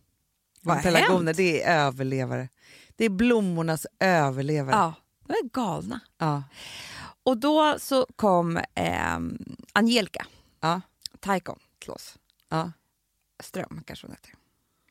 Vad 0.61 0.81
Pelargoner, 0.81 1.33
det 1.33 1.63
är 1.63 1.85
överlevare. 1.85 2.49
Det 2.95 3.05
är 3.05 3.09
blommornas 3.09 3.87
överlevare. 3.99 4.75
Ja, 4.75 4.93
de 5.27 5.33
är 5.33 5.49
galna. 5.49 5.99
Ja. 6.17 6.43
Och 7.25 7.37
då 7.37 7.79
så 7.79 8.07
kom 8.15 8.57
eh, 8.57 9.19
Angelica 9.73 10.25
Ja. 10.59 10.81
Taikon 11.19 11.59
till 11.79 11.91
oss. 11.91 12.17
Ja. 12.49 12.71
Ström 13.39 13.83
kanske 13.85 14.07
hon 14.07 14.11
heter. 14.15 14.33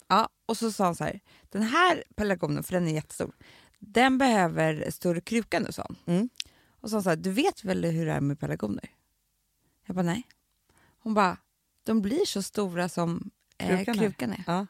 Ja, 0.08 0.28
och 0.46 0.56
så 0.56 0.72
sa 0.72 0.84
han 0.84 0.94
så 0.94 1.04
här, 1.04 1.20
den 1.50 1.62
här 1.62 2.04
pelargonen, 2.16 2.62
för 2.62 2.72
den 2.72 2.88
är 2.88 2.92
jättestor, 2.92 3.32
den 3.78 4.18
behöver 4.18 4.90
större 4.90 5.20
kruka 5.20 5.60
nu, 5.60 5.72
sa 5.72 5.82
han. 5.88 5.96
Mm. 6.16 6.28
Och 6.80 6.90
så 6.90 6.90
sa 6.90 6.96
han 6.96 7.02
så 7.02 7.08
här, 7.08 7.16
du 7.16 7.30
vet 7.30 7.64
väl 7.64 7.84
hur 7.84 8.06
det 8.06 8.12
är 8.12 8.20
med 8.20 8.40
pelargoner? 8.40 8.90
Jag 9.86 9.96
bara, 9.96 10.02
nej. 10.02 10.22
Hon 10.98 11.14
bara, 11.14 11.36
de 11.82 12.02
blir 12.02 12.24
så 12.26 12.42
stora 12.42 12.88
som 12.88 13.30
eh, 13.58 13.76
Krukan 13.76 13.94
krukan, 13.94 14.32
är. 14.32 14.36
är. 14.36 14.44
Ja. 14.46 14.66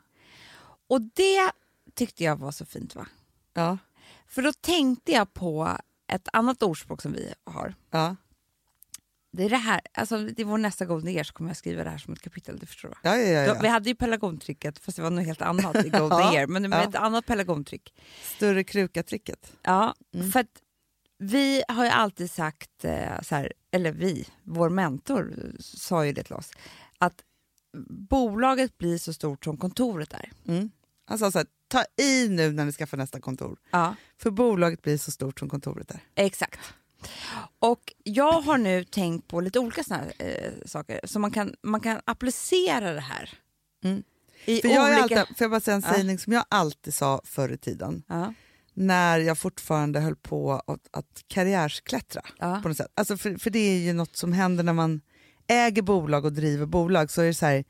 Och 0.87 1.01
det 1.01 1.53
tyckte 1.95 2.25
jag 2.25 2.37
var 2.37 2.53
så 2.53 2.65
fint 2.65 2.95
va? 2.95 3.07
Ja. 3.53 3.79
För 4.27 4.43
då 4.43 4.53
tänkte 4.53 5.13
jag 5.13 5.35
på 5.35 5.79
ett 6.13 6.29
annat 6.33 6.63
ordspråk 6.63 7.03
som 7.03 7.13
vi 7.13 7.35
har. 7.45 7.75
Ja. 7.91 8.17
Det 9.33 9.45
är 9.45 9.51
det 9.51 9.57
här, 9.57 9.81
alltså 9.95 10.19
det 10.19 10.43
är 10.43 10.47
vår 10.47 10.59
nästa 10.59 10.85
Golden 10.85 11.09
Year 11.11 11.25
så 11.25 11.33
kommer 11.33 11.51
jag 11.51 11.57
skriva 11.57 11.85
det 11.85 11.91
här 11.91 11.99
som 11.99 12.13
ett 12.13 12.21
kapitel, 12.23 12.59
det 12.59 12.67
förstår 12.67 12.89
du 12.89 12.93
va? 12.93 12.99
Ja, 13.03 13.17
ja, 13.17 13.41
ja, 13.43 13.59
Vi 13.63 13.69
hade 13.69 13.89
ju 13.89 13.95
pelargontricket 13.95 14.79
fast 14.79 14.97
det 14.97 15.03
var 15.03 15.11
något 15.11 15.27
helt 15.27 15.43
annat 15.43 15.77
i 15.85 15.89
Golden 15.99 16.19
Ja, 16.19 16.35
Year, 16.35 16.47
men 16.47 16.63
det 16.63 16.69
var 16.69 16.77
ja. 16.79 16.89
ett 16.89 16.95
annat 16.95 17.27
pelargontrick. 17.27 17.95
Större 18.23 18.65
krukatricket. 18.65 19.53
Ja, 19.63 19.95
Mm. 20.15 20.33
för 20.33 20.41
att 20.41 20.61
vi 21.19 21.63
har 21.69 21.85
ju 21.85 21.91
alltid 21.91 22.31
sagt, 22.31 22.85
eh, 22.85 23.21
så 23.23 23.35
här, 23.35 23.53
eller 23.71 23.93
vi, 23.93 24.29
vår 24.43 24.69
mentor 24.71 25.53
sa 25.61 26.07
ju 26.07 26.13
det 26.13 26.23
till 26.23 26.35
oss, 26.35 26.51
att 26.99 27.25
bolaget 27.89 28.79
blir 28.79 28.99
så 28.99 29.13
stort 29.13 29.45
som 29.45 29.57
kontoret 29.57 30.13
är. 30.13 30.33
Mm. 30.49 30.71
Han 31.07 31.19
sa 31.19 31.31
så 31.31 31.39
här, 31.39 31.47
ta 31.75 32.03
i 32.05 32.29
nu 32.29 32.53
när 32.53 32.65
ni 32.65 32.73
skaffar 32.73 32.97
nästa 32.97 33.21
kontor. 33.21 33.59
Ja, 33.71 33.95
För 34.19 34.31
bolaget 34.31 34.83
blir 34.83 34.99
så 34.99 35.11
stort 35.11 35.39
som 35.39 35.49
kontoret 35.49 35.91
är. 35.91 36.01
exakt. 36.15 36.61
Och 37.59 37.93
jag 38.05 38.33
har 38.41 38.59
nu 38.59 38.85
tänkt 38.85 39.29
på 39.29 39.41
lite 39.41 39.59
olika 39.59 39.85
såna 39.85 40.01
här, 40.01 40.13
eh, 40.19 40.53
saker, 40.67 41.01
så 41.05 41.19
man 41.19 41.31
kan, 41.31 41.55
man 41.63 41.81
kan 41.81 42.01
applicera 42.05 42.93
det 42.93 43.01
här. 43.01 43.31
Mm. 43.85 44.03
I 44.45 44.61
För 44.61 44.69
jag 44.69 44.85
olika... 45.01 45.21
alltid, 45.21 45.37
får 45.37 45.45
jag 45.45 45.51
bara 45.51 45.61
säga 45.61 45.75
en 45.77 45.83
Ja. 45.87 45.93
sägning 45.95 46.19
som 46.19 46.33
jag 46.33 46.45
alltid 46.49 46.95
sa 46.95 47.21
förr 47.25 47.53
i 47.53 47.57
tiden, 47.59 48.03
Ja, 48.09 48.35
när 48.75 49.19
jag 49.19 49.39
fortfarande 49.39 50.01
höll 50.01 50.17
på 50.17 50.53
att, 50.67 50.89
att 50.91 51.25
karriärsklättra. 51.29 52.23
ja. 52.39 52.61
på 52.63 52.69
något 52.69 52.77
sätt. 52.77 52.93
Alltså 52.95 53.17
för, 53.17 53.37
för 53.37 53.51
det 53.51 53.59
är 53.59 53.79
ju 53.79 53.93
något 53.93 54.17
som 54.17 54.33
händer 54.33 54.65
när 54.65 54.73
man 54.73 55.01
äger 55.47 55.83
bolag 55.83 56.25
och 56.25 56.33
driver 56.33 56.67
bolag. 56.67 57.11
Så 57.11 57.23
är 57.23 57.27
det 57.27 57.35
så 57.35 57.47
här, 57.47 57.65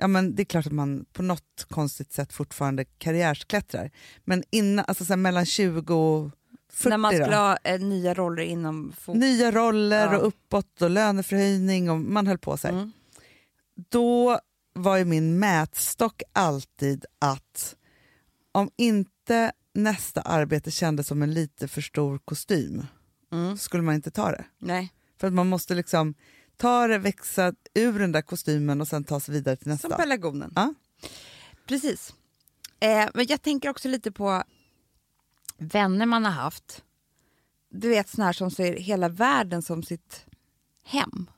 ja 0.00 0.06
men 0.06 0.34
det 0.34 0.42
är 0.42 0.44
klart 0.44 0.66
att 0.66 0.72
man 0.72 1.04
på 1.12 1.22
något 1.22 1.66
konstigt 1.68 2.12
sätt 2.12 2.32
fortfarande 2.32 2.84
karriärsklättrar. 2.84 3.90
Men 4.24 4.42
innan, 4.50 4.84
alltså 4.88 5.04
så 5.04 5.16
mellan 5.16 5.46
20 5.46 5.94
och 5.94 6.30
40 6.72 6.88
När 6.88 6.98
man 6.98 7.12
då, 7.14 7.18
skulle 7.22 7.36
ha 7.36 7.56
eh, 7.64 7.80
nya 7.80 8.14
roller 8.14 8.42
inom 8.42 8.92
fot... 9.00 9.16
nya 9.16 9.50
roller 9.50 10.12
Ja. 10.12 10.18
och 10.18 10.26
uppåt 10.26 10.82
och 10.82 10.90
löneförhöjning 10.90 11.90
och 11.90 12.00
man 12.00 12.26
höll 12.26 12.38
på 12.38 12.56
så. 12.56 12.68
Mm. 12.68 12.92
Då 13.90 14.40
var 14.74 14.96
ju 14.96 15.04
min 15.04 15.38
mätstock 15.38 16.22
alltid 16.32 17.04
att 17.18 17.76
om 18.52 18.70
inte 18.76 19.52
nästa 19.74 20.20
arbete 20.20 20.70
kändes 20.70 21.06
som 21.06 21.22
en 21.22 21.34
lite 21.34 21.68
för 21.68 21.80
stor 21.80 22.18
kostym 22.18 22.86
Mm. 23.32 23.56
skulle 23.58 23.82
man 23.82 23.94
inte 23.94 24.10
ta 24.10 24.30
det. 24.30 24.44
Nej, 24.58 24.92
För 25.20 25.26
att 25.26 25.32
man 25.32 25.48
måste 25.48 25.74
liksom 25.74 26.14
ta 26.60 26.86
det, 26.86 26.98
växa 26.98 27.52
ur 27.74 27.98
den 27.98 28.12
där 28.12 28.22
kostymen 28.22 28.80
och 28.80 28.88
sen 28.88 29.04
ta 29.04 29.20
sig 29.20 29.34
vidare 29.34 29.56
till 29.56 29.68
nästa. 29.68 29.88
som 29.88 29.96
pelargonen. 29.96 30.52
Ja. 30.56 30.74
Precis. 31.66 32.14
Eh, 32.80 33.08
men 33.14 33.26
jag 33.28 33.42
tänker 33.42 33.68
också 33.68 33.88
lite 33.88 34.12
på 34.12 34.42
vänner 35.58 36.06
man 36.06 36.24
har 36.24 36.32
haft. 36.32 36.84
Du 37.70 37.88
vet 37.88 38.08
såna 38.08 38.24
här 38.24 38.32
som 38.32 38.50
ser 38.50 38.76
hela 38.76 39.08
världen 39.08 39.62
som 39.62 39.82
sitt 39.82 40.26
hem. 40.84 41.30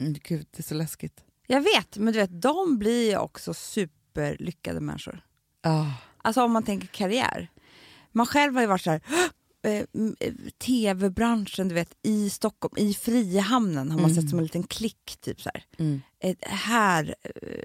Mm, 0.00 0.14
gud, 0.22 0.46
det 0.50 0.58
är 0.58 0.62
så 0.62 0.74
läskigt. 0.74 1.24
Jag 1.46 1.60
vet, 1.60 1.96
men 1.96 2.12
du 2.12 2.18
vet, 2.18 2.42
de 2.42 2.78
blir 2.78 3.18
också 3.18 3.54
superlyckade 3.54 4.80
människor. 4.80 5.24
Ah. 5.62 5.86
Alltså 6.22 6.42
om 6.42 6.52
man 6.52 6.62
tänker 6.62 6.86
karriär. 6.86 7.50
Man 8.12 8.26
själv 8.26 8.54
har 8.54 8.60
ju 8.60 8.66
varit 8.66 8.82
så 8.82 8.90
här, 8.90 9.00
eh, 9.66 9.84
eh, 10.20 10.32
tv-branschen, 10.58 11.68
du 11.68 11.74
vet, 11.74 11.94
i 12.02 12.30
Stockholm, 12.30 12.74
i 12.76 12.94
Frihamnen 12.94 13.90
har 13.90 13.98
man 14.00 14.10
Mm. 14.10 14.22
sett 14.22 14.30
som 14.30 14.38
en 14.38 14.44
liten 14.44 14.62
klick. 14.62 15.16
Typ 15.20 15.40
så 15.40 15.50
här. 15.54 15.64
Mm. 15.78 16.00
Eh, 16.20 16.36
här 16.42 17.14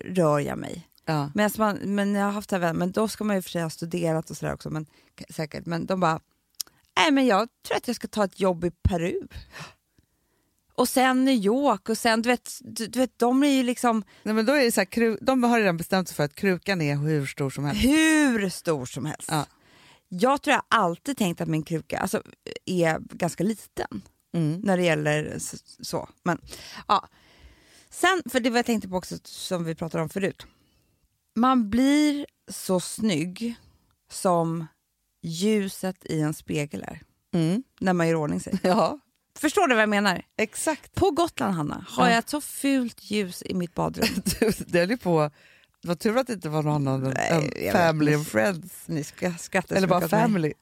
rör 0.06 0.39
jag 0.39 0.58
mig. 0.58 0.88
Ja. 1.06 1.32
Men, 1.36 1.49
man, 1.58 1.78
men 1.78 2.14
jag 2.16 2.26
har 2.26 2.32
haft 2.32 2.49
det 2.49 2.74
men 2.74 2.91
då 2.91 3.08
ska 3.08 3.24
man 3.24 3.36
ju 3.36 3.41
för 3.41 3.49
sig 3.49 3.62
ha 3.62 3.70
studerat 3.70 4.30
och 4.30 4.38
sådär 4.38 4.54
också, 4.54 4.70
men, 4.70 4.86
säkert. 5.30 5.66
Men 5.66 5.86
de 5.86 5.99
bara, 5.99 6.20
nej 6.97 7.12
men 7.12 7.26
jag 7.26 7.47
tror 7.68 7.78
att 7.78 7.88
jag 7.88 7.95
ska 7.95 8.08
ta 8.08 8.24
ett 8.24 8.39
jobb 8.39 8.66
i 8.66 8.72
Peru. 8.72 9.28
Och 10.76 10.89
sen 10.89 11.26
New 11.26 11.36
York 11.36 11.89
och 11.89 11.97
sen, 11.97 12.22
du 12.22 12.30
vet, 12.30 12.52
du, 12.62 12.88
du 12.88 12.99
vet 12.99 13.20
de 13.20 13.43
är 13.43 13.47
ju 13.47 13.64
liksom 13.64 14.04
Nej, 14.24 14.36
men 14.36 14.45
då 14.45 14.54
är 14.54 14.64
det 14.64 14.72
så 14.72 14.82
här, 14.82 15.18
de 15.26 15.43
har 15.43 15.60
redan 15.60 15.78
bestämt 15.78 16.08
sig 16.08 16.16
för 16.16 16.24
att 16.24 16.36
krukan 16.36 16.82
är 16.82 16.95
hur 16.95 17.26
stor 17.26 17.49
som 17.49 17.66
helst. 17.66 17.84
hur 17.84 18.49
stor 18.49 18.86
som 18.86 19.06
helst. 19.06 19.28
Ja. 19.32 19.45
Jag 20.14 20.41
tror 20.41 20.53
jag 20.53 20.64
alltid 20.68 21.18
tänkt 21.18 21.41
att 21.41 21.47
min 21.47 21.64
kruka 21.64 21.97
alltså, 21.99 22.24
är 22.66 22.99
ganska 22.99 23.43
liten 23.43 24.01
Mm. 24.34 24.59
när 24.64 24.78
det 24.78 24.84
gäller 24.84 25.36
så. 25.84 26.09
Men, 26.24 26.41
ja. 26.88 27.07
Sen, 27.89 28.22
för 28.30 28.39
det 28.39 28.49
var 28.49 28.57
jag 28.57 28.66
tänkte 28.66 28.89
på 28.89 28.95
också 28.97 29.16
som 29.24 29.64
vi 29.64 29.76
pratade 29.76 30.03
om 30.03 30.09
förut. 30.09 30.45
Man 31.36 31.70
blir 31.70 32.26
så 32.51 32.80
snygg 32.80 33.55
som 34.12 34.68
ljuset 35.24 36.05
i 36.05 36.22
en 36.22 36.34
spegel 36.34 36.84
är 36.88 37.01
Mm. 37.34 37.64
när 37.80 37.93
man 37.93 38.07
gör 38.07 38.16
ordning 38.16 38.39
sig. 38.39 38.59
Ja, 38.64 38.99
Förstår 39.39 39.68
du 39.68 39.74
vad 39.76 39.82
jag 39.82 39.89
menar? 39.89 40.22
exakt. 40.38 40.95
På 40.95 41.12
Gotland, 41.12 41.55
Hanna, 41.55 41.86
har 41.89 42.05
Ja. 42.05 42.09
jag 42.09 42.20
ett 42.20 42.30
så 42.30 42.41
fult 42.41 43.12
ljus 43.12 43.43
i 43.45 43.53
mitt 43.53 43.74
badrum. 43.76 44.07
Du, 44.39 44.51
det 44.68 44.80
höll 44.80 44.97
på... 44.97 45.32
Det 45.82 45.88
var 45.88 45.96
tur 45.96 46.18
att 46.18 46.28
det 46.28 46.34
inte 46.34 46.50
var 46.50 46.64
någon 46.64 46.88
annan 46.88 47.14
Nej, 47.18 47.68
än 47.68 47.74
family 47.74 48.14
and 48.14 48.28
friends. 48.28 48.88
Ni 48.88 49.04
ska 49.04 49.34
skratta 49.34 49.76
Eller 49.76 49.88
bara 49.88 50.06
åt 50.06 50.12
mig. 50.12 50.22
family. 50.22 50.54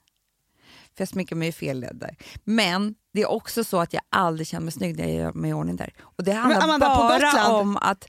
För 0.96 1.02
jag 1.02 1.08
sminkar 1.08 1.36
mig 1.36 1.48
i 1.48 1.52
fel 1.52 1.80
led 1.80 1.96
där. 1.96 2.16
Men 2.44 2.96
det 3.14 3.22
är 3.22 3.30
också 3.32 3.64
så 3.64 3.80
att 3.80 3.94
jag 3.94 4.02
aldrig 4.10 4.48
känner 4.48 4.64
mig 4.64 4.72
snygg 4.72 4.98
när 4.98 5.04
jag 5.04 5.14
gör 5.16 5.34
mig 5.34 5.50
i 5.50 5.54
ordning 5.54 5.76
där. 5.76 5.94
Och 6.00 6.24
det 6.24 6.32
handlar 6.32 6.62
Amanda, 6.62 6.88
bara 6.88 7.48
om 7.48 7.78
att 7.78 8.08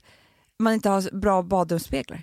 man 0.59 0.73
inte 0.73 0.89
har 0.89 1.19
bra 1.19 1.41
badrumsspeglar. 1.41 2.21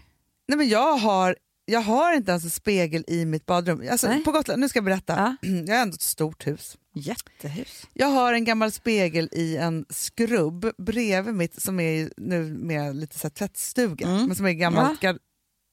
Nej, 0.48 0.58
men 0.58 0.68
jag, 0.68 0.96
har, 0.96 1.36
jag 1.70 1.80
har 1.80 2.12
inte 2.12 2.30
ens 2.30 2.44
en 2.44 2.50
spegel 2.50 3.04
i 3.08 3.24
mitt 3.24 3.46
badrum. 3.46 3.88
Alltså, 3.90 4.08
Nej. 4.08 4.24
på 4.24 4.32
Gotland, 4.32 4.60
nu 4.60 4.68
ska 4.68 4.76
jag 4.76 4.84
berätta. 4.84 5.36
Ja. 5.42 5.48
Jag 5.66 5.74
har 5.74 5.82
ändå 5.82 5.94
ett 5.94 6.00
stort 6.02 6.46
hus. 6.46 6.76
Jättehus. 6.94 7.86
Jag 7.92 8.06
har 8.06 8.32
en 8.32 8.44
gammal 8.44 8.72
spegel 8.72 9.28
i 9.32 9.56
en 9.56 9.84
skrubb 9.90 10.70
bredvid 10.78 11.34
mitt 11.34 11.62
som 11.62 11.80
är 11.80 12.10
nu 12.16 12.42
med 12.44 12.96
lite 12.96 13.18
så 13.18 13.26
här 13.26 13.30
tvättstuga, 13.30 14.06
Mm. 14.06 14.26
men 14.26 14.36
som 14.36 14.46
är 14.46 14.52
gammalt, 14.52 15.00
gar, 15.00 15.18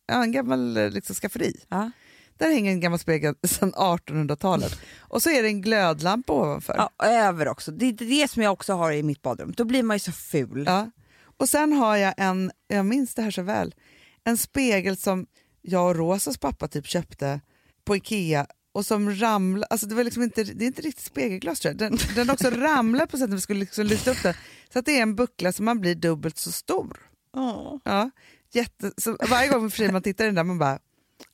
ja, 0.07 0.23
en 0.23 0.31
gammal 0.31 0.77
eh, 0.77 0.89
liksom, 0.89 1.15
skafferi. 1.15 1.55
Ja. 1.69 1.91
Där 2.37 2.49
hänger 2.51 2.71
en 2.71 2.79
gammal 2.79 2.99
spegel 2.99 3.35
sedan 3.47 3.73
1800-talet 3.73 4.79
och 4.99 5.21
så 5.23 5.29
är 5.29 5.41
det 5.41 5.47
en 5.47 5.61
glödlampa 5.61 6.33
ovanför. 6.33 6.75
Ja, 6.77 7.05
över 7.07 7.47
också. 7.47 7.71
Det 7.71 7.85
är 7.85 7.93
det 7.93 8.31
som 8.31 8.43
jag 8.43 8.53
också 8.53 8.73
har 8.73 8.91
i 8.91 9.03
mitt 9.03 9.21
badrum. 9.21 9.53
Då 9.57 9.65
blir 9.65 9.83
man 9.83 9.95
ju 9.95 9.99
så 9.99 10.11
ful. 10.11 10.63
Ja. 10.67 10.91
Och 11.37 11.49
sen 11.49 11.73
har 11.73 11.95
jag 11.97 12.13
en, 12.17 12.51
jag 12.67 12.85
minns 12.85 13.13
det 13.15 13.21
här 13.21 13.31
så 13.31 13.41
väl, 13.41 13.75
en 14.23 14.37
spegel 14.37 14.97
som 14.97 15.25
jag 15.67 15.89
och 15.89 15.95
Rosas 15.95 16.37
pappa 16.37 16.67
typ 16.67 16.87
köpte 16.87 17.41
på 17.83 17.95
Ikea 17.95 18.47
och 18.71 18.85
som 18.85 19.15
ramlade, 19.15 19.65
alltså 19.69 19.87
det, 19.87 19.95
var 19.95 20.03
liksom 20.03 20.23
inte, 20.23 20.43
det 20.43 20.65
är 20.65 20.67
inte 20.67 20.81
riktigt 20.81 21.05
spegelglas 21.05 21.59
tror 21.59 21.69
jag, 21.71 21.77
den, 21.77 21.97
den 22.15 22.29
också 22.29 22.49
ramlade 22.49 23.07
på 23.07 23.17
sätt 23.17 23.29
att 23.29 23.35
vi 23.35 23.41
skulle 23.41 23.59
liksom 23.59 23.85
lyfta 23.85 24.11
upp 24.11 24.23
den. 24.23 24.33
Så 24.73 24.79
att 24.79 24.85
det 24.85 24.97
är 24.97 25.01
en 25.01 25.15
buckla 25.15 25.51
så 25.51 25.63
man 25.63 25.79
blir 25.79 25.95
dubbelt 25.95 26.37
så 26.37 26.51
stor. 26.51 26.97
Åh. 27.33 27.77
Ja, 27.83 28.09
jätte, 28.51 28.91
så 28.97 29.17
varje 29.29 29.49
gång 29.49 29.71
för 29.71 29.91
man 29.91 30.01
tittar 30.01 30.23
i 30.23 30.27
den 30.27 30.35
där 30.35 30.43
man 30.43 30.57
bara, 30.57 30.79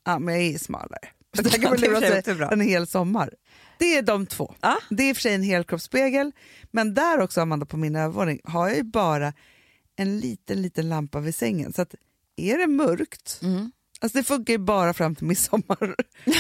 ja 0.06 0.20
men 0.20 0.36
jag 0.36 0.44
är 0.44 0.58
smalare. 0.58 1.10
Så 1.36 1.42
där 1.42 1.50
kan 1.50 1.70
man 1.70 1.80
lura 1.80 2.00
sig 2.00 2.24
en 2.52 2.62
hel 2.62 2.88
sommar. 2.88 3.34
Det 3.80 3.98
är 3.98 4.02
de 4.02 4.26
två. 4.26 4.56
Ja. 4.62 4.78
Det 4.90 5.04
är 5.04 5.10
i 5.10 5.12
och 5.12 5.16
för 5.18 5.22
sig 5.22 5.34
en 5.34 5.44
helkroppsspegel, 5.44 6.32
men 6.72 6.94
där 6.94 7.20
också 7.20 7.42
Amanda 7.42 7.66
på 7.66 7.78
min 7.78 7.96
övervåning 7.96 8.40
har 8.44 8.68
jag 8.68 8.78
ju 8.78 8.84
bara 8.84 9.34
en 9.96 10.20
liten, 10.20 10.62
liten 10.62 10.90
lampa 10.90 11.20
vid 11.20 11.36
sängen. 11.36 11.74
Så 11.74 11.82
att 11.82 11.96
är 12.36 12.58
det 12.58 12.68
mörkt, 12.68 13.40
Mm. 13.44 13.72
Alltså 14.02 14.18
det 14.18 14.24
funkar 14.24 14.54
ju 14.54 14.58
bara 14.58 14.94
fram 14.94 15.16
till 15.16 15.26
midsommar. 15.28 15.96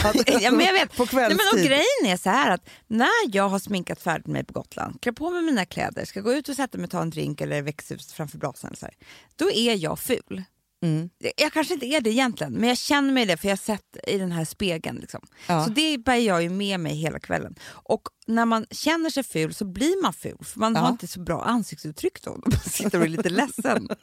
Alltså, 0.05 0.23
ja, 0.41 0.51
men 0.51 0.65
jag 0.65 0.73
vet. 0.73 0.95
På 0.97 1.03
Nej, 1.03 1.07
kvällstid. 1.09 1.37
men 1.53 1.59
och 1.59 1.65
grejen 1.67 2.13
är 2.13 2.17
så 2.17 2.29
här 2.29 2.51
att 2.51 2.69
när 2.87 3.09
jag 3.31 3.49
har 3.49 3.59
sminkat 3.59 4.01
färdigt 4.01 4.27
mig 4.27 4.43
på 4.43 4.53
Gotland, 4.53 5.01
klär 5.01 5.13
på 5.13 5.29
mig 5.29 5.41
mina 5.41 5.65
kläder, 5.65 6.05
ska 6.05 6.21
gå 6.21 6.33
ut 6.33 6.49
och 6.49 6.55
sätta 6.55 6.77
mig 6.77 6.85
och 6.85 6.91
ta 6.91 7.01
en 7.01 7.09
drink 7.09 7.41
eller 7.41 7.61
växthus 7.61 8.13
framför 8.13 8.37
brasan, 8.37 8.67
eller 8.67 8.77
så 8.77 8.85
här, 8.85 8.95
då 9.35 9.51
är 9.51 9.75
jag 9.75 9.99
ful. 9.99 10.43
Mm. 10.83 11.09
Jag 11.37 11.53
kanske 11.53 11.73
inte 11.73 11.85
är 11.85 12.01
det 12.01 12.09
egentligen, 12.09 12.53
men 12.53 12.69
jag 12.69 12.77
känner 12.77 13.13
mig 13.13 13.25
det 13.25 13.37
för 13.37 13.47
jag 13.47 13.51
har 13.51 13.57
sett 13.57 13.97
i 14.07 14.17
den 14.17 14.31
här 14.31 14.45
spegeln. 14.45 14.97
Liksom. 14.97 15.21
Ja. 15.47 15.65
Så 15.65 15.69
det 15.71 15.97
bär 15.97 16.15
jag 16.15 16.43
ju 16.43 16.49
med 16.49 16.79
mig 16.79 16.95
hela 16.95 17.19
kvällen. 17.19 17.55
Och 17.69 18.01
när 18.27 18.45
man 18.45 18.65
känner 18.71 19.09
sig 19.09 19.23
ful 19.23 19.53
så 19.53 19.65
blir 19.65 20.01
man 20.01 20.13
ful, 20.13 20.37
för 20.45 20.59
man 20.59 20.73
Ja. 20.75 20.79
har 20.81 20.89
inte 20.89 21.07
så 21.07 21.19
bra 21.19 21.43
ansiktsuttryck 21.43 22.21
då. 22.23 22.39
Man 22.45 22.59
sitter 22.59 22.97
och 22.99 23.05
är 23.05 23.09
lite 23.09 23.29
ledsen. 23.29 23.89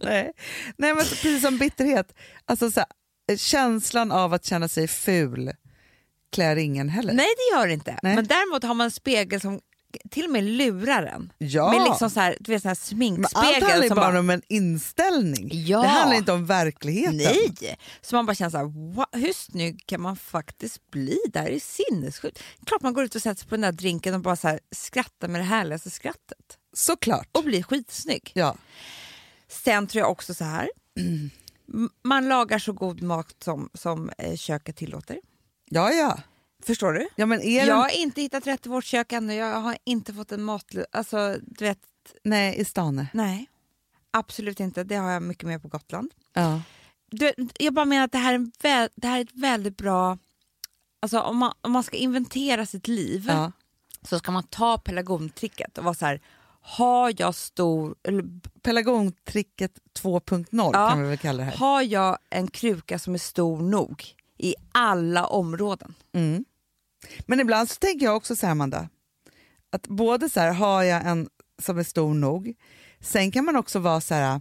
Nej. 0.00 0.32
Nej, 0.76 0.94
men 0.94 1.04
precis 1.04 1.42
som 1.42 1.58
bitterhet. 1.58 2.12
Alltså, 2.44 2.70
så 2.70 2.80
här, 3.28 3.36
känslan 3.36 4.12
av 4.12 4.34
att 4.34 4.44
känna 4.44 4.68
sig 4.68 4.88
ful 4.88 5.52
klär 6.32 6.56
ingen 6.56 6.88
heller. 6.88 7.12
Nej, 7.14 7.26
det 7.36 7.56
gör 7.58 7.66
det 7.66 7.72
inte. 7.72 7.98
Nej. 8.02 8.14
Men 8.14 8.26
däremot 8.26 8.62
har 8.62 8.74
man 8.74 8.84
en 8.84 8.90
spegel 8.90 9.40
som 9.40 9.60
till 10.10 10.24
och 10.24 10.30
med 10.30 10.44
lurar 10.44 11.02
en. 11.02 11.32
Ja. 11.38 11.70
Med 11.72 11.82
liksom 11.88 12.10
så 12.10 12.20
här, 12.20 12.36
du 12.40 12.52
vet, 12.52 12.62
sån 12.62 12.68
här 12.68 12.74
Men 12.74 13.24
allt 13.24 13.28
sminkspegel. 13.28 13.62
handlar 13.70 13.88
bara 13.96 14.10
bara, 14.10 14.18
om 14.20 14.30
en 14.30 14.42
inställning. 14.48 15.48
Ja. 15.52 15.82
Det 15.82 15.88
handlar 15.88 16.16
inte 16.16 16.32
om 16.32 16.46
verkligheten. 16.46 17.16
Nej! 17.16 17.76
Så 18.00 18.16
man 18.16 18.26
bara 18.26 18.34
känner 18.34 18.50
så 18.50 18.56
här, 18.56 18.64
"Wow, 18.64 19.04
hur 19.12 19.32
snygg 19.32 19.82
kan 19.86 20.00
man 20.00 20.16
faktiskt 20.16 20.90
bli? 20.90 21.18
Det 21.32 21.38
här 21.38 21.50
är 21.50 21.60
sinnessjukt. 21.60 22.42
Klart 22.66 22.82
man 22.82 22.92
går 22.92 23.04
ut 23.04 23.14
och 23.14 23.22
sätter 23.22 23.38
sig 23.40 23.48
på 23.48 23.54
den 23.54 23.60
där 23.60 23.72
drinken 23.72 24.14
och 24.14 24.20
bara 24.20 24.36
så 24.36 24.48
här, 24.48 24.60
skrattar 24.70 25.28
med 25.28 25.40
det 25.40 25.44
härligaste 25.44 25.90
skrattet. 25.90 26.58
Såklart. 26.76 27.28
Och 27.32 27.44
blir 27.44 27.62
skitsnygg. 27.62 28.30
Ja. 28.34 28.56
Sen 29.48 29.86
tror 29.86 30.00
jag 30.00 30.10
också 30.10 30.34
så 30.34 30.44
här. 30.44 30.70
Man 32.04 32.28
lagar 32.28 32.58
så 32.58 32.72
god 32.72 33.02
mat 33.02 33.36
som, 33.44 33.70
som 33.74 34.10
eh, 34.18 34.36
köket 34.36 34.76
tillåter. 34.76 35.20
ja, 35.64 35.90
ja. 35.92 36.18
Förstår 36.62 36.92
du? 36.92 37.08
Ja, 37.16 37.26
men 37.26 37.40
är 37.42 37.66
Jag 37.66 37.74
har 37.76 37.96
inte 37.96 38.20
hittat 38.22 38.46
rätt 38.46 38.66
i 38.66 38.68
vårt 38.68 38.84
kök 38.84 39.12
ännu. 39.12 39.34
Jag 39.34 39.60
har 39.60 39.76
inte 39.84 40.14
fått 40.14 40.32
en 40.32 40.42
mat... 40.42 40.64
Alltså, 40.92 41.36
du 41.42 41.64
vet, 41.64 41.78
Nej, 42.24 42.56
i 42.58 42.64
stan. 42.64 43.06
nej. 43.12 43.46
Absolut 44.10 44.60
inte. 44.60 44.84
Det 44.84 44.96
har 44.96 45.10
jag 45.10 45.22
mycket 45.22 45.44
mer 45.48 45.58
på 45.58 45.68
Gotland. 45.68 46.10
Ja. 46.32 46.62
Du, 47.10 47.32
jag 47.58 47.74
bara 47.74 47.84
menar 47.84 48.04
att 48.04 48.12
det 48.12 48.18
här 48.18 48.30
är, 48.32 48.34
en 48.34 48.52
vä- 48.62 48.88
det 48.94 49.08
här 49.08 49.18
är 49.18 49.22
ett 49.24 49.32
väldigt 49.34 49.76
bra... 49.76 50.18
Alltså 51.00 51.20
om 51.20 51.36
man, 51.36 51.52
om 51.60 51.72
man 51.72 51.82
ska 51.82 51.96
inventera 51.96 52.66
sitt 52.66 52.88
liv 52.88 53.24
Ja. 53.28 53.52
så 54.02 54.18
ska 54.18 54.32
man 54.32 54.42
ta 54.42 54.78
pelargontricket 54.78 55.78
och 55.78 55.84
vara 55.84 55.94
så 55.94 56.06
här, 56.06 56.20
har 56.68 57.14
jag 57.16 57.34
stor... 57.34 57.94
Pelargontricket 58.62 59.78
2.0 59.98 60.46
Ja. 60.50 60.90
kan 60.90 61.02
vi 61.02 61.08
väl 61.08 61.18
kalla 61.18 61.38
det 61.38 61.44
här. 61.44 61.56
har 61.56 61.82
jag 61.82 62.18
en 62.30 62.48
kruka 62.48 62.98
som 62.98 63.14
är 63.14 63.18
stor 63.18 63.60
nog 63.60 64.04
i 64.38 64.54
alla 64.72 65.26
områden? 65.26 65.94
Mm. 66.12 66.44
Men 67.26 67.40
ibland 67.40 67.70
så 67.70 67.76
tänker 67.76 68.06
jag 68.06 68.16
också 68.16 68.36
så 68.36 68.46
här, 68.46 68.52
Amanda, 68.52 68.88
att 69.70 69.86
både 69.88 70.28
så 70.28 70.40
här, 70.40 70.52
har 70.52 70.82
jag 70.82 71.06
en 71.06 71.28
som 71.62 71.78
är 71.78 71.82
stor 71.82 72.14
nog, 72.14 72.54
sen 73.00 73.32
kan 73.32 73.44
man 73.44 73.56
också 73.56 73.78
vara 73.78 74.00
så 74.00 74.14
här, 74.14 74.40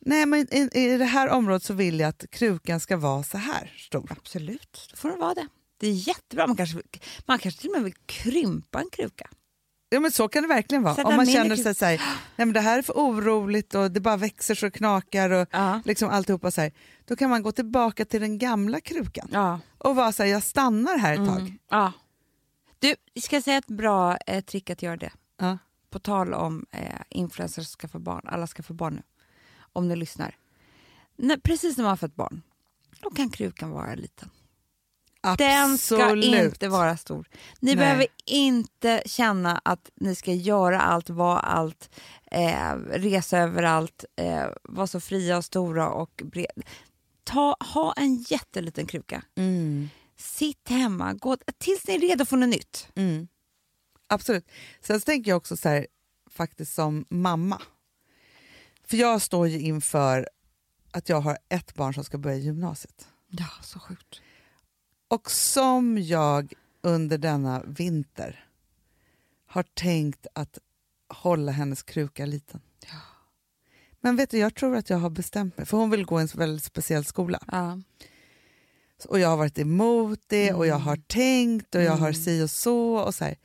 nej 0.00 0.26
men 0.26 0.54
i, 0.54 0.70
i 0.72 0.98
det 0.98 1.04
här 1.04 1.28
området 1.28 1.62
så 1.62 1.74
vill 1.74 2.00
jag 2.00 2.08
att 2.08 2.24
krukan 2.30 2.80
ska 2.80 2.96
vara 2.96 3.22
så 3.22 3.38
här 3.38 3.74
stor. 3.78 4.06
Absolut, 4.10 4.88
då 4.90 4.96
får 4.96 5.08
det 5.08 5.16
vara 5.16 5.34
det. 5.34 5.46
Det 5.78 5.86
är 5.86 6.08
jättebra. 6.08 6.46
Man 6.46 6.56
kanske, 6.56 6.78
man 7.26 7.38
kanske 7.38 7.60
till 7.60 7.70
och 7.70 7.76
med 7.76 7.84
vill 7.84 7.94
krympa 8.06 8.80
en 8.80 8.90
kruka. 8.92 9.30
Ja 9.92 10.00
men 10.00 10.10
så 10.12 10.28
kan 10.28 10.42
det 10.42 10.48
verkligen 10.48 10.82
vara. 10.82 11.04
Om 11.04 11.16
man 11.16 11.26
känner 11.26 11.56
sig 11.56 11.74
så 11.74 11.84
här, 11.84 11.96
nej 12.36 12.46
men 12.46 12.52
det 12.52 12.60
här 12.60 12.78
är 12.78 12.82
för 12.82 12.92
oroligt 12.92 13.74
och 13.74 13.90
det 13.90 14.00
bara 14.00 14.16
växer 14.16 14.54
så 14.54 14.66
det 14.66 14.70
knakar 14.70 15.30
och 15.30 15.48
Ja. 15.52 15.82
liksom 15.84 16.10
alltihopa 16.10 16.50
så 16.50 16.60
här, 16.60 16.72
då 17.04 17.16
kan 17.16 17.30
man 17.30 17.42
gå 17.42 17.52
tillbaka 17.52 18.04
till 18.04 18.20
den 18.20 18.38
gamla 18.38 18.80
krukan 18.80 19.28
Ja. 19.32 19.60
och 19.78 19.96
vara 19.96 20.12
så 20.12 20.22
här, 20.22 20.30
jag 20.30 20.42
stannar 20.42 20.98
här 20.98 21.12
ett 21.12 21.28
tag. 21.28 21.40
Mm. 21.40 21.58
ja. 21.70 21.92
Du, 22.78 22.94
ska 23.20 23.36
jag 23.36 23.42
säga 23.44 23.56
ett 23.58 23.66
bra 23.66 24.16
eh, 24.16 24.44
trick 24.44 24.70
att 24.70 24.82
göra 24.82 24.96
det? 24.96 25.12
Ja. 25.38 25.58
På 25.90 25.98
tal 25.98 26.34
om 26.34 26.66
eh, 26.70 27.00
influencers 27.08 27.66
som 27.66 27.78
skaffar 27.80 27.98
barn. 27.98 28.22
Alla 28.26 28.46
skaffar 28.46 28.74
barn 28.74 28.94
nu. 28.94 29.02
Om 29.72 29.88
ni 29.88 29.96
lyssnar. 29.96 30.36
När, 31.16 31.36
precis 31.36 31.76
när 31.76 31.84
man 31.84 31.88
har 31.90 31.96
fått 31.96 32.16
barn, 32.16 32.42
då 33.00 33.10
kan 33.10 33.30
krukan 33.30 33.70
vara 33.70 33.94
liten. 33.94 34.30
Den 35.38 35.78
ska 35.78 36.16
inte 36.16 36.68
vara 36.68 36.96
stor. 36.96 37.28
Ni 37.60 37.74
Nej. 37.74 37.76
behöver 37.76 38.06
inte 38.26 39.02
känna 39.06 39.60
att 39.64 39.90
ni 39.94 40.14
ska 40.14 40.32
göra 40.32 40.80
allt, 40.80 41.10
vara 41.10 41.38
allt, 41.38 41.90
eh, 42.30 42.74
resa 42.90 43.38
överallt, 43.38 44.04
eh, 44.16 44.44
vara 44.62 44.86
så 44.86 45.00
fria 45.00 45.36
och 45.36 45.44
stora 45.44 45.90
och 45.90 46.22
breda. 46.24 46.52
Ta, 47.24 47.56
ha 47.74 47.92
en 47.92 48.16
jätteliten 48.16 48.86
kruka. 48.86 49.22
Mm. 49.36 49.88
Sitt 50.16 50.68
hemma 50.68 51.14
gå, 51.14 51.36
tills 51.58 51.86
ni 51.86 51.94
är 51.94 51.98
redo 51.98 52.24
för 52.24 52.36
något 52.36 52.48
nytt. 52.48 52.88
Mm. 52.94 53.28
Absolut. 54.06 54.50
Sen 54.80 55.00
så 55.00 55.04
tänker 55.04 55.30
jag 55.30 55.36
också 55.36 55.56
så 55.56 55.68
här, 55.68 55.86
faktiskt 56.30 56.74
som 56.74 57.04
mamma. 57.08 57.62
För 58.84 58.96
jag 58.96 59.22
står 59.22 59.48
ju 59.48 59.60
inför 59.60 60.28
att 60.90 61.08
jag 61.08 61.20
har 61.20 61.38
ett 61.48 61.74
barn 61.74 61.94
som 61.94 62.04
ska 62.04 62.18
börja 62.18 62.36
gymnasiet. 62.36 63.08
Ja, 63.28 63.48
så 63.62 63.78
sjukt. 63.78 64.20
Och 65.10 65.30
som 65.30 65.98
jag 65.98 66.52
under 66.82 67.18
denna 67.18 67.62
vinter 67.66 68.44
har 69.46 69.62
tänkt 69.62 70.26
att 70.32 70.58
hålla 71.08 71.52
hennes 71.52 71.82
kruka 71.82 72.26
liten. 72.26 72.60
Men 74.00 74.16
vet 74.16 74.30
du, 74.30 74.38
jag 74.38 74.54
tror 74.54 74.76
att 74.76 74.90
jag 74.90 74.98
har 74.98 75.10
bestämt 75.10 75.56
mig, 75.58 75.66
för 75.66 75.76
hon 75.76 75.90
vill 75.90 76.04
gå 76.04 76.20
i 76.20 76.22
en 76.22 76.28
väldigt 76.34 76.64
speciell 76.64 77.04
skola. 77.04 77.40
Ja. 77.52 77.80
Och 79.08 79.18
jag 79.18 79.28
har 79.28 79.36
varit 79.36 79.58
emot 79.58 80.20
det 80.26 80.52
och 80.52 80.66
jag 80.66 80.78
har 80.78 80.96
tänkt 80.96 81.74
och 81.74 81.82
jag 81.82 81.92
har 81.92 82.08
Mm. 82.08 82.14
si 82.14 82.42
och 82.42 82.50
så. 82.50 82.96
Och 82.96 83.14
så, 83.14 83.24
här. 83.24 83.36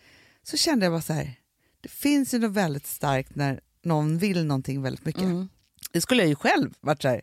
så 0.43 0.57
kände 0.57 0.85
jag 0.85 0.93
bara 0.93 1.01
så 1.01 1.13
här, 1.13 1.39
det 1.81 1.89
finns 1.89 2.33
ju 2.33 2.39
något 2.39 2.51
väldigt 2.51 2.87
starkt 2.87 3.35
när 3.35 3.61
någon 3.81 4.17
vill 4.17 4.45
någonting 4.45 4.81
väldigt 4.81 5.05
mycket. 5.05 5.23
Mm. 5.23 5.49
Det 5.91 6.01
skulle 6.01 6.21
jag 6.21 6.29
ju 6.29 6.35
själv 6.35 6.73
varit 6.81 7.01
så 7.01 7.07
här, 7.07 7.21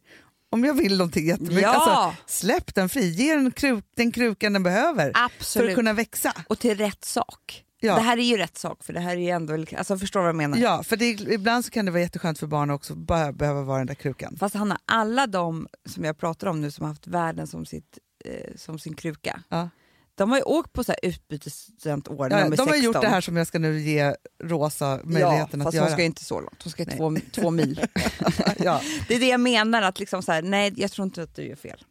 om 0.53 0.65
jag 0.65 0.75
vill 0.75 0.99
någonting 0.99 1.27
jättemycket. 1.27 1.63
Ja. 1.63 1.69
Alltså, 1.69 2.23
släpp 2.27 2.75
den 2.75 2.89
fri, 2.89 3.09
ge 3.09 3.35
den 3.35 3.51
kruk, 3.51 3.85
den 3.97 4.13
krukan 4.13 4.53
den 4.53 4.63
behöver 4.63 5.13
för 5.13 5.25
Absolut. 5.25 5.69
att 5.71 5.75
kunna 5.75 5.93
växa. 5.93 6.33
Och 6.49 6.59
till 6.59 6.79
rätt 6.79 7.05
sak. 7.05 7.65
Ja. 7.81 7.95
Det 7.95 8.01
här 8.01 8.19
är 8.19 8.23
ju 8.23 8.37
rätt 8.37 8.59
sak, 8.59 8.85
för 8.85 8.93
det 8.93 9.01
här 9.01 9.13
är 9.13 9.21
ju 9.21 9.29
ändå... 9.29 9.65
Alltså, 9.77 9.99
förstår 9.99 10.21
vad 10.21 10.29
jag 10.29 10.37
menar? 10.37 10.59
Ja, 10.59 10.83
för 10.83 10.97
det, 10.97 11.07
ibland 11.11 11.65
så 11.65 11.71
kan 11.71 11.85
det 11.85 11.91
vara 11.91 12.03
jätteskönt 12.03 12.39
för 12.39 12.47
barn 12.47 12.71
också 12.71 12.93
att 12.93 12.99
bara 12.99 13.33
behöva 13.33 13.63
vara 13.63 13.79
den 13.79 13.87
där 13.87 13.95
krukan. 13.95 14.37
Fast 14.41 14.55
Hanna, 14.55 14.79
alla 14.85 15.27
de 15.27 15.69
som 15.89 16.05
jag 16.05 16.19
pratar 16.19 16.47
om 16.47 16.61
nu 16.61 16.71
som 16.71 16.83
har 16.83 16.89
haft 16.89 17.07
världen 17.07 17.47
som, 17.47 17.67
sitt, 17.67 17.99
eh, 18.25 18.57
som 18.57 18.79
sin 18.79 18.95
kruka, 18.95 19.43
Ja. 19.49 19.69
De 20.15 20.31
har 20.31 20.39
ju 20.39 20.43
åkt 20.43 20.73
på 20.73 20.85
så 20.85 20.93
här 20.93 21.11
utbytesstudentår 21.11 22.29
när 22.29 22.39
Ja, 22.39 22.45
de 22.45 22.53
är 22.53 22.57
de 22.57 22.63
har 22.63 22.73
16. 22.73 22.85
gjort 22.85 23.01
det 23.01 23.09
här 23.09 23.21
som 23.21 23.37
jag 23.37 23.47
ska 23.47 23.59
nu 23.59 23.81
ge 23.81 24.15
Rosa 24.45 25.01
möjligheten 25.05 25.61
ja, 25.61 25.63
att 25.63 25.63
fast 25.63 25.75
göra. 25.75 25.85
hon 25.85 25.93
ska 25.93 26.03
inte 26.03 26.25
så 26.25 26.41
långt, 26.41 26.63
hon 26.63 26.71
ska 26.73 26.85
två, 26.85 27.17
två 27.33 27.51
mil. 27.51 27.87
ja. 28.59 28.81
Det 29.09 29.15
är 29.15 29.21
det 29.21 29.29
jag 29.29 29.41
menar, 29.41 29.83
att 29.83 29.99
liksom 29.99 30.23
så 30.23 30.33
här, 30.33 30.43
nej 30.43 30.73
jag 30.77 30.91
tror 30.93 31.05
inte 31.05 31.23
att 31.23 31.37
du 31.37 31.43
gör 31.49 31.57
fel. 31.57 31.85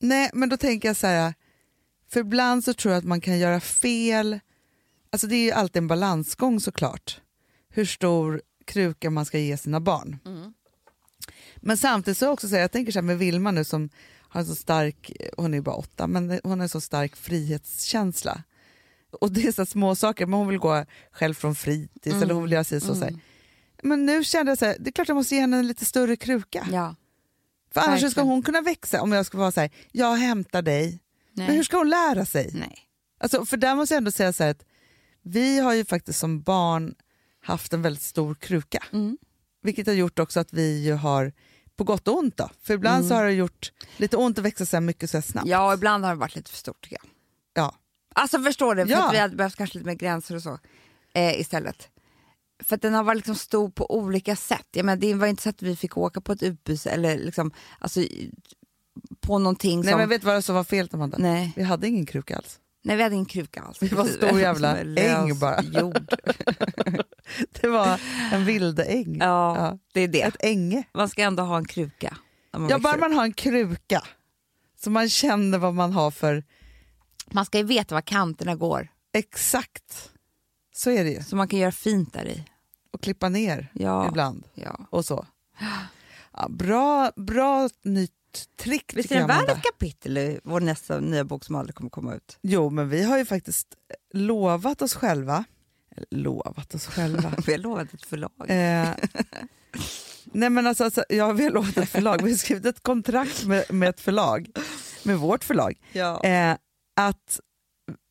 Nej, 0.00 0.30
men 0.34 0.48
då 0.48 0.56
tänker 0.56 0.88
jag 0.88 0.96
så 0.96 1.06
här, 1.06 1.34
för 2.10 2.20
ibland 2.20 2.64
så 2.64 2.74
tror 2.74 2.92
jag 2.94 2.98
att 2.98 3.04
man 3.04 3.20
kan 3.20 3.38
göra 3.38 3.60
fel. 3.60 4.40
Alltså 5.10 5.26
det 5.26 5.36
är 5.36 5.44
ju 5.44 5.50
alltid 5.52 5.76
en 5.82 5.88
balansgång 5.88 6.60
såklart, 6.60 7.20
hur 7.68 7.84
stor 7.84 8.42
kruka 8.64 9.10
man 9.10 9.24
ska 9.24 9.38
ge 9.38 9.56
sina 9.56 9.80
barn. 9.80 10.18
Men 11.56 11.76
samtidigt 11.78 12.18
så 12.18 12.28
också 12.28 12.48
så 12.48 12.54
här, 12.54 12.62
jag 12.62 12.72
tänker 12.72 12.92
så 12.92 12.98
här 12.98 13.04
med 13.04 13.18
Vilma 13.18 13.50
nu 13.50 13.64
som 13.64 13.88
har 14.36 14.44
så 14.44 14.54
stark, 14.54 15.12
hon 15.36 15.54
är 15.54 15.58
ju 15.58 15.62
bara 15.62 15.76
åtta, 15.76 16.06
men 16.06 16.40
hon 16.42 16.58
har 16.58 16.62
en 16.62 16.68
så 16.68 16.80
stark 16.80 17.16
frihetskänsla. 17.16 18.42
Och 19.20 19.32
det 19.32 19.46
är 19.46 19.52
så 19.52 19.66
små 19.66 19.94
saker, 19.94 20.26
men 20.26 20.38
hon 20.38 20.48
vill 20.48 20.58
gå 20.58 20.84
själv 21.12 21.34
från 21.34 21.54
fritids 21.54 22.22
eller 22.22 22.34
hon 22.34 22.42
vill 22.42 22.52
göra 22.52 22.64
sig 22.64 22.80
så. 22.80 22.94
så 22.94 23.04
här. 23.04 23.18
Men 23.82 24.06
nu 24.06 24.24
kände 24.24 24.50
jag 24.50 24.58
så 24.58 24.64
här, 24.64 24.76
det 24.80 24.90
är 24.90 24.92
klart 24.92 25.08
jag 25.08 25.14
måste 25.14 25.34
ge 25.34 25.40
henne 25.40 25.56
en 25.56 25.66
lite 25.66 25.84
större 25.84 26.16
kruka. 26.16 26.66
Ja. 26.72 26.94
För 27.70 27.80
annars 27.80 27.98
ska 27.98 28.06
verkligen. 28.06 28.28
hon 28.28 28.42
kunna 28.42 28.60
växa 28.60 29.02
om 29.02 29.12
jag 29.12 29.26
ska 29.26 29.38
vara 29.38 29.52
så 29.52 29.60
här, 29.60 29.70
jag 29.92 30.16
hämtar 30.16 30.62
dig. 30.62 31.00
Nej. 31.32 31.46
Men 31.46 31.56
hur 31.56 31.62
ska 31.62 31.76
hon 31.76 31.88
lära 31.88 32.26
sig? 32.26 32.50
nej. 32.54 32.78
Alltså, 33.20 33.46
för 33.46 33.56
där 33.56 33.74
måste 33.74 33.94
jag 33.94 33.98
ändå 33.98 34.10
säga 34.10 34.32
så 34.32 34.44
här 34.44 34.50
att 34.50 34.64
vi 35.22 35.58
har 35.58 35.74
ju 35.74 35.84
faktiskt 35.84 36.18
som 36.18 36.42
barn 36.42 36.94
haft 37.42 37.72
en 37.72 37.82
väldigt 37.82 38.02
stor 38.02 38.34
kruka. 38.34 38.84
Mm. 38.92 39.18
Vilket 39.62 39.86
har 39.86 39.94
gjort 39.94 40.18
också 40.18 40.40
att 40.40 40.52
vi 40.52 40.84
ju 40.84 40.92
har, 40.92 41.32
på 41.76 41.84
gott 41.84 42.08
och 42.08 42.18
ont 42.18 42.36
då, 42.36 42.50
för 42.62 42.74
ibland 42.74 43.06
så 43.06 43.14
har 43.14 43.24
det 43.24 43.32
gjort 43.32 43.72
lite 43.96 44.16
ont 44.16 44.38
att 44.38 44.44
växa 44.44 44.66
så 44.66 44.80
mycket 44.80 45.10
så 45.10 45.22
snabbt. 45.22 45.48
Ja, 45.48 45.74
ibland 45.74 46.04
har 46.04 46.12
det 46.14 46.20
varit 46.20 46.36
lite 46.36 46.50
för 46.50 46.58
stort 46.58 46.82
tycker 46.84 46.96
jag. 47.02 47.10
Ja. 47.64 47.74
Alltså 48.14 48.38
förstår 48.42 48.74
du, 48.74 48.82
för 48.86 48.92
Ja. 48.92 49.08
vi 49.12 49.18
hade 49.18 49.36
behövt 49.36 49.56
kanske 49.56 49.78
lite 49.78 49.86
mer 49.86 49.94
gränser 49.94 50.34
och 50.34 50.42
så 50.42 50.58
eh, 51.14 51.40
istället. 51.40 51.88
För 52.64 52.76
att 52.76 52.82
den 52.82 52.94
har 52.94 53.02
varit 53.04 53.16
liksom 53.16 53.34
stor 53.34 53.70
på 53.70 53.94
olika 53.96 54.36
sätt. 54.36 54.66
Jag 54.72 54.84
menar, 54.84 54.96
det 55.00 55.14
var 55.14 55.26
inte 55.26 55.42
så 55.42 55.48
att 55.48 55.62
vi 55.62 55.76
fick 55.76 55.96
åka 55.96 56.20
på 56.20 56.32
ett 56.32 56.42
utbyte 56.42 56.90
eller 56.90 57.18
liksom, 57.18 57.50
alltså, 57.78 58.00
på 59.20 59.38
någonting 59.38 59.80
Nej 59.80 59.90
som... 59.90 60.00
men 60.00 60.08
vet 60.08 60.20
du 60.20 60.26
vad 60.26 60.44
som 60.44 60.54
var 60.54 60.64
fel 60.64 60.88
Amanda? 60.92 61.18
nej. 61.18 61.52
Vi 61.56 61.62
hade 61.62 61.88
ingen 61.88 62.06
kruka 62.06 62.36
alls. 62.36 62.58
Nej, 62.86 62.96
vi 62.96 63.02
hade 63.02 63.14
ingen 63.14 63.26
kruka 63.26 63.62
alls. 63.62 63.78
Det 63.80 63.92
var 63.92 64.04
en 64.04 64.12
stor 64.12 64.40
jävla 64.40 64.78
en 64.78 64.98
äng 64.98 65.38
bara. 65.38 65.62
Jord. 65.62 66.14
Det 67.60 67.68
var 67.68 68.00
en 68.32 68.44
vildeäng. 68.44 69.16
Ja, 69.20 69.56
Ja. 69.56 69.78
det 69.92 70.00
är 70.00 70.08
det. 70.08 70.22
Ett 70.22 70.36
änge. 70.40 70.82
Man 70.94 71.08
ska 71.08 71.22
ändå 71.22 71.42
ha 71.42 71.56
en 71.56 71.64
kruka. 71.66 72.16
Ja, 72.68 72.78
bara 72.78 72.96
man 72.96 73.12
har 73.12 73.24
en 73.24 73.32
kruka 73.32 74.02
så 74.80 74.90
man 74.90 75.08
känner 75.08 75.58
vad 75.58 75.74
man 75.74 75.92
har 75.92 76.10
för 76.10 76.44
man 77.30 77.44
ska 77.46 77.58
ju 77.58 77.64
veta 77.64 77.94
var 77.94 78.02
kanterna 78.02 78.54
går, 78.54 78.88
exakt. 79.12 80.10
Så 80.74 80.90
är 80.90 81.04
det 81.04 81.10
ju. 81.10 81.22
så 81.22 81.36
man 81.36 81.48
kan 81.48 81.58
göra 81.58 81.72
fint 81.72 82.12
där 82.12 82.24
i. 82.24 82.44
Och 82.92 83.02
klippa 83.02 83.28
ner 83.28 83.68
Ja. 83.74 84.08
ibland 84.08 84.44
Ja. 84.54 84.86
och 84.90 85.04
så. 85.04 85.26
Ja, 86.32 86.48
bra, 86.48 87.10
bra 87.16 87.68
nytt 87.84 88.15
trick 88.56 88.92
Visst 88.96 89.12
är 89.12 89.14
värd 89.20 89.30
Amanda. 89.30 89.52
ett 89.52 89.62
kapitel 89.62 90.18
i 90.18 90.40
vår 90.44 90.60
nästa 90.60 91.00
nya 91.00 91.24
bok 91.24 91.44
som 91.44 91.54
aldrig 91.54 91.74
kommer 91.74 91.90
komma 91.90 92.14
ut? 92.14 92.38
Jo, 92.42 92.70
men 92.70 92.88
vi 92.88 93.02
har 93.02 93.18
ju 93.18 93.24
faktiskt 93.24 93.66
lovat 94.14 94.82
oss 94.82 94.94
själva, 94.94 95.44
lovat 96.10 96.74
oss 96.74 96.86
själva, 96.86 97.32
Vi 97.46 97.52
har 97.52 97.58
lovat 97.58 97.94
ett 97.94 98.02
förlag. 98.06 98.30
eh, 98.48 98.88
Nej 100.24 100.50
men 100.50 100.66
alltså, 100.66 100.84
alltså, 100.84 101.04
ja, 101.08 101.32
vi 101.32 101.44
har 101.44 101.50
lovat 101.50 101.76
ett 101.76 101.88
förlag, 101.88 102.22
vi 102.22 102.30
har 102.30 102.38
skrivit 102.38 102.66
ett 102.66 102.82
kontrakt 102.82 103.44
med, 103.44 103.64
med 103.74 103.88
ett 103.88 104.00
förlag, 104.00 104.48
med 105.02 105.18
vårt 105.18 105.44
förlag. 105.44 105.78
Ja. 105.92 106.24
Eh, 106.24 106.56
att, 107.00 107.40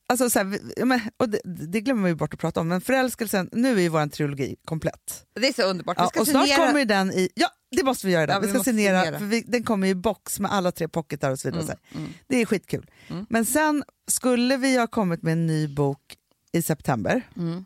alltså, 0.09 0.29
så 0.29 0.39
här, 0.39 0.85
men, 0.85 1.01
och 1.17 1.29
det, 1.29 1.39
det 1.43 1.81
glömmer 1.81 2.09
vi 2.09 2.15
bort 2.15 2.33
att 2.33 2.39
prata 2.39 2.59
om, 2.59 2.67
men 2.67 2.81
förälskelsen, 2.81 3.49
nu 3.51 3.77
är 3.77 3.81
ju 3.81 3.89
vår 3.89 4.07
trilogi 4.07 4.55
komplett. 4.65 5.25
Det 5.39 5.47
är 5.47 5.53
så 5.53 5.63
underbart. 5.63 5.97
Ja, 5.99 6.11
och 6.19 6.27
snart 6.27 6.55
kommer 6.55 6.79
ju 6.79 6.85
den 6.85 7.11
i, 7.11 7.29
ja 7.35 7.47
det 7.75 7.83
måste 7.83 8.07
vi 8.07 8.13
göra, 8.13 8.31
Ja, 8.31 8.39
vi 8.39 8.47
vi 8.47 8.53
ska 8.53 8.63
signera, 8.63 9.01
signera. 9.03 9.19
För 9.19 9.25
vi, 9.25 9.41
den 9.41 9.63
kommer 9.63 9.87
i 9.87 9.95
box 9.95 10.39
med 10.39 10.51
alla 10.53 10.71
tre 10.71 10.87
pocketar 10.87 11.31
och 11.31 11.39
så 11.39 11.47
vidare. 11.47 11.63
Mm, 11.63 11.77
Så 11.91 11.97
mm. 11.97 12.13
Det 12.27 12.41
är 12.41 12.45
skitkul. 12.45 12.89
Mm. 13.07 13.25
Men 13.29 13.45
sen 13.45 13.83
skulle 14.11 14.57
vi 14.57 14.77
ha 14.77 14.87
kommit 14.87 15.21
med 15.23 15.31
en 15.33 15.47
ny 15.47 15.67
bok 15.67 15.99
i 16.51 16.61
september, 16.61 17.21
Mm. 17.37 17.65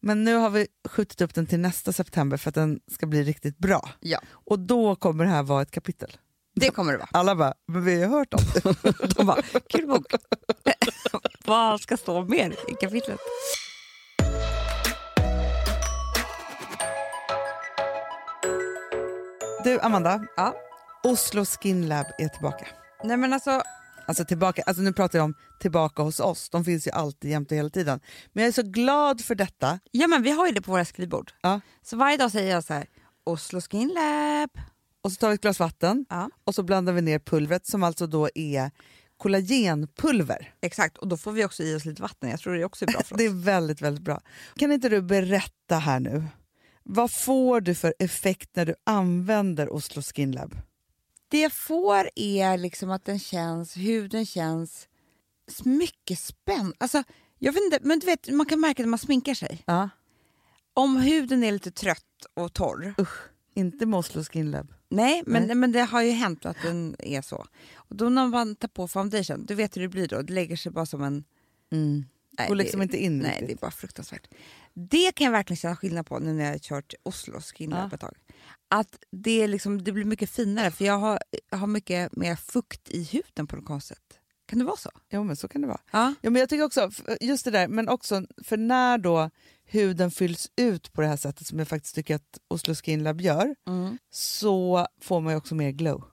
men 0.00 0.24
nu 0.24 0.34
har 0.34 0.50
vi 0.50 0.66
skjutit 0.88 1.20
upp 1.20 1.34
den 1.34 1.46
till 1.46 1.60
nästa 1.60 1.92
september 1.92 2.36
för 2.36 2.48
att 2.48 2.54
den 2.54 2.80
ska 2.92 3.06
bli 3.06 3.22
riktigt 3.22 3.58
bra. 3.58 3.88
Ja. 4.00 4.20
Och 4.30 4.58
då 4.58 4.96
kommer 4.96 5.24
det 5.24 5.30
här 5.30 5.42
vara 5.42 5.62
ett 5.62 5.70
kapitel. 5.70 6.16
Det 6.56 6.70
kommer 6.70 6.92
det 6.92 6.98
vara. 6.98 7.08
Alla 7.12 7.34
bara, 7.36 7.54
men 7.68 7.84
vi 7.84 8.02
har 8.02 8.08
hört 8.18 8.34
om 8.34 8.40
det. 8.54 9.14
De 9.16 9.26
bara, 9.26 9.42
kul 9.68 9.86
bok. 9.86 10.06
Vad 11.44 11.80
ska 11.80 11.96
stå 11.96 12.22
mer 12.24 12.50
i 12.68 12.74
kapitlet? 12.80 13.18
Du 19.68 19.80
Amanda, 19.80 20.24
Ja. 20.36 20.54
Oslo 21.04 21.44
Skin 21.44 21.88
Lab 21.88 22.06
är 22.18 22.28
tillbaka. 22.28 22.66
Nej 23.04 23.16
men 23.16 23.32
alltså, 23.32 23.62
Alltså 24.06 24.24
tillbaka, 24.24 24.62
alltså 24.66 24.82
nu 24.82 24.92
pratar 24.92 25.18
jag 25.18 25.24
om 25.24 25.34
tillbaka 25.60 26.02
hos 26.02 26.20
oss, 26.20 26.50
de 26.50 26.64
finns 26.64 26.86
ju 26.86 26.90
alltid 26.90 27.30
jämt 27.30 27.50
och 27.50 27.56
hela 27.56 27.70
tiden. 27.70 28.00
Men 28.32 28.42
jag 28.44 28.48
är 28.48 28.52
så 28.52 28.62
glad 28.62 29.20
för 29.20 29.34
detta. 29.34 29.78
ja 29.90 30.06
men 30.06 30.22
vi 30.22 30.30
har 30.30 30.46
ju 30.46 30.52
det 30.52 30.60
på 30.62 30.70
våra 30.72 30.84
skrivbord. 30.84 31.32
Ja. 31.40 31.60
Så 31.82 31.96
varje 31.96 32.16
dag 32.16 32.30
säger 32.30 32.54
jag 32.54 32.64
så 32.64 32.74
här, 32.74 32.86
Oslo 33.24 33.60
Skin 33.60 33.88
Lab. 33.88 34.50
Och 35.02 35.12
så 35.12 35.16
tar 35.16 35.28
vi 35.28 35.34
ett 35.34 35.40
glas 35.40 35.60
vatten 35.60 36.06
Ja. 36.08 36.30
och 36.44 36.54
så 36.54 36.62
blandar 36.62 36.92
vi 36.92 37.02
ner 37.02 37.18
pulvret 37.18 37.66
som 37.66 37.82
alltså 37.82 38.06
då 38.06 38.28
är 38.34 38.70
kollagenpulver. 39.16 40.52
Exakt, 40.60 40.98
och 40.98 41.08
då 41.08 41.16
får 41.16 41.32
vi 41.32 41.44
också 41.44 41.62
i 41.62 41.74
oss 41.74 41.84
lite 41.84 42.02
vatten. 42.02 42.30
Jag 42.30 42.40
tror 42.40 42.54
det 42.54 42.64
också 42.64 42.84
är 42.84 42.86
bra 42.92 43.02
för 43.02 43.14
oss. 43.14 43.18
Det 43.18 43.24
är 43.24 43.44
väldigt, 43.44 43.82
väldigt 43.82 44.04
bra. 44.04 44.20
Kan 44.56 44.72
inte 44.72 44.88
du 44.88 45.02
berätta 45.02 45.76
här 45.78 46.00
nu, 46.00 46.24
vad 46.90 47.10
får 47.10 47.60
du 47.60 47.74
för 47.74 47.94
effekt 47.98 48.56
när 48.56 48.66
du 48.66 48.74
använder 48.84 49.72
Oslo 49.72 50.02
Skin 50.02 50.32
Lab? 50.32 50.54
Det 51.28 51.40
jag 51.40 51.52
får 51.52 52.10
är 52.14 52.56
liksom 52.58 52.90
att 52.90 53.04
den 53.04 53.18
känns, 53.18 53.76
huden 53.76 54.26
känns 54.26 54.88
mycket 55.64 56.18
spänd. 56.18 56.74
Alltså, 56.78 57.02
jag 57.38 57.52
vet 57.52 57.62
inte, 57.62 57.78
men 57.82 57.98
du 57.98 58.06
vet, 58.06 58.28
man 58.28 58.46
kan 58.46 58.60
märka 58.60 58.82
när 58.82 58.88
man 58.90 58.98
sminkar 58.98 59.34
sig. 59.34 59.62
Ja. 59.66 59.88
Om 60.74 60.96
huden 60.96 61.44
är 61.44 61.52
lite 61.52 61.70
trött 61.70 62.26
och 62.34 62.52
torr, 62.52 62.94
Inte 63.54 63.86
med 63.86 63.98
Oslo 63.98 64.24
Skin 64.24 64.50
Lab. 64.50 64.74
nej, 64.88 65.22
men, 65.26 65.46
Nej. 65.46 65.54
men 65.56 65.72
det 65.72 65.80
har 65.80 66.02
ju 66.02 66.10
hänt 66.10 66.46
att 66.46 66.56
den 66.62 66.96
är 66.98 67.22
så. 67.22 67.46
Och 67.74 67.96
då 67.96 68.08
när 68.08 68.26
man 68.26 68.54
tar 68.56 68.68
på 68.68 68.88
foundation, 68.88 69.44
du 69.46 69.54
vet 69.54 69.76
hur 69.76 69.82
det 69.82 69.88
blir 69.88 70.08
då, 70.08 70.22
det 70.22 70.32
lägger 70.32 70.56
sig 70.56 70.72
bara 70.72 70.86
som 70.86 71.02
en... 71.02 71.24
Nej, 72.38 72.48
Går 72.48 72.54
liksom 72.54 72.78
det, 72.80 72.84
inte 72.84 72.96
in 73.04 73.18
Nej, 73.18 73.30
riktigt. 73.30 73.46
det 73.48 73.52
är 73.52 73.56
bara 73.56 73.70
fruktansvärt. 73.70 74.28
Det 74.74 75.12
kan 75.14 75.24
jag 75.24 75.32
verkligen 75.32 75.56
känna 75.56 75.76
skillnad 75.76 76.06
på 76.06 76.18
nu 76.18 76.32
när 76.32 76.44
jag 76.44 76.50
har 76.52 76.58
kört 76.58 76.94
Oslo 77.02 77.40
Skin 77.40 77.70
Lab 77.70 77.88
Ja. 77.90 77.94
ett 77.94 78.00
tag. 78.00 78.14
Att 78.70 78.98
det, 79.10 79.46
liksom, 79.46 79.84
det 79.84 79.92
blir 79.92 80.04
mycket 80.04 80.30
finare 80.30 80.70
för 80.70 80.84
jag 80.84 80.98
har, 80.98 81.18
jag 81.50 81.58
har 81.58 81.66
mycket 81.66 82.16
mer 82.16 82.36
fukt 82.36 82.90
i 82.90 83.02
huden 83.04 83.46
på 83.46 83.56
något 83.56 83.64
konstigt 83.64 83.96
sätt. 83.98 84.18
Kan 84.46 84.58
det 84.58 84.64
vara 84.64 84.76
så? 84.76 84.90
Jo 85.10 85.24
men 85.24 85.36
så 85.36 85.48
kan 85.48 85.60
det 85.60 85.66
vara. 85.66 85.80
Ja. 85.90 86.14
Ja, 86.20 86.30
men 86.30 86.40
jag 86.40 86.48
tycker 86.48 86.64
också, 86.64 86.90
just 87.20 87.44
det 87.44 87.50
där, 87.50 87.68
men 87.68 87.88
också 87.88 88.26
för 88.44 88.56
när 88.56 88.98
då 88.98 89.30
huden 89.64 90.10
fylls 90.10 90.50
ut 90.56 90.92
på 90.92 91.00
det 91.00 91.06
här 91.06 91.16
sättet 91.16 91.46
som 91.46 91.58
jag 91.58 91.68
faktiskt 91.68 91.94
tycker 91.94 92.14
att 92.14 92.38
Oslo 92.48 92.74
Skin 92.74 93.02
Lab 93.02 93.20
gör, 93.20 93.54
så 94.10 94.86
får 95.00 95.20
man 95.20 95.32
ju 95.32 95.36
också 95.36 95.54
mer 95.54 95.70
glow. 95.70 96.04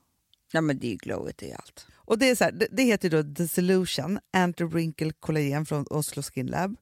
Ja 0.52 0.62
men 0.62 0.80
det 0.80 0.88
är 0.88 0.92
ju 0.92 0.98
glowigt 0.98 1.44
i 1.44 1.54
allt. 1.54 1.88
Och 2.06 2.18
det, 2.18 2.30
är 2.30 2.36
så 2.36 2.44
här, 2.44 2.52
det, 2.52 2.68
det 2.72 2.84
heter 2.84 3.10
då 3.10 3.24
The 3.36 3.48
Solution 3.48 4.20
Anti-Wrinkle 4.38 5.14
Collagen 5.20 5.66
från 5.66 5.86
Oslo 5.90 6.24
Skin 6.24 6.48
Lab. 6.48 6.76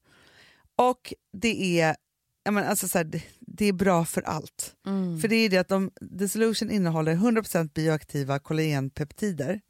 Och 0.75 1.13
det 1.33 1.81
är, 1.81 1.95
jag 2.43 2.53
menar, 2.53 2.69
alltså 2.69 2.87
så 2.87 2.97
här, 2.97 3.05
det, 3.05 3.23
det 3.39 3.65
är 3.65 3.73
bra 3.73 4.05
för 4.05 4.21
allt. 4.21 4.75
För 5.21 5.27
det 5.27 5.35
är 5.35 5.49
det 5.49 5.57
att 5.57 5.67
de, 5.67 5.91
The 6.19 6.27
Solution 6.27 6.71
innehåller 6.71 7.15
100% 7.15 7.69
bioaktiva 7.73 8.39
kollagenpeptider. 8.39 9.61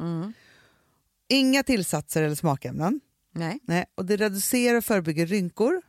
Inga 1.30 1.64
tillsatser 1.64 2.24
eller 2.24 2.36
smakämnen. 2.36 3.02
Nej. 3.32 3.60
Nej, 3.64 3.86
och 3.96 4.06
det 4.06 4.18
reducerar 4.18 4.78
och 4.78 4.84
förebygger 4.86 5.26
rynkor, 5.26 5.82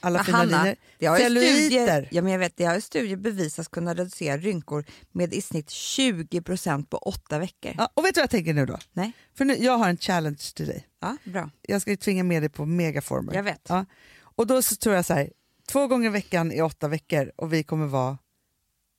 alla 0.00 0.24
fina 0.24 0.38
Hanna, 0.38 0.64
linjer, 0.64 1.16
celluliter. 1.18 2.08
ja, 2.10 2.22
men 2.22 2.32
jag 2.32 2.38
vet, 2.38 2.56
det 2.56 2.64
har 2.64 2.80
studier 2.80 3.16
bevisats 3.16 3.68
kunna 3.68 3.94
reducera 3.94 4.36
rynkor 4.36 4.84
med 5.12 5.34
i 5.34 5.42
snitt 5.42 5.68
20% 5.68 6.86
på 6.86 6.96
åtta 6.96 7.38
veckor. 7.38 7.74
Ja, 7.78 7.88
och 7.94 8.04
vet 8.04 8.14
du 8.14 8.18
vad 8.18 8.22
jag 8.22 8.30
tänker 8.30 8.54
nu 8.54 8.66
då? 8.66 8.78
Nej. 8.92 9.12
För 9.34 9.44
nu, 9.44 9.54
jag 9.54 9.78
har 9.78 9.88
en 9.88 9.96
challenge 9.96 10.50
till 10.54 10.66
dig. 10.66 10.86
Ja, 11.00 11.16
bra. 11.24 11.50
Jag 11.62 11.82
ska 11.82 11.90
ju 11.90 11.96
tvinga 11.96 12.24
med 12.24 12.42
dig 12.42 12.48
på 12.48 12.66
megaformer. 12.66 13.34
Jag 13.34 13.42
vet. 13.42 13.66
Ja. 13.68 13.84
Och 14.20 14.46
då 14.46 14.62
så 14.62 14.76
tror 14.76 14.94
jag 14.94 15.04
så 15.04 15.14
här, 15.14 15.30
två 15.68 15.86
gånger 15.86 16.06
i 16.08 16.12
veckan 16.12 16.52
i 16.52 16.62
åtta 16.62 16.88
veckor 16.88 17.32
och 17.36 17.52
vi 17.52 17.62
kommer 17.62 17.86
vara 17.86 18.18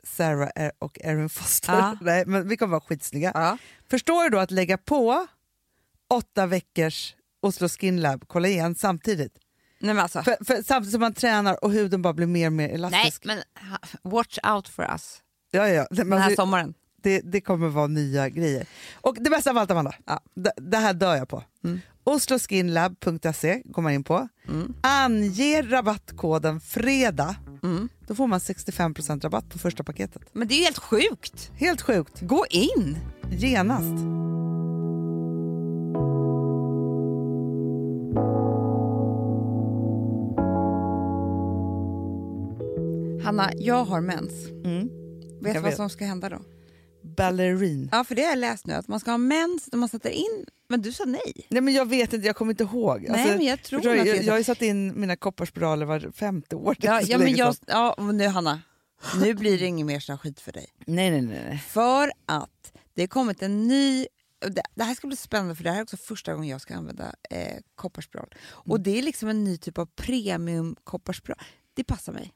Sarah 0.04 0.70
och 0.80 0.98
Erin 1.02 1.30
Foster. 1.30 1.74
Ja. 1.74 1.98
Nej, 2.02 2.24
men 2.26 2.48
vi 2.48 2.58
kommer 2.58 2.72
vara 2.72 2.82
skitsnygga. 2.82 3.32
Ja. 3.34 3.58
Förstår 3.90 4.24
du 4.24 4.30
då 4.30 4.40
att 4.40 4.52
lägga 4.52 4.78
på 4.78 5.28
åtta 6.10 6.46
veckors 6.46 7.16
Oslo 7.42 7.70
Skin 7.70 8.02
Lab 8.02 8.28
kollagen 8.28 8.76
samtidigt? 8.76 9.38
Nej 9.84 9.94
men 9.96 10.04
alltså, 10.04 10.24
För, 10.24 10.46
för, 10.46 10.64
samtidigt 10.64 10.92
som 10.92 11.02
man 11.02 11.14
tränar 11.14 11.64
och 11.64 11.72
huden 11.72 12.02
bara 12.02 12.14
blir 12.14 12.28
mer 12.28 12.48
och 12.48 12.54
mer 12.54 12.68
nej 12.68 12.76
elastisk. 12.76 13.26
men 13.26 13.38
ha- 13.70 13.78
watch 14.10 14.38
out 14.54 14.68
for 14.68 14.84
us 14.92 15.18
Ja, 15.52 15.68
ja. 15.70 15.88
Men 15.92 16.10
den 16.10 16.22
här 16.22 16.30
det, 16.30 16.36
sommaren. 16.36 16.74
det, 17.04 17.22
det 17.24 17.42
kommer 17.42 17.68
vara 17.68 17.88
nya 17.88 18.30
grejer. 18.30 18.66
Och 18.94 19.16
det 19.20 19.30
bästa 19.30 19.50
av 19.50 19.58
allt 19.58 19.72
Amanda, 19.72 19.94
Ja. 20.06 20.20
det, 20.36 20.52
det 20.58 20.78
här 20.78 20.94
dör 20.94 21.16
jag 21.16 21.30
på. 21.30 21.44
Mm. 21.64 21.80
Osloskinlab.se 22.04 23.62
går 23.66 23.82
man 23.82 23.92
in 23.92 24.04
på. 24.04 24.28
Ange 24.82 25.62
rabattkoden 25.62 26.60
FREDAG. 26.60 27.36
Mm. 27.64 27.90
Då 28.08 28.16
får 28.16 28.28
man 28.28 28.40
65% 28.40 29.22
rabatt 29.22 29.50
på 29.50 29.60
första 29.60 29.84
paketet. 29.84 30.22
Men 30.34 30.48
det 30.48 30.54
är 30.54 30.58
ju 30.58 30.64
helt 30.64 30.78
sjukt. 30.80 31.52
Helt 31.56 31.82
sjukt. 31.82 32.22
Gå 32.22 32.46
in! 32.50 32.98
Genast. 33.32 34.04
Hanna, 43.38 43.52
jag 43.58 43.86
har 43.86 44.02
mens. 44.02 44.48
Mm. 44.48 44.88
Vet 45.42 45.42
du 45.42 45.48
Jag 45.48 45.54
vad 45.54 45.64
vet. 45.64 45.76
som 45.76 45.90
ska 45.90 46.06
hända 46.06 46.30
då? 46.30 46.42
Ballerin. 47.18 47.90
Ja, 47.92 48.04
för 48.04 48.16
det 48.16 48.22
har 48.22 48.30
jag 48.30 48.38
läst 48.38 48.68
nu, 48.68 48.74
att 48.74 48.88
man 48.88 49.00
ska 49.00 49.12
ha 49.12 49.18
mens 49.18 49.70
när 49.72 49.80
man 49.80 49.90
sätter 49.90 50.10
in... 50.10 50.46
Men 50.70 50.82
du 50.82 50.92
sa 50.92 51.06
nej. 51.06 51.48
Nej 51.50 51.62
men 51.62 51.74
jag 51.74 51.90
vet 51.90 52.14
inte, 52.14 52.28
jag 52.28 52.36
kommer 52.36 52.52
inte 52.52 52.64
ihåg. 52.64 52.98
Alltså, 52.98 53.28
Nej, 53.28 53.38
men 53.38 53.46
jag 53.46 53.64
tror 53.64 53.86
jag, 53.86 54.08
så. 54.18 54.24
jag 54.24 54.34
har 54.34 54.38
ju 54.38 54.44
satt 54.44 54.62
in 54.62 55.00
mina 55.00 55.16
kopparspiraler 55.16 55.86
var 55.86 56.12
femte 56.12 56.56
år. 56.56 56.76
Ja, 56.80 57.02
ja, 57.06 57.18
men 57.18 57.36
jag, 57.36 57.56
ja, 57.68 57.96
nu 58.14 58.28
Hanna, 58.28 58.62
nu 59.22 59.34
blir 59.34 59.60
det 59.60 59.66
ingen 59.66 59.88
mer 59.88 60.00
sån 60.00 60.18
skit 60.18 60.40
för 60.40 60.52
dig. 60.52 60.68
Nej, 60.86 61.12
nej, 61.12 61.22
nej. 61.22 61.46
nej. 61.50 61.58
För 61.58 62.12
att 62.26 62.74
det 62.94 63.02
har 63.02 63.08
kommit 63.08 63.42
en 63.42 63.68
ny... 63.68 64.08
Det, 64.40 64.62
det 64.76 64.84
här 64.84 64.96
ska 64.96 65.08
bli 65.08 65.18
spännande 65.18 65.56
för 65.56 65.64
det 65.64 65.72
här 65.72 65.78
är 65.78 65.84
också 65.84 65.98
första 65.98 66.34
gången 66.34 66.50
jag 66.50 66.62
ska 66.62 66.76
använda 66.76 67.16
eh, 67.30 67.58
kopparspiral. 67.76 68.36
Och 68.46 68.80
det 68.80 68.98
är 68.98 69.02
liksom 69.02 69.30
en 69.30 69.44
ny 69.44 69.58
typ 69.58 69.78
av 69.78 69.86
premium 69.86 70.76
kopparspiral. 70.84 71.38
Det 71.74 71.84
passar 71.84 72.14
mig. 72.14 72.34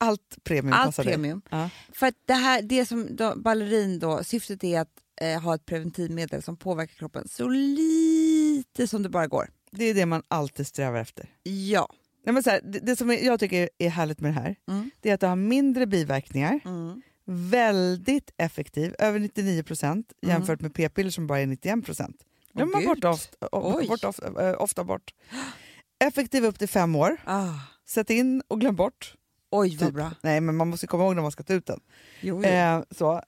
Allt 0.00 0.36
premium 0.44 0.72
Allt 0.72 0.86
passar 0.88 1.04
dig. 1.04 1.12
premium. 1.12 1.42
Ja. 1.50 1.70
För 1.92 2.06
att 2.06 2.14
det 2.26 2.34
här, 2.34 2.62
det 2.62 2.86
som 2.86 3.16
då, 3.16 3.34
ballerin 3.36 3.98
då, 3.98 4.24
syftet 4.24 4.64
är 4.64 4.80
att 4.80 4.88
eh, 5.20 5.40
ha 5.42 5.54
ett 5.54 5.66
preventivmedel 5.66 6.42
som 6.42 6.56
påverkar 6.56 6.94
kroppen 6.94 7.28
så 7.28 7.48
lite 7.48 8.86
som 8.86 9.02
det 9.02 9.08
bara 9.08 9.26
går. 9.26 9.50
Det 9.70 9.84
är 9.84 9.94
det 9.94 10.06
man 10.06 10.22
alltid 10.28 10.66
strävar 10.66 10.98
efter. 11.00 11.28
Ja. 11.42 11.88
Nej, 12.26 12.32
men 12.32 12.42
så 12.42 12.50
här, 12.50 12.60
det, 12.64 12.78
det 12.78 12.96
som 12.96 13.10
jag 13.10 13.40
tycker 13.40 13.70
är 13.78 13.88
härligt 13.90 14.20
med 14.20 14.30
det 14.30 14.40
här 14.40 14.56
Mm. 14.68 14.90
det 15.00 15.10
är 15.10 15.14
att 15.14 15.20
det 15.20 15.26
har 15.26 15.36
mindre 15.36 15.86
biverkningar, 15.86 16.60
Mm. 16.64 17.02
väldigt 17.24 18.30
effektiv, 18.36 18.94
över 18.98 19.18
99 19.18 19.62
procent 19.62 20.12
jämfört 20.22 20.60
med 20.60 20.74
p-piller 20.74 21.10
som 21.10 21.26
bara 21.26 21.40
är 21.40 21.46
91 21.46 21.84
procent. 21.84 22.16
Glömmer 22.52 22.72
man 22.72 22.82
Mm. 22.82 22.90
Åh, 22.90 22.94
bort 23.88 24.04
ofta, 24.04 24.30
bort, 24.30 24.40
eh, 24.40 24.62
ofta 24.62 24.84
bort. 24.84 25.14
Effektiv 26.04 26.44
upp 26.44 26.58
till 26.58 26.68
fem 26.68 26.96
år. 26.96 27.16
Ah. 27.24 27.48
Sätt 27.86 28.10
in 28.10 28.42
och 28.48 28.60
glöm 28.60 28.76
bort. 28.76 29.14
Oj, 29.50 29.76
vad 29.76 29.88
Typ. 29.88 29.94
bra. 29.94 30.10
Nej, 30.22 30.40
men 30.40 30.56
man 30.56 30.68
måste 30.68 30.86
komma 30.86 31.04
ihåg 31.04 31.14
när 31.14 31.22
man 31.22 31.32
ska 31.32 31.42
ta 31.42 31.54
ut 31.54 31.66
den. 31.66 31.80
Jo, 32.20 32.42
jo. 32.44 32.50
Eh, 32.50 32.82
så. 32.90 33.22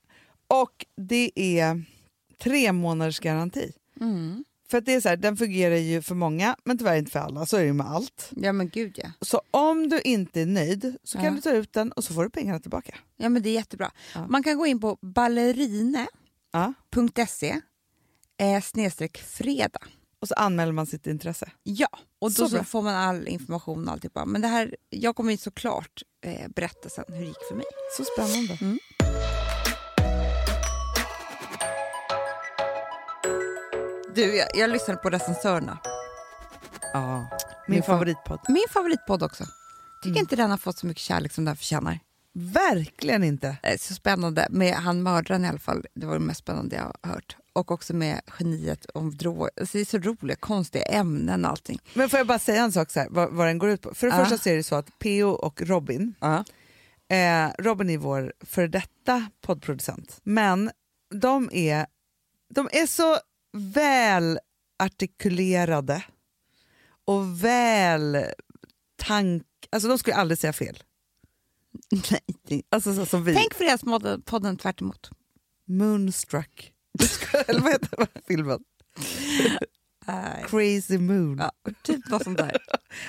Och 0.46 0.86
det 0.96 1.30
är 1.34 1.84
tre 2.42 2.72
månaders 2.72 3.20
garanti. 3.20 3.72
Mm. 4.00 4.44
För 4.70 4.80
det 4.80 4.94
är 4.94 5.00
så 5.00 5.08
här, 5.08 5.16
den 5.16 5.36
fungerar 5.36 5.76
ju 5.76 6.02
för 6.02 6.14
många, 6.14 6.56
men 6.64 6.78
tyvärr 6.78 6.96
inte 6.96 7.10
för 7.10 7.18
alla. 7.18 7.46
Så 7.46 7.56
är 7.56 7.60
det 7.60 7.66
ju 7.66 7.72
med 7.72 7.86
allt. 7.86 8.30
Ja, 8.36 8.52
men 8.52 8.68
gud 8.68 8.98
ja. 9.02 9.08
Så 9.20 9.42
om 9.50 9.88
du 9.88 10.00
inte 10.00 10.40
är 10.40 10.46
nöjd 10.46 10.96
så 11.04 11.18
kan 11.18 11.24
Ja. 11.26 11.30
du 11.30 11.40
ta 11.40 11.50
ut 11.50 11.72
den 11.72 11.92
och 11.92 12.04
så 12.04 12.14
får 12.14 12.24
du 12.24 12.30
pengarna 12.30 12.60
tillbaka. 12.60 12.94
Ja, 13.16 13.28
men 13.28 13.42
det 13.42 13.48
är 13.48 13.54
jättebra. 13.54 13.90
Ja. 14.14 14.26
Man 14.26 14.42
kan 14.42 14.58
gå 14.58 14.66
in 14.66 14.80
på 14.80 14.98
ballerine.se 15.02 16.06
Ja. 18.38 18.56
eh, 18.56 18.60
snedstreck 18.62 19.18
fredag. 19.18 19.80
Och 20.22 20.28
så 20.28 20.34
anmäler 20.34 20.72
man 20.72 20.86
sitt 20.86 21.06
intresse. 21.06 21.50
Ja, 21.62 21.88
och 22.18 22.30
då 22.30 22.34
Så 22.34 22.48
så 22.48 22.64
får 22.64 22.82
man 22.82 22.94
all 22.94 23.28
information 23.28 23.88
och 23.88 23.92
alltihopa. 23.94 24.24
Men 24.24 24.40
det 24.42 24.48
här, 24.48 24.76
jag 24.90 25.16
kommer 25.16 25.30
ju 25.32 25.36
såklart 25.38 26.02
eh, 26.24 26.48
berätta 26.48 26.88
sen 26.88 27.04
hur 27.08 27.20
det 27.20 27.26
gick 27.26 27.42
för 27.48 27.54
mig. 27.56 27.64
Så 27.96 28.04
spännande. 28.04 28.58
Mm. 28.60 28.78
Du, 34.14 34.36
jag, 34.36 34.48
jag 34.54 34.70
lyssnade 34.70 35.00
på 35.00 35.10
recensörerna. 35.10 35.78
Ja. 36.92 37.18
Min 37.18 37.74
Min 37.74 37.82
fa- 37.82 37.86
favoritpodd. 37.86 38.40
Min 38.48 38.64
favoritpodd 38.70 39.22
också. 39.22 39.44
Tycker 40.02 40.10
Mm. 40.10 40.20
inte 40.20 40.36
den 40.36 40.50
har 40.50 40.56
fått 40.58 40.78
så 40.78 40.86
mycket 40.86 41.02
kärlek 41.02 41.32
som 41.32 41.44
den 41.44 41.56
förtjänar. 41.56 41.98
Verkligen 42.34 43.24
inte. 43.24 43.56
Eh, 43.62 43.78
Så 43.78 43.94
spännande. 43.94 44.46
Med 44.50 44.74
han 44.74 45.02
mördaren 45.02 45.44
i 45.44 45.48
alla 45.48 45.58
fall. 45.58 45.86
Det 45.94 46.06
var 46.06 46.14
det 46.14 46.20
mest 46.20 46.40
spännande 46.40 46.76
jag 46.76 46.82
har 46.82 47.14
hört. 47.14 47.36
Och 47.55 47.70
också 47.70 47.94
med 47.94 48.20
geniet 48.38 48.86
om 48.94 49.16
droger. 49.16 49.50
Alltså 49.61 49.78
det 49.78 49.82
är 49.82 49.84
så 49.84 49.98
roliga, 49.98 50.36
konstiga 50.36 50.84
ämnen 50.84 51.44
och 51.44 51.50
allting. 51.50 51.78
Men 51.94 52.09
får 52.11 52.18
jag 52.18 52.26
bara 52.26 52.38
säga 52.38 52.62
en 52.62 52.72
sak 52.72 52.90
så 52.90 53.00
här, 53.00 53.09
vad, 53.11 53.32
vad 53.32 53.46
den 53.46 53.59
går 53.59 53.70
ut 53.70 53.80
på? 53.80 53.94
För 53.94 54.07
det 54.07 54.16
Ja. 54.16 54.24
första 54.24 54.38
så 54.38 54.48
är 54.48 54.57
det 54.57 54.62
så 54.62 54.74
att 54.74 54.98
P.O. 54.98 55.28
och 55.30 55.62
Robin, 55.62 56.14
Ja. 56.20 56.44
eh, 57.16 57.50
Robin 57.59 57.90
är 57.90 57.98
vår 57.98 58.32
före 58.40 58.66
detta 58.68 59.26
poddproducent, 59.40 60.20
men 60.22 60.70
de 61.14 61.50
är 61.53 61.86
de 62.55 62.68
är 62.72 62.86
så 62.86 63.18
väl 63.53 64.38
artikulerade 64.78 66.05
och 67.05 67.44
väl 67.44 68.24
tank... 68.96 69.42
Alltså 69.70 69.88
de 69.88 69.98
skulle 69.98 70.16
aldrig 70.16 70.38
säga 70.38 70.53
fel. 70.53 70.78
Nej, 72.50 72.62
Alltså 72.70 72.94
så 72.94 73.07
som 73.07 73.24
vi. 73.24 73.34
Tänk 73.34 73.55
Fredagspodden 73.55 74.57
tvärt 74.57 74.80
emot. 74.80 75.11
Moonstruck. 75.68 76.71
Eller 77.47 77.61
vad 77.61 77.72
heter 77.72 77.97
den 77.97 78.22
filmen? 78.28 78.59
Crazy 80.47 80.99
Moon. 80.99 81.38
Ja, 81.38 81.72
typ 81.82 82.09
något 82.09 82.24
sånt 82.24 82.38
där. 82.38 82.57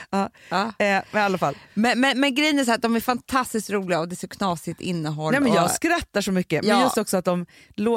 Ja. 0.09 0.29
Ja. 0.49 0.73
Eh, 0.85 1.03
men 1.11 1.35
i. 1.35 1.55
Men, 1.73 1.99
men, 1.99 2.19
men 2.19 2.35
grejen 2.35 2.59
är 2.59 2.63
så 2.63 2.71
här 2.71 2.75
att 2.75 2.81
de 2.81 2.95
är 2.95 2.99
fantastiskt 2.99 3.69
roliga 3.69 3.99
och 3.99 4.07
det 4.07 4.13
är 4.13 4.17
så 4.17 4.27
knasigt 4.27 4.81
innehåll. 4.81 5.31
Nej, 5.31 5.41
men 5.41 5.51
och, 5.51 5.57
jag 5.57 5.71
skrattar 5.71 6.21
så 6.21 6.31
mycket. 6.31 6.65
Ja. 6.65 6.73
Men 6.73 6.83
just 6.83 6.97
också 6.97 7.17
att 7.17 7.25
de... 7.25 7.45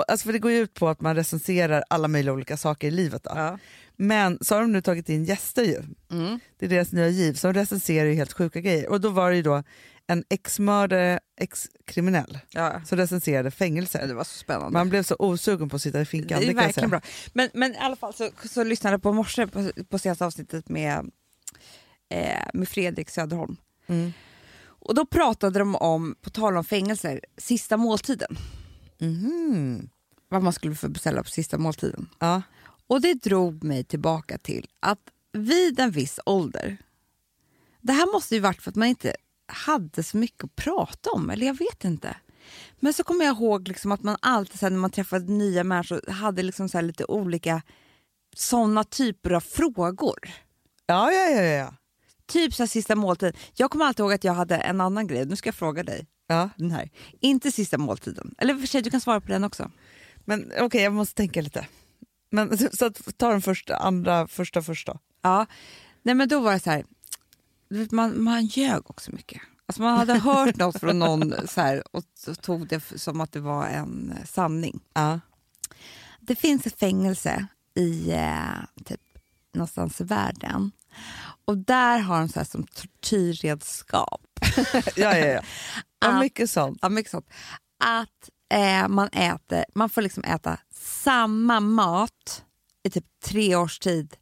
Alltså 0.08 0.24
för 0.24 0.32
det 0.32 0.38
går 0.38 0.50
ju 0.50 0.58
ut 0.58 0.74
på 0.74 0.88
att 0.88 1.00
man 1.00 1.16
recenserar 1.16 1.84
alla 1.90 2.08
möjliga 2.08 2.32
olika 2.32 2.56
saker 2.56 2.88
i 2.88 2.90
livet. 2.90 3.22
Då. 3.24 3.30
ja. 3.34 3.58
Men 3.96 4.38
så 4.40 4.54
har 4.54 4.62
de 4.62 4.72
nu 4.72 4.82
tagit 4.82 5.08
in 5.08 5.24
gäster 5.24 5.62
ju. 5.62 5.82
Mm. 6.10 6.40
Det 6.58 6.66
är 6.66 6.70
deras 6.70 6.92
nya 6.92 7.08
giv. 7.08 7.34
Så 7.34 7.46
de 7.46 7.52
recenserar 7.52 8.08
ju 8.08 8.14
helt 8.14 8.32
sjuka 8.32 8.60
grejer. 8.60 8.88
Och 8.88 9.00
då 9.00 9.08
var 9.08 9.30
det 9.30 9.36
ju 9.36 9.42
då 9.42 9.62
en 10.06 10.24
ex-mördare, 10.28 11.20
ex-kriminell, 11.36 12.38
Ja. 12.50 12.80
som 12.84 12.98
recenserade 12.98 13.50
fängelser. 13.50 14.06
Det 14.06 14.14
var 14.14 14.24
så 14.24 14.38
spännande. 14.38 14.70
Man 14.70 14.88
blev 14.88 15.02
så 15.02 15.16
osugen 15.18 15.68
på 15.68 15.76
att 15.76 15.82
sitta 15.82 16.00
i 16.00 16.04
finkan. 16.04 16.40
det 16.40 16.46
är 16.46 16.54
verkligen 16.54 16.72
säga. 16.72 16.88
bra. 16.88 17.00
Men, 17.32 17.50
men 17.54 17.74
i 17.74 17.78
alla 17.78 17.96
fall 17.96 18.14
så, 18.14 18.30
så 18.48 18.64
lyssnade 18.64 18.94
jag 18.94 19.02
på 19.02 19.12
morse 19.12 19.46
på, 19.46 19.70
på 19.88 19.98
senaste 19.98 20.26
avsnittet 20.26 20.68
med, 20.68 21.10
eh, 22.08 22.42
med 22.54 22.68
Fredrik 22.68 23.10
Söderholm. 23.10 23.56
Mm. 23.86 24.12
Och 24.58 24.94
då 24.94 25.06
pratade 25.06 25.58
de 25.58 25.74
om, 25.76 26.14
på 26.20 26.30
tal 26.30 26.56
om 26.56 26.64
fängelser, 26.64 27.20
sista 27.36 27.76
måltiden. 27.76 28.36
Mhm. 28.98 29.88
Vad 30.28 30.42
man 30.42 30.52
skulle 30.52 30.74
få 30.74 30.88
beställa 30.88 31.22
på 31.22 31.30
sista 31.30 31.58
måltiden. 31.58 32.08
Ja. 32.18 32.42
Och 32.86 33.00
det 33.00 33.14
drog 33.14 33.64
mig 33.64 33.84
tillbaka 33.84 34.38
till 34.38 34.66
att 34.80 34.98
vid 35.32 35.80
en 35.80 35.90
viss 35.90 36.20
ålder, 36.26 36.76
det 37.80 37.92
här 37.92 38.12
måste 38.12 38.34
ju 38.34 38.40
varit 38.40 38.62
för 38.62 38.70
att 38.70 38.76
man 38.76 38.88
inte 38.88 39.16
hade 39.48 40.02
så 40.02 40.16
mycket 40.16 40.44
att 40.44 40.56
prata 40.56 41.10
om, 41.10 41.30
eller 41.30 41.46
jag 41.46 41.58
vet 41.58 41.84
inte. 41.84 42.16
Men 42.80 42.92
så 42.92 43.04
kommer 43.04 43.24
jag 43.24 43.36
ihåg 43.36 43.68
liksom 43.68 43.92
att 43.92 44.02
man 44.02 44.16
alltid 44.22 44.58
så 44.58 44.66
här, 44.66 44.70
när 44.70 44.78
man 44.78 44.90
träffade 44.90 45.32
nya 45.32 45.64
människor 45.64 46.10
hade 46.10 46.42
liksom 46.42 46.68
så 46.68 46.80
lite 46.80 47.04
olika 47.04 47.62
såna 48.36 48.84
typer 48.84 49.30
av 49.30 49.40
frågor. 49.40 50.18
Ja, 50.86 51.12
ja, 51.12 51.28
ja, 51.30 51.42
ja. 51.42 51.74
Typ 52.26 52.54
så 52.54 52.62
här, 52.62 52.68
sista 52.68 52.96
måltiden. 52.96 53.32
Jag 53.54 53.70
kommer 53.70 53.84
alltid 53.84 54.00
ihåg 54.00 54.12
att 54.12 54.24
jag 54.24 54.32
hade 54.32 54.56
en 54.56 54.80
annan 54.80 55.06
grej, 55.06 55.26
nu 55.26 55.36
ska 55.36 55.48
jag 55.48 55.54
fråga 55.54 55.82
dig. 55.82 56.06
ja. 56.26 56.50
Den 56.56 56.70
här. 56.70 56.90
Inte 57.20 57.52
sista 57.52 57.78
måltiden. 57.78 58.34
Eller 58.38 58.54
för 58.54 58.66
sig, 58.66 58.82
du 58.82 58.90
kan 58.90 59.00
svara 59.00 59.20
på 59.20 59.28
den 59.28 59.44
också. 59.44 59.70
Men 60.24 60.52
okej, 60.60 60.82
jag 60.82 60.92
måste 60.92 61.14
tänka 61.14 61.40
lite. 61.40 61.66
Men, 62.30 62.58
så 62.76 62.86
att, 62.86 63.18
ta 63.18 63.30
den 63.30 63.42
första, 63.42 63.76
andra, 63.76 64.26
första, 64.28 64.62
första. 64.62 64.98
Ja, 65.22 65.46
nej 66.02 66.14
men 66.14 66.28
då 66.28 66.40
var 66.40 66.52
det 66.52 66.60
så 66.60 66.70
här, 66.70 66.84
man, 67.90 68.22
man 68.22 68.46
ljög 68.46 68.90
också 68.90 69.12
mycket. 69.12 69.42
Alltså 69.66 69.82
man 69.82 69.98
hade 69.98 70.18
hört 70.18 70.56
något 70.58 70.80
från 70.80 70.98
någon 70.98 71.34
så 71.48 71.60
här, 71.60 71.96
och 71.96 72.04
tog 72.42 72.68
det 72.68 72.98
som 72.98 73.20
att 73.20 73.32
det 73.32 73.40
var 73.40 73.66
en 73.66 74.12
eh, 74.18 74.24
sanning. 74.24 74.80
Ja. 74.94 75.20
Det 76.20 76.36
finns 76.36 76.66
ett 76.66 76.78
fängelse 76.78 77.46
i 77.74 78.10
eh, 78.10 78.84
typ 78.84 79.00
någonstans 79.54 80.00
i 80.00 80.04
världen 80.04 80.70
och 81.44 81.58
där 81.58 81.98
har 81.98 82.18
de 82.18 82.28
så 82.28 82.40
här 82.40 82.46
som 82.46 82.66
tortyrredskap. 82.66 84.22
ja, 84.96 85.16
ja, 85.16 85.16
ja. 85.16 85.42
ja 86.00 86.08
Att- 86.08 86.20
mycket 86.20 86.50
sånt. 86.50 86.78
Ja, 86.82 86.88
mycket 86.88 87.10
sånt. 87.10 87.28
Att 87.84 88.30
eh, 88.52 88.88
man 88.88 89.08
äter, 89.08 89.64
man 89.74 89.90
får 89.90 90.02
liksom 90.02 90.24
äta 90.24 90.58
samma 90.70 91.60
mat 91.60 92.44
i 92.82 92.90
typ 92.90 93.04
tre 93.24 93.56
års 93.56 93.78
tid. 93.78 94.16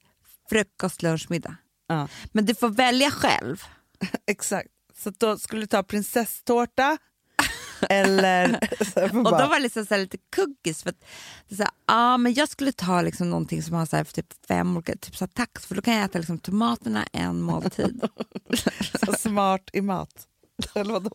Frukost, 0.48 1.02
lunch, 1.02 1.26
middag. 1.30 1.56
Ja. 1.86 2.08
Men 2.32 2.46
du 2.46 2.54
får 2.54 2.68
välja 2.68 3.10
själv. 3.10 3.62
Exakt. 4.26 4.68
Så 4.96 5.10
då 5.10 5.38
skulle 5.38 5.60
du 5.60 5.66
ta 5.66 5.82
prinsesstårta 5.82 6.98
eller... 7.90 8.58
här, 8.96 9.16
Och 9.16 9.24
då 9.24 9.46
var 9.46 9.56
det 9.56 9.62
liksom 9.62 9.86
så 9.86 9.96
lite 9.96 10.18
kuggis. 10.32 10.82
För 10.82 10.90
att 10.90 11.04
så 11.56 11.62
här, 11.62 11.70
ah, 11.86 12.16
men 12.16 12.34
jag 12.34 12.48
skulle 12.48 12.72
ta 12.72 13.02
liksom 13.02 13.30
någonting 13.30 13.62
som 13.62 13.74
har 13.74 13.86
så 13.86 13.96
här 13.96 14.04
typ 14.04 14.46
fem 14.48 14.76
olika, 14.76 14.96
typ 14.96 15.16
så 15.16 15.24
här 15.24 15.32
tax, 15.32 15.66
för 15.66 15.74
då 15.74 15.82
kan 15.82 15.94
jag 15.94 16.04
äta 16.04 16.18
liksom 16.18 16.38
tomaterna 16.38 17.06
en 17.12 17.40
måltid. 17.40 18.08
så 19.06 19.12
smart 19.12 19.70
i 19.72 19.80
mat. 19.80 20.28
Eller 20.74 20.92
vadå? 20.92 21.10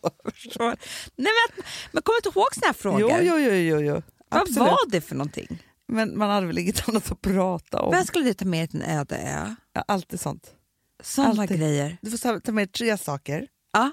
Nej, 0.58 0.76
men, 1.16 1.64
men 1.92 2.02
kommer 2.02 2.22
du 2.22 2.28
inte 2.28 2.38
ihåg 2.38 2.54
såna 2.54 2.66
här 2.66 2.72
frågor? 2.74 3.20
Jo, 3.22 3.38
jo, 3.38 3.38
jo, 3.38 3.52
jo, 3.52 3.80
jo. 3.80 4.02
Vad 4.30 4.54
var 4.54 4.90
det 4.90 5.00
för 5.00 5.14
någonting? 5.14 5.62
Men 5.88 6.18
man 6.18 6.30
hade 6.30 6.46
väl 6.46 6.58
inget 6.58 6.88
annat 6.88 7.12
att 7.12 7.20
prata 7.20 7.80
om. 7.80 7.90
Vad 7.90 8.06
skulle 8.06 8.24
du 8.24 8.34
ta 8.34 8.44
med 8.44 8.70
till 8.70 8.82
en 8.82 8.98
öde 8.98 9.16
ö? 9.16 9.54
Ja, 9.72 9.84
alltid 9.88 10.20
sånt. 10.20 10.54
Sådana 11.02 11.46
grejer. 11.46 11.96
Du 12.02 12.10
får 12.10 12.40
ta- 12.40 12.52
med 12.52 12.72
tre 12.72 12.98
saker. 12.98 13.46
Ja. 13.72 13.92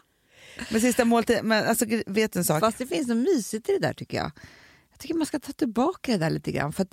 Men 0.70 0.82
sista 0.82 1.06
måltid, 1.06 1.40
men 1.44 1.66
alltså 1.68 1.86
vet 2.08 2.34
du 2.34 2.40
en 2.40 2.46
sak? 2.46 2.60
Fast 2.60 2.78
det 2.78 2.88
finns 2.88 3.08
något 3.08 3.18
mysigt 3.18 3.70
i 3.70 3.72
det 3.74 3.80
där 3.80 3.94
tycker 3.94 4.18
jag. 4.18 4.32
Jag 4.92 5.00
tycker 5.00 5.14
man 5.16 5.26
ska 5.28 5.40
ta 5.40 5.52
tillbaka 5.54 6.12
det 6.12 6.18
där 6.18 6.30
lite 6.30 6.52
grann. 6.52 6.74
För 6.74 6.88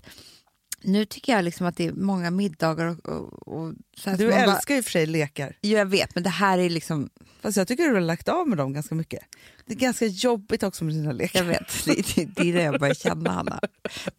nu 0.82 1.04
tycker 1.04 1.32
jag 1.32 1.44
liksom 1.44 1.66
att 1.66 1.76
det 1.76 1.86
är 1.86 1.92
många 1.92 2.30
middagar 2.30 2.86
och, 2.86 3.06
och, 3.08 3.48
och 3.48 3.72
så 3.96 4.10
här 4.10 4.16
Du 4.18 4.30
bara- 4.30 4.40
älskar 4.54 4.74
ju 4.74 4.82
för 4.82 4.90
sig 4.90 5.06
lekar. 5.06 5.56
Jo, 5.62 5.78
jag 5.78 5.86
vet, 5.86 6.14
men 6.14 6.22
det 6.24 6.30
här 6.30 6.58
är 6.58 6.70
liksom... 6.70 7.10
Fast 7.40 7.56
jag 7.56 7.68
tycker 7.68 7.84
du 7.88 7.94
har 7.94 8.00
lagt 8.00 8.28
av 8.28 8.48
med 8.48 8.58
dem 8.58 8.72
ganska 8.72 8.94
mycket. 8.94 9.20
Det 9.66 9.72
är 9.74 9.78
ganska 9.78 10.06
jobbigt 10.06 10.62
också 10.62 10.84
med 10.84 10.94
dina 10.94 11.12
lekar. 11.12 11.38
Jag 11.40 11.46
vet, 11.46 11.84
det, 11.84 12.14
det, 12.14 12.24
det 12.24 12.48
är 12.48 12.52
det 12.52 12.62
jag 12.62 12.80
börjar 12.80 12.94
känna, 12.94 13.30
Hanna. 13.30 13.60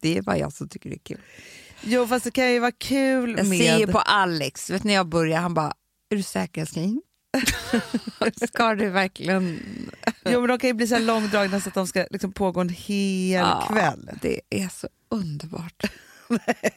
Det 0.00 0.18
är 0.18 0.22
bara 0.22 0.38
jag 0.38 0.52
som 0.52 0.68
tycker 0.68 0.90
det 0.90 0.96
är 0.96 1.04
kul. 1.04 1.20
Jo 1.84 2.06
fast 2.06 2.24
det 2.24 2.30
kan 2.30 2.52
ju 2.52 2.58
vara 2.58 2.72
kul 2.72 3.34
Jag 3.38 3.46
med... 3.46 3.58
ser 3.58 3.78
ju 3.78 3.86
på 3.86 3.98
Alex, 3.98 4.70
vet, 4.70 4.84
när 4.84 4.94
jag 4.94 5.06
börjar, 5.08 5.40
han 5.40 5.54
bara, 5.54 5.74
är 6.10 6.16
du 6.16 6.22
säker 6.22 6.60
älskling? 6.60 7.02
Ska 8.48 8.74
du 8.74 8.88
verkligen... 8.90 9.60
Jo 10.24 10.40
men 10.40 10.48
de 10.48 10.58
kan 10.58 10.68
ju 10.70 10.74
bli 10.74 10.86
så 10.86 10.98
långdragna 10.98 11.60
så 11.60 11.68
att 11.68 11.74
de 11.74 11.86
ska 11.86 12.06
liksom 12.10 12.32
pågå 12.32 12.60
en 12.60 12.68
hel 12.68 13.40
Ja, 13.40 13.68
kväll. 13.70 14.10
Det 14.22 14.40
är 14.50 14.68
så 14.68 14.88
underbart. 15.08 15.82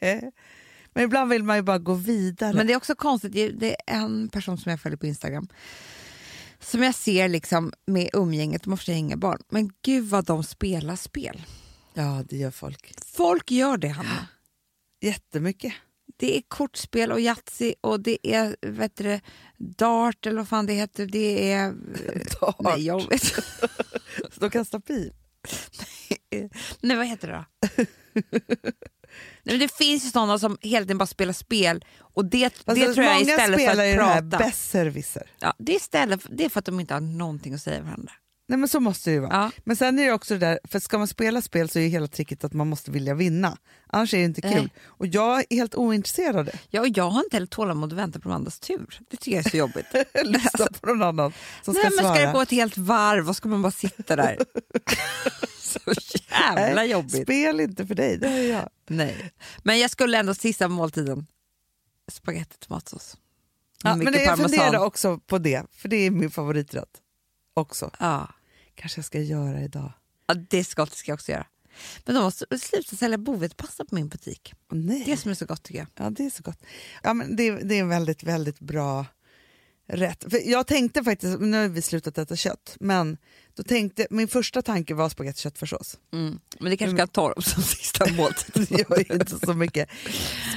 Men 0.93 1.03
ibland 1.03 1.29
vill 1.29 1.43
man 1.43 1.55
ju 1.55 1.61
bara 1.61 1.77
gå 1.77 1.93
vidare. 1.93 2.53
Men 2.53 2.67
det 2.67 2.73
är 2.73 2.77
också 2.77 2.95
konstigt, 2.95 3.31
det 3.59 3.71
är- 3.71 3.95
en 4.03 4.29
person 4.29 4.57
som 4.57 4.69
jag 4.69 4.81
följer 4.81 4.97
på 4.97 5.05
Instagram 5.05 5.47
som 6.59 6.83
jag 6.83 6.95
ser 6.95 7.27
liksom 7.27 7.73
med 7.87 8.09
umgänget, 8.13 8.63
de 8.63 8.69
har 8.69 8.77
för 8.77 8.91
inga 8.91 9.17
barn, 9.17 9.41
men 9.49 9.71
gud 9.85 10.05
vad 10.09 10.25
de 10.25 10.43
spelar 10.43 10.95
spel. 10.95 11.41
Ja 11.93 12.23
det 12.29 12.37
gör 12.37 12.51
folk. 12.51 12.93
Folk 13.05 13.51
gör 13.51 13.77
det, 13.77 13.87
Hanna. 13.87 14.27
Jättemycket. 15.01 15.73
Det 16.19 16.37
är 16.37 16.41
kortspel 16.47 17.11
och 17.11 17.19
Yatzy 17.19 17.73
och 17.81 17.99
det 17.99 18.35
är 18.35 18.55
vet 18.61 18.95
du, 18.95 19.19
Dart 19.57 20.25
eller 20.25 20.37
vad 20.37 20.47
fan 20.47 20.65
det 20.65 20.73
heter. 20.73 21.05
Det 21.05 21.51
är... 21.51 21.73
Dart. 22.41 22.55
Nej, 22.59 22.85
jag 22.85 23.09
vet 23.09 23.23
Så 23.23 23.41
de 24.39 24.49
kastar 24.49 24.79
pil. 24.79 25.13
Nej, 26.81 26.97
vad 26.97 27.07
heter 27.07 27.27
det 27.27 27.33
då? 27.33 27.45
Nej, 29.43 29.53
men 29.55 29.59
det 29.59 29.73
finns 29.73 30.05
ju 30.05 30.09
sådana 30.09 30.39
som 30.39 30.57
hela 30.61 30.83
tiden 30.85 30.97
bara 30.97 31.05
spelar 31.05 31.33
spel 31.33 31.85
och 31.99 32.25
det, 32.25 32.53
det 32.65 32.75
tror 32.75 33.05
jag 33.05 33.05
är 33.05 33.19
många 33.19 33.21
istället 33.21 33.59
spelar 33.59 33.75
för 33.75 33.85
ju 33.85 33.91
att 33.91 33.97
det 33.97 34.03
här 34.03 34.21
prata. 34.21 34.37
besserwisser. 34.37 35.31
Ja, 35.39 35.53
det, 35.57 35.71
är 35.71 35.75
istället 35.75 36.21
för, 36.21 36.29
det 36.29 36.45
är 36.45 36.49
för 36.49 36.59
att 36.59 36.65
de 36.65 36.79
inte 36.79 36.93
har 36.93 37.01
någonting 37.01 37.53
att 37.53 37.61
säga 37.61 37.81
varandra. 37.81 38.11
Nej 38.49 38.57
men 38.59 38.69
så 38.69 38.79
måste 38.79 39.09
det 39.09 39.13
ju 39.13 39.19
vara. 39.19 39.33
Ja. 39.33 39.51
Men 39.63 39.75
sen 39.75 39.99
är 39.99 40.05
det 40.05 40.13
också 40.13 40.33
det 40.33 40.39
där, 40.39 40.59
för 40.63 40.79
ska 40.79 40.97
man 40.97 41.07
spela 41.07 41.41
spel 41.41 41.69
så 41.69 41.79
är 41.79 41.83
ju 41.83 41.89
hela 41.89 42.07
tricket 42.07 42.43
att 42.43 42.53
man 42.53 42.67
måste 42.67 42.91
vilja 42.91 43.13
vinna. 43.13 43.57
Annars 43.87 44.13
är 44.13 44.17
det 44.17 44.23
inte 44.23 44.41
kul. 44.41 44.51
Nej. 44.51 44.69
Och 44.85 45.07
jag 45.07 45.39
är 45.39 45.55
helt 45.55 45.75
ointresserad 45.75 46.35
av 46.35 46.45
det. 46.45 46.59
Ja, 46.69 46.81
och 46.81 46.87
jag 46.87 47.09
har 47.09 47.23
inte 47.23 47.35
heller 47.35 47.47
tålamod 47.47 47.93
att 47.93 47.99
vänta 47.99 48.19
på 48.19 48.29
de 48.29 48.35
andras 48.35 48.59
tur. 48.59 48.99
Det 49.09 49.17
tycker 49.17 49.37
jag 49.37 49.45
är 49.45 49.49
så 49.49 49.57
jobbigt. 49.57 49.85
Lyssna 50.23 50.67
på 50.81 50.87
någon 50.87 51.01
annan 51.01 51.33
som 51.61 51.73
Nej, 51.73 51.83
ska 51.83 51.89
men 51.89 51.99
svara. 51.99 52.15
ska 52.15 52.25
det 52.25 52.33
gå 52.33 52.41
ett 52.41 52.51
helt 52.51 52.77
varv 52.77 53.29
och 53.29 53.35
ska 53.35 53.49
man 53.49 53.61
bara 53.61 53.71
sitta 53.71 54.15
där? 54.15 54.37
så 55.59 55.79
jävla 56.29 56.75
Nej, 56.75 56.91
jobbigt. 56.91 57.23
Spel 57.23 57.59
inte 57.59 57.87
för 57.87 57.95
dig, 57.95 58.17
det 58.17 58.29
har 58.29 58.37
jag. 58.37 58.69
Nej. 58.87 59.31
Men 59.63 59.79
jag 59.79 59.91
skulle 59.91 60.17
ändå 60.17 60.33
sista 60.33 60.67
måltiden, 60.67 61.27
spagetti 62.11 62.57
tomatsås. 62.57 63.17
Ja, 63.83 63.95
men 63.95 64.13
jag 64.13 64.25
parmesan. 64.25 64.49
funderar 64.49 64.79
också 64.85 65.17
på 65.17 65.37
det, 65.37 65.63
för 65.71 65.89
det 65.89 65.95
är 65.95 66.11
min 66.11 66.31
favoriträtt. 66.31 66.89
Också. 67.53 67.91
Ja. 67.99 68.27
Kanske 68.79 68.97
jag 68.97 69.05
ska 69.05 69.19
göra 69.19 69.61
idag. 69.61 69.91
ja, 70.27 70.33
det 70.33 70.75
gott, 70.75 70.91
det 70.91 70.97
ska 70.97 71.11
jag 71.11 71.15
också 71.17 71.31
göra. 71.31 71.45
Men 72.05 72.15
de 72.15 72.21
måste 72.21 72.59
sluta 72.59 72.95
sälja 72.95 73.17
bovetpasta 73.17 73.85
på 73.85 73.95
min 73.95 74.07
butik. 74.07 74.53
Nej. 74.71 75.03
Det 75.05 75.17
som 75.17 75.31
är 75.31 75.35
så 75.35 75.45
gott 75.45 75.63
tycker 75.63 75.79
jag. 75.79 75.87
Ja, 75.95 76.09
det 76.09 76.25
är 76.25 76.29
så 76.29 76.43
gott. 76.43 76.63
Ja, 77.03 77.13
men 77.13 77.35
det, 77.35 77.51
det 77.51 77.75
är 77.75 77.81
en 77.81 77.89
väldigt, 77.89 78.23
väldigt 78.23 78.59
bra 78.59 79.05
rätt. 79.87 80.25
För 80.29 80.49
jag 80.49 80.67
tänkte 80.67 81.03
faktiskt, 81.03 81.39
nu 81.39 81.57
har 81.57 81.67
vi 81.67 81.81
slutat 81.81 82.17
äta 82.17 82.35
kött, 82.35 82.77
men 82.79 83.17
då 83.53 83.63
tänkte, 83.63 84.07
min 84.09 84.27
första 84.27 84.61
tanke 84.61 84.93
var 84.93 85.09
spagetti 85.09 85.37
och 85.37 85.41
köttfärssås. 85.41 85.97
Mm. 86.13 86.39
Men 86.59 86.69
det 86.69 86.77
kanske 86.77 86.97
ska 86.97 87.07
ta 87.07 87.33
dem 87.33 87.43
som 87.43 87.63
sista 87.63 88.11
måltid. 88.17 88.67
Det 88.69 88.89
gör 88.89 89.13
inte 89.13 89.39
så 89.45 89.53
mycket. 89.53 89.89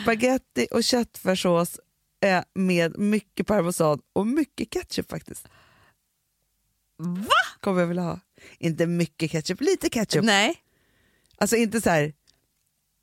Spaghetti 0.02 0.66
och 0.70 0.84
köttfärssås 0.84 1.80
eh, 2.24 2.42
med 2.54 2.98
mycket 2.98 3.46
parmesan 3.46 4.00
och 4.12 4.26
mycket 4.26 4.70
ketchup 4.70 5.10
faktiskt. 5.10 5.48
Va? 7.02 7.58
Kommer 7.60 7.80
jag 7.80 7.86
vilja 7.86 8.02
ha. 8.02 8.20
Inte 8.58 8.86
mycket 8.86 9.30
ketchup, 9.30 9.60
lite 9.60 9.88
ketchup. 9.88 10.24
Nej. 10.24 10.54
Alltså 11.38 11.56
inte 11.56 11.80
så 11.80 11.90
här 11.90 12.12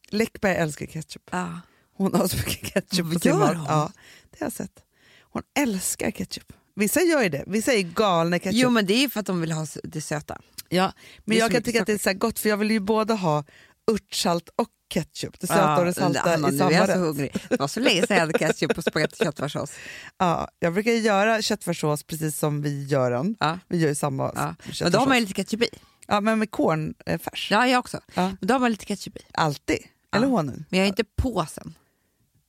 Läckberg 0.09 0.55
älskar 0.55 0.85
ketchup. 0.85 1.29
Ja. 1.31 1.61
Hon 1.93 2.13
har 2.13 2.27
så 2.27 2.37
mycket 2.37 2.73
ketchup 2.73 3.13
på 3.13 3.19
sin 3.19 3.37
mat. 3.37 3.57
Ja, 3.67 3.91
det 4.29 4.39
har 4.39 4.45
jag 4.45 4.53
sett. 4.53 4.83
Hon 5.21 5.43
älskar 5.59 6.11
ketchup. 6.11 6.53
Vissa 6.75 7.01
gör 7.01 7.23
ju 7.23 7.29
det. 7.29 7.43
Vissa 7.47 7.73
är 7.73 7.81
galna 7.81 8.39
ketchup. 8.39 8.59
Jo 8.59 8.69
men 8.69 8.85
det 8.85 9.03
är 9.03 9.09
för 9.09 9.19
att 9.19 9.25
de 9.25 9.41
vill 9.41 9.51
ha 9.51 9.67
det 9.83 10.01
söta. 10.01 10.41
ja, 10.69 10.93
men 11.17 11.35
det 11.35 11.39
jag 11.39 11.51
kan 11.51 11.63
tycka 11.63 11.81
att 11.81 11.87
det 11.87 11.93
är 11.93 11.97
så 11.97 12.09
här 12.09 12.17
gott 12.17 12.39
för 12.39 12.49
jag 12.49 12.57
vill 12.57 12.71
ju 12.71 12.79
både 12.79 13.13
ha 13.13 13.43
örtsalt 13.91 14.49
och 14.55 14.69
ketchup. 14.89 15.39
Det 15.39 15.47
söta 15.47 15.59
Ja, 15.59 15.79
och 15.79 15.85
det 15.85 15.93
salta 15.93 16.21
Anna, 16.21 16.47
i 16.49 16.51
nu 16.51 16.57
samma 16.57 16.71
är 16.71 16.75
jag 16.75 16.87
så 16.89 16.97
hungrig. 16.97 17.35
Det 17.49 17.59
var 17.59 17.67
så 17.67 17.79
länge 17.79 18.01
sedan 18.07 18.17
jag 18.17 18.25
hade 18.25 18.39
ketchup 18.39 18.75
på 18.75 18.81
spagetti 18.81 19.15
och 19.23 19.25
köttfärssås. 19.25 19.71
Ja, 20.17 20.47
jag 20.59 20.73
brukar 20.73 20.91
göra 20.91 21.41
köttfärssås 21.41 22.03
precis 22.03 22.37
som 22.37 22.61
vi 22.61 22.83
gör 22.83 23.11
den. 23.11 23.35
Ja. 23.39 23.59
Vi 23.67 23.77
gör 23.77 23.89
ju 23.89 23.95
samma 23.95 24.31
Ja. 24.35 24.55
Men 24.81 24.91
då 24.91 24.99
har 24.99 25.07
man 25.07 25.15
ju 25.17 25.21
lite 25.21 25.33
ketchup 25.33 25.61
i. 25.61 25.69
Ja, 26.07 26.21
men 26.21 26.39
med 26.39 26.51
cornfärs. 26.51 27.51
Ja, 27.51 27.67
jag 27.67 27.79
också. 27.79 27.99
Ja. 28.13 28.27
Men 28.39 28.47
då 28.47 28.53
har 28.53 28.59
man 28.59 28.71
lite 28.71 28.85
ketchup 28.85 29.17
i. 29.17 29.21
Alltid. 29.33 29.79
Eller 30.15 30.27
honung. 30.27 30.65
Men 30.69 30.79
jag 30.79 30.85
är 30.85 30.89
inte 30.89 31.03
på 31.03 31.45
sen. 31.49 31.73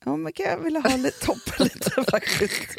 Ja, 0.05 0.15
men 0.15 0.33
kan 0.33 0.45
jag 0.45 0.57
vilja 0.57 0.79
ha 0.79 0.97
lite 0.97 1.19
toppen 1.25 1.67
lite 1.73 2.03
faktiskt. 2.11 2.71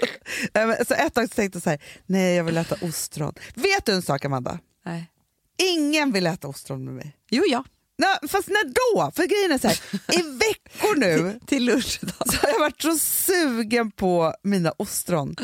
Så 0.89 0.95
ett 0.95 1.15
tag 1.15 1.29
så 1.29 1.35
tänkte 1.35 1.57
jag 1.57 1.63
så 1.63 1.71
här, 1.71 1.83
nej 2.07 2.35
jag 2.37 2.45
vill 2.45 2.57
äta 2.57 2.77
ostron. 2.83 3.35
Vet 3.55 3.87
du 3.87 3.93
en 3.93 4.03
sak 4.03 4.25
Amanda? 4.25 4.59
Nej. 4.85 5.11
Ingen 5.59 6.13
vill 6.13 6.27
äta 6.27 6.49
ostron 6.49 6.85
med 6.85 6.95
mig. 6.95 7.17
Jo, 7.31 7.45
ja. 7.49 7.65
Nej, 8.03 8.29
fast 8.29 8.49
när 8.49 8.65
då? 8.65 9.13
För 9.15 9.27
grejen 9.27 9.53
är 9.53 9.59
så 9.59 9.69
här, 9.69 9.79
i 10.19 10.23
veckor 10.39 10.97
nu 10.97 11.41
Till 11.47 11.65
lunch 11.65 12.01
så 12.27 12.37
har 12.37 12.49
jag 12.49 12.59
varit 12.59 12.83
så 12.83 12.99
sugen 12.99 13.91
på 13.91 14.35
mina 14.43 14.73
ostron. 14.77 15.37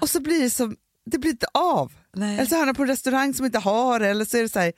Och 0.00 0.10
så 0.10 0.20
blir 0.20 0.40
det 0.40 0.50
som, 0.50 0.76
det 1.06 1.18
blir 1.18 1.30
inte 1.30 1.46
av. 1.54 1.92
Nej. 2.14 2.34
Eller 2.34 2.46
så 2.46 2.54
hamnar 2.54 2.66
jag 2.66 2.76
på 2.76 2.82
en 2.82 2.88
restaurang 2.88 3.34
som 3.34 3.46
inte 3.46 3.58
har 3.58 4.00
eller 4.00 4.24
så 4.24 4.36
är 4.36 4.42
det 4.42 4.48
så 4.48 4.60
här, 4.60 4.72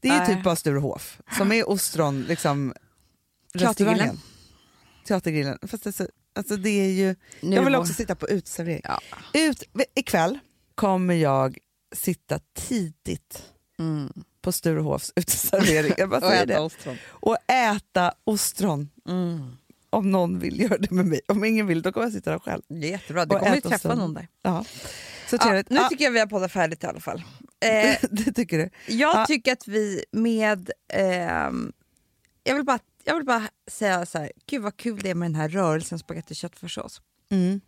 det 0.00 0.08
är 0.08 0.18
Nej. 0.18 0.26
typ 0.26 0.44
bara 0.44 0.56
Sturehof 0.56 1.20
som 1.36 1.52
är 1.52 1.68
ostron, 1.68 2.22
liksom 2.22 2.74
restaurangen. 3.54 4.20
Teatergrillen. 5.06 5.58
Fast 5.66 5.86
alltså, 5.86 6.08
alltså 6.34 6.56
det 6.56 6.70
är 6.70 6.90
ju, 6.90 7.16
Nu 7.40 7.56
jag 7.56 7.64
vill 7.64 7.74
också 7.74 7.92
sitta 7.92 8.14
på 8.14 8.28
uteservering. 8.28 8.82
Ja. 8.84 9.00
Ut, 9.34 9.62
ikväll 9.94 10.38
kommer 10.74 11.14
jag 11.14 11.58
sitta 11.96 12.40
tidigt 12.54 13.42
Mm. 13.80 14.12
På 14.42 14.52
Sturehofs 14.52 15.12
uteservering. 15.16 15.92
Jag 15.98 16.08
bara 16.10 16.16
Och 16.20 16.26
säger 16.26 16.42
äta 16.42 16.52
det. 16.54 16.60
ostron. 16.60 16.96
Och 17.08 17.36
äta 17.52 18.12
ostron. 18.24 18.90
Mm. 19.08 19.56
Om 19.90 20.10
någon 20.10 20.38
vill 20.38 20.60
göra 20.60 20.78
det 20.78 20.90
med 20.90 21.06
mig. 21.06 21.20
Om 21.28 21.44
ingen 21.44 21.66
vill, 21.66 21.82
då 21.82 21.92
kommer 21.92 22.06
jag 22.06 22.12
sitta 22.12 22.30
där 22.30 22.38
själv. 22.38 22.62
Det 22.68 22.86
är 22.86 22.90
jättebra. 22.90 23.24
Du 23.26 23.34
Och 23.34 23.40
kommer 23.40 23.54
ju 23.54 23.60
träffa 23.60 23.74
ostron. 23.76 23.98
någon 23.98 24.14
där. 24.14 24.28
Ja. 24.42 24.64
Så 25.30 25.36
Ja, 25.40 25.52
nu 25.52 25.64
Ja, 25.68 25.88
tycker 25.88 26.04
jag 26.04 26.12
vi 26.12 26.18
har 26.18 26.26
poddat 26.26 26.52
färdigt 26.52 26.84
i 26.84 26.86
alla 26.86 27.00
fall. 27.00 27.22
Eh, 27.60 27.96
det 28.10 28.32
tycker 28.32 28.58
du? 28.58 28.70
jag 28.86 29.16
Ja. 29.16 29.26
tycker 29.26 29.52
att 29.52 29.68
vi 29.68 30.04
med... 30.12 30.70
ehm, 30.92 31.72
jag, 32.44 32.54
vill 32.54 32.64
bara, 32.64 32.78
jag 33.04 33.14
vill 33.14 33.24
bara 33.24 33.48
säga 33.70 34.06
så 34.06 34.18
här, 34.18 34.32
gud 34.46 34.62
vad 34.62 34.76
kul 34.76 35.00
det 35.02 35.10
är 35.10 35.14
med 35.14 35.26
den 35.30 35.34
här 35.34 35.48
rörelsen 35.48 35.98
spagetti 35.98 36.32
och 36.32 36.36
köttfärssås. 36.36 37.00
Mm. 37.30 37.60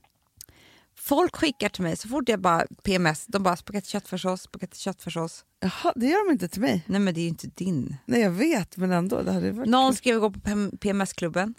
Folk 1.01 1.37
skickar 1.37 1.69
till 1.69 1.83
mig 1.83 1.97
så 1.97 2.09
fort 2.09 2.29
jag 2.29 2.41
bara 2.41 2.67
PMS, 2.83 3.27
de 3.27 3.43
bara 3.43 3.57
spagetti 3.57 3.89
köttfärssås, 3.89 4.43
spagetti 4.43 4.79
köttfärssås. 4.79 5.45
Jaha, 5.61 5.93
det 5.97 6.07
gör 6.07 6.27
de 6.27 6.33
inte 6.33 6.49
till 6.49 6.61
mig. 6.61 6.85
Nej 6.87 7.01
men 7.01 7.15
det 7.15 7.21
är 7.21 7.23
ju 7.23 7.29
inte 7.29 7.47
din. 7.47 7.97
Nej, 8.07 8.21
jag 8.21 8.31
vet, 8.31 8.77
men 8.77 8.93
ändå. 8.93 9.23
Det 9.23 9.33
hade 9.33 9.53
varit 9.53 9.69
Någon 9.69 9.95
skrev 9.95 10.19
gå 10.21 10.31
på 10.31 10.41
PM- 10.41 10.79
PMS-klubben 10.81 11.55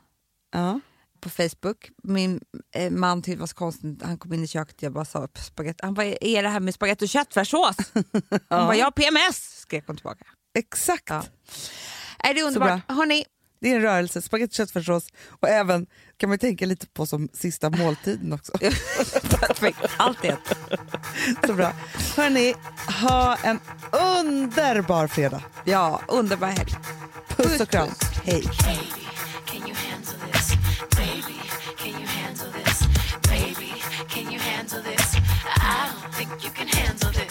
Ja. 0.52 0.80
på 1.22 1.30
Facebook. 1.30 1.90
Min 2.04 2.42
eh, 2.76 2.92
man 2.92 3.22
tyckte 3.22 3.36
det 3.36 3.40
var 3.40 3.48
så 3.48 3.56
konstigt, 3.56 4.02
han 4.04 4.18
kom 4.18 4.34
in 4.34 4.44
i 4.44 4.48
köket 4.48 4.82
jag 4.82 4.94
bara 4.94 5.06
sa 5.06 5.28
spagetti. 5.36 5.80
Han 5.84 5.94
bara, 5.94 6.06
är 6.06 6.44
det 6.44 6.50
här 6.50 6.60
med 6.60 6.74
spagetti 6.74 7.06
och 7.06 7.10
köttfärssås? 7.10 7.76
Han 8.50 8.68
bara, 8.68 8.76
ja 8.76 8.92
PMS, 8.92 9.60
skrek 9.60 9.84
hon 9.88 9.96
tillbaka. 9.96 10.26
Exakt. 10.58 11.10
Ja. 11.10 11.24
Är 12.20 12.34
det 12.34 12.40
är 12.40 12.46
underbart. 12.48 12.82
Hörrni, 12.88 13.26
Det 13.62 13.72
är 13.72 13.76
en 13.76 13.82
rörelse, 13.82 14.22
spagetti 14.22 14.56
köttfärssås 14.56 15.08
och 15.28 15.50
även 15.50 15.86
kan 16.18 16.30
man 16.30 16.38
tänka 16.38 16.66
lite 16.66 16.88
på 16.88 17.06
som 17.06 17.30
sista 17.34 17.70
måltiden 17.70 18.34
också. 18.34 18.52
perfekt. 19.22 19.80
Allt 19.98 20.26
ett. 20.26 20.58
Så 21.48 21.54
bra. 21.54 21.74
Hörni, 22.16 22.54
ha 23.02 23.36
en 23.36 23.60
underbar 23.92 25.08
fredag. 25.08 25.44
Ja, 25.66 26.02
underbar 26.08 26.48
helg. 26.48 26.72
Puss 27.28 27.60
och 27.60 27.70
kram. 27.70 27.90
Hej. 28.24 28.44
You 34.32 34.40
handle 34.40 34.82
this? 34.84 35.18
Baby, 35.40 36.14
can 36.50 36.68
handle 36.68 37.12
this? 37.12 37.31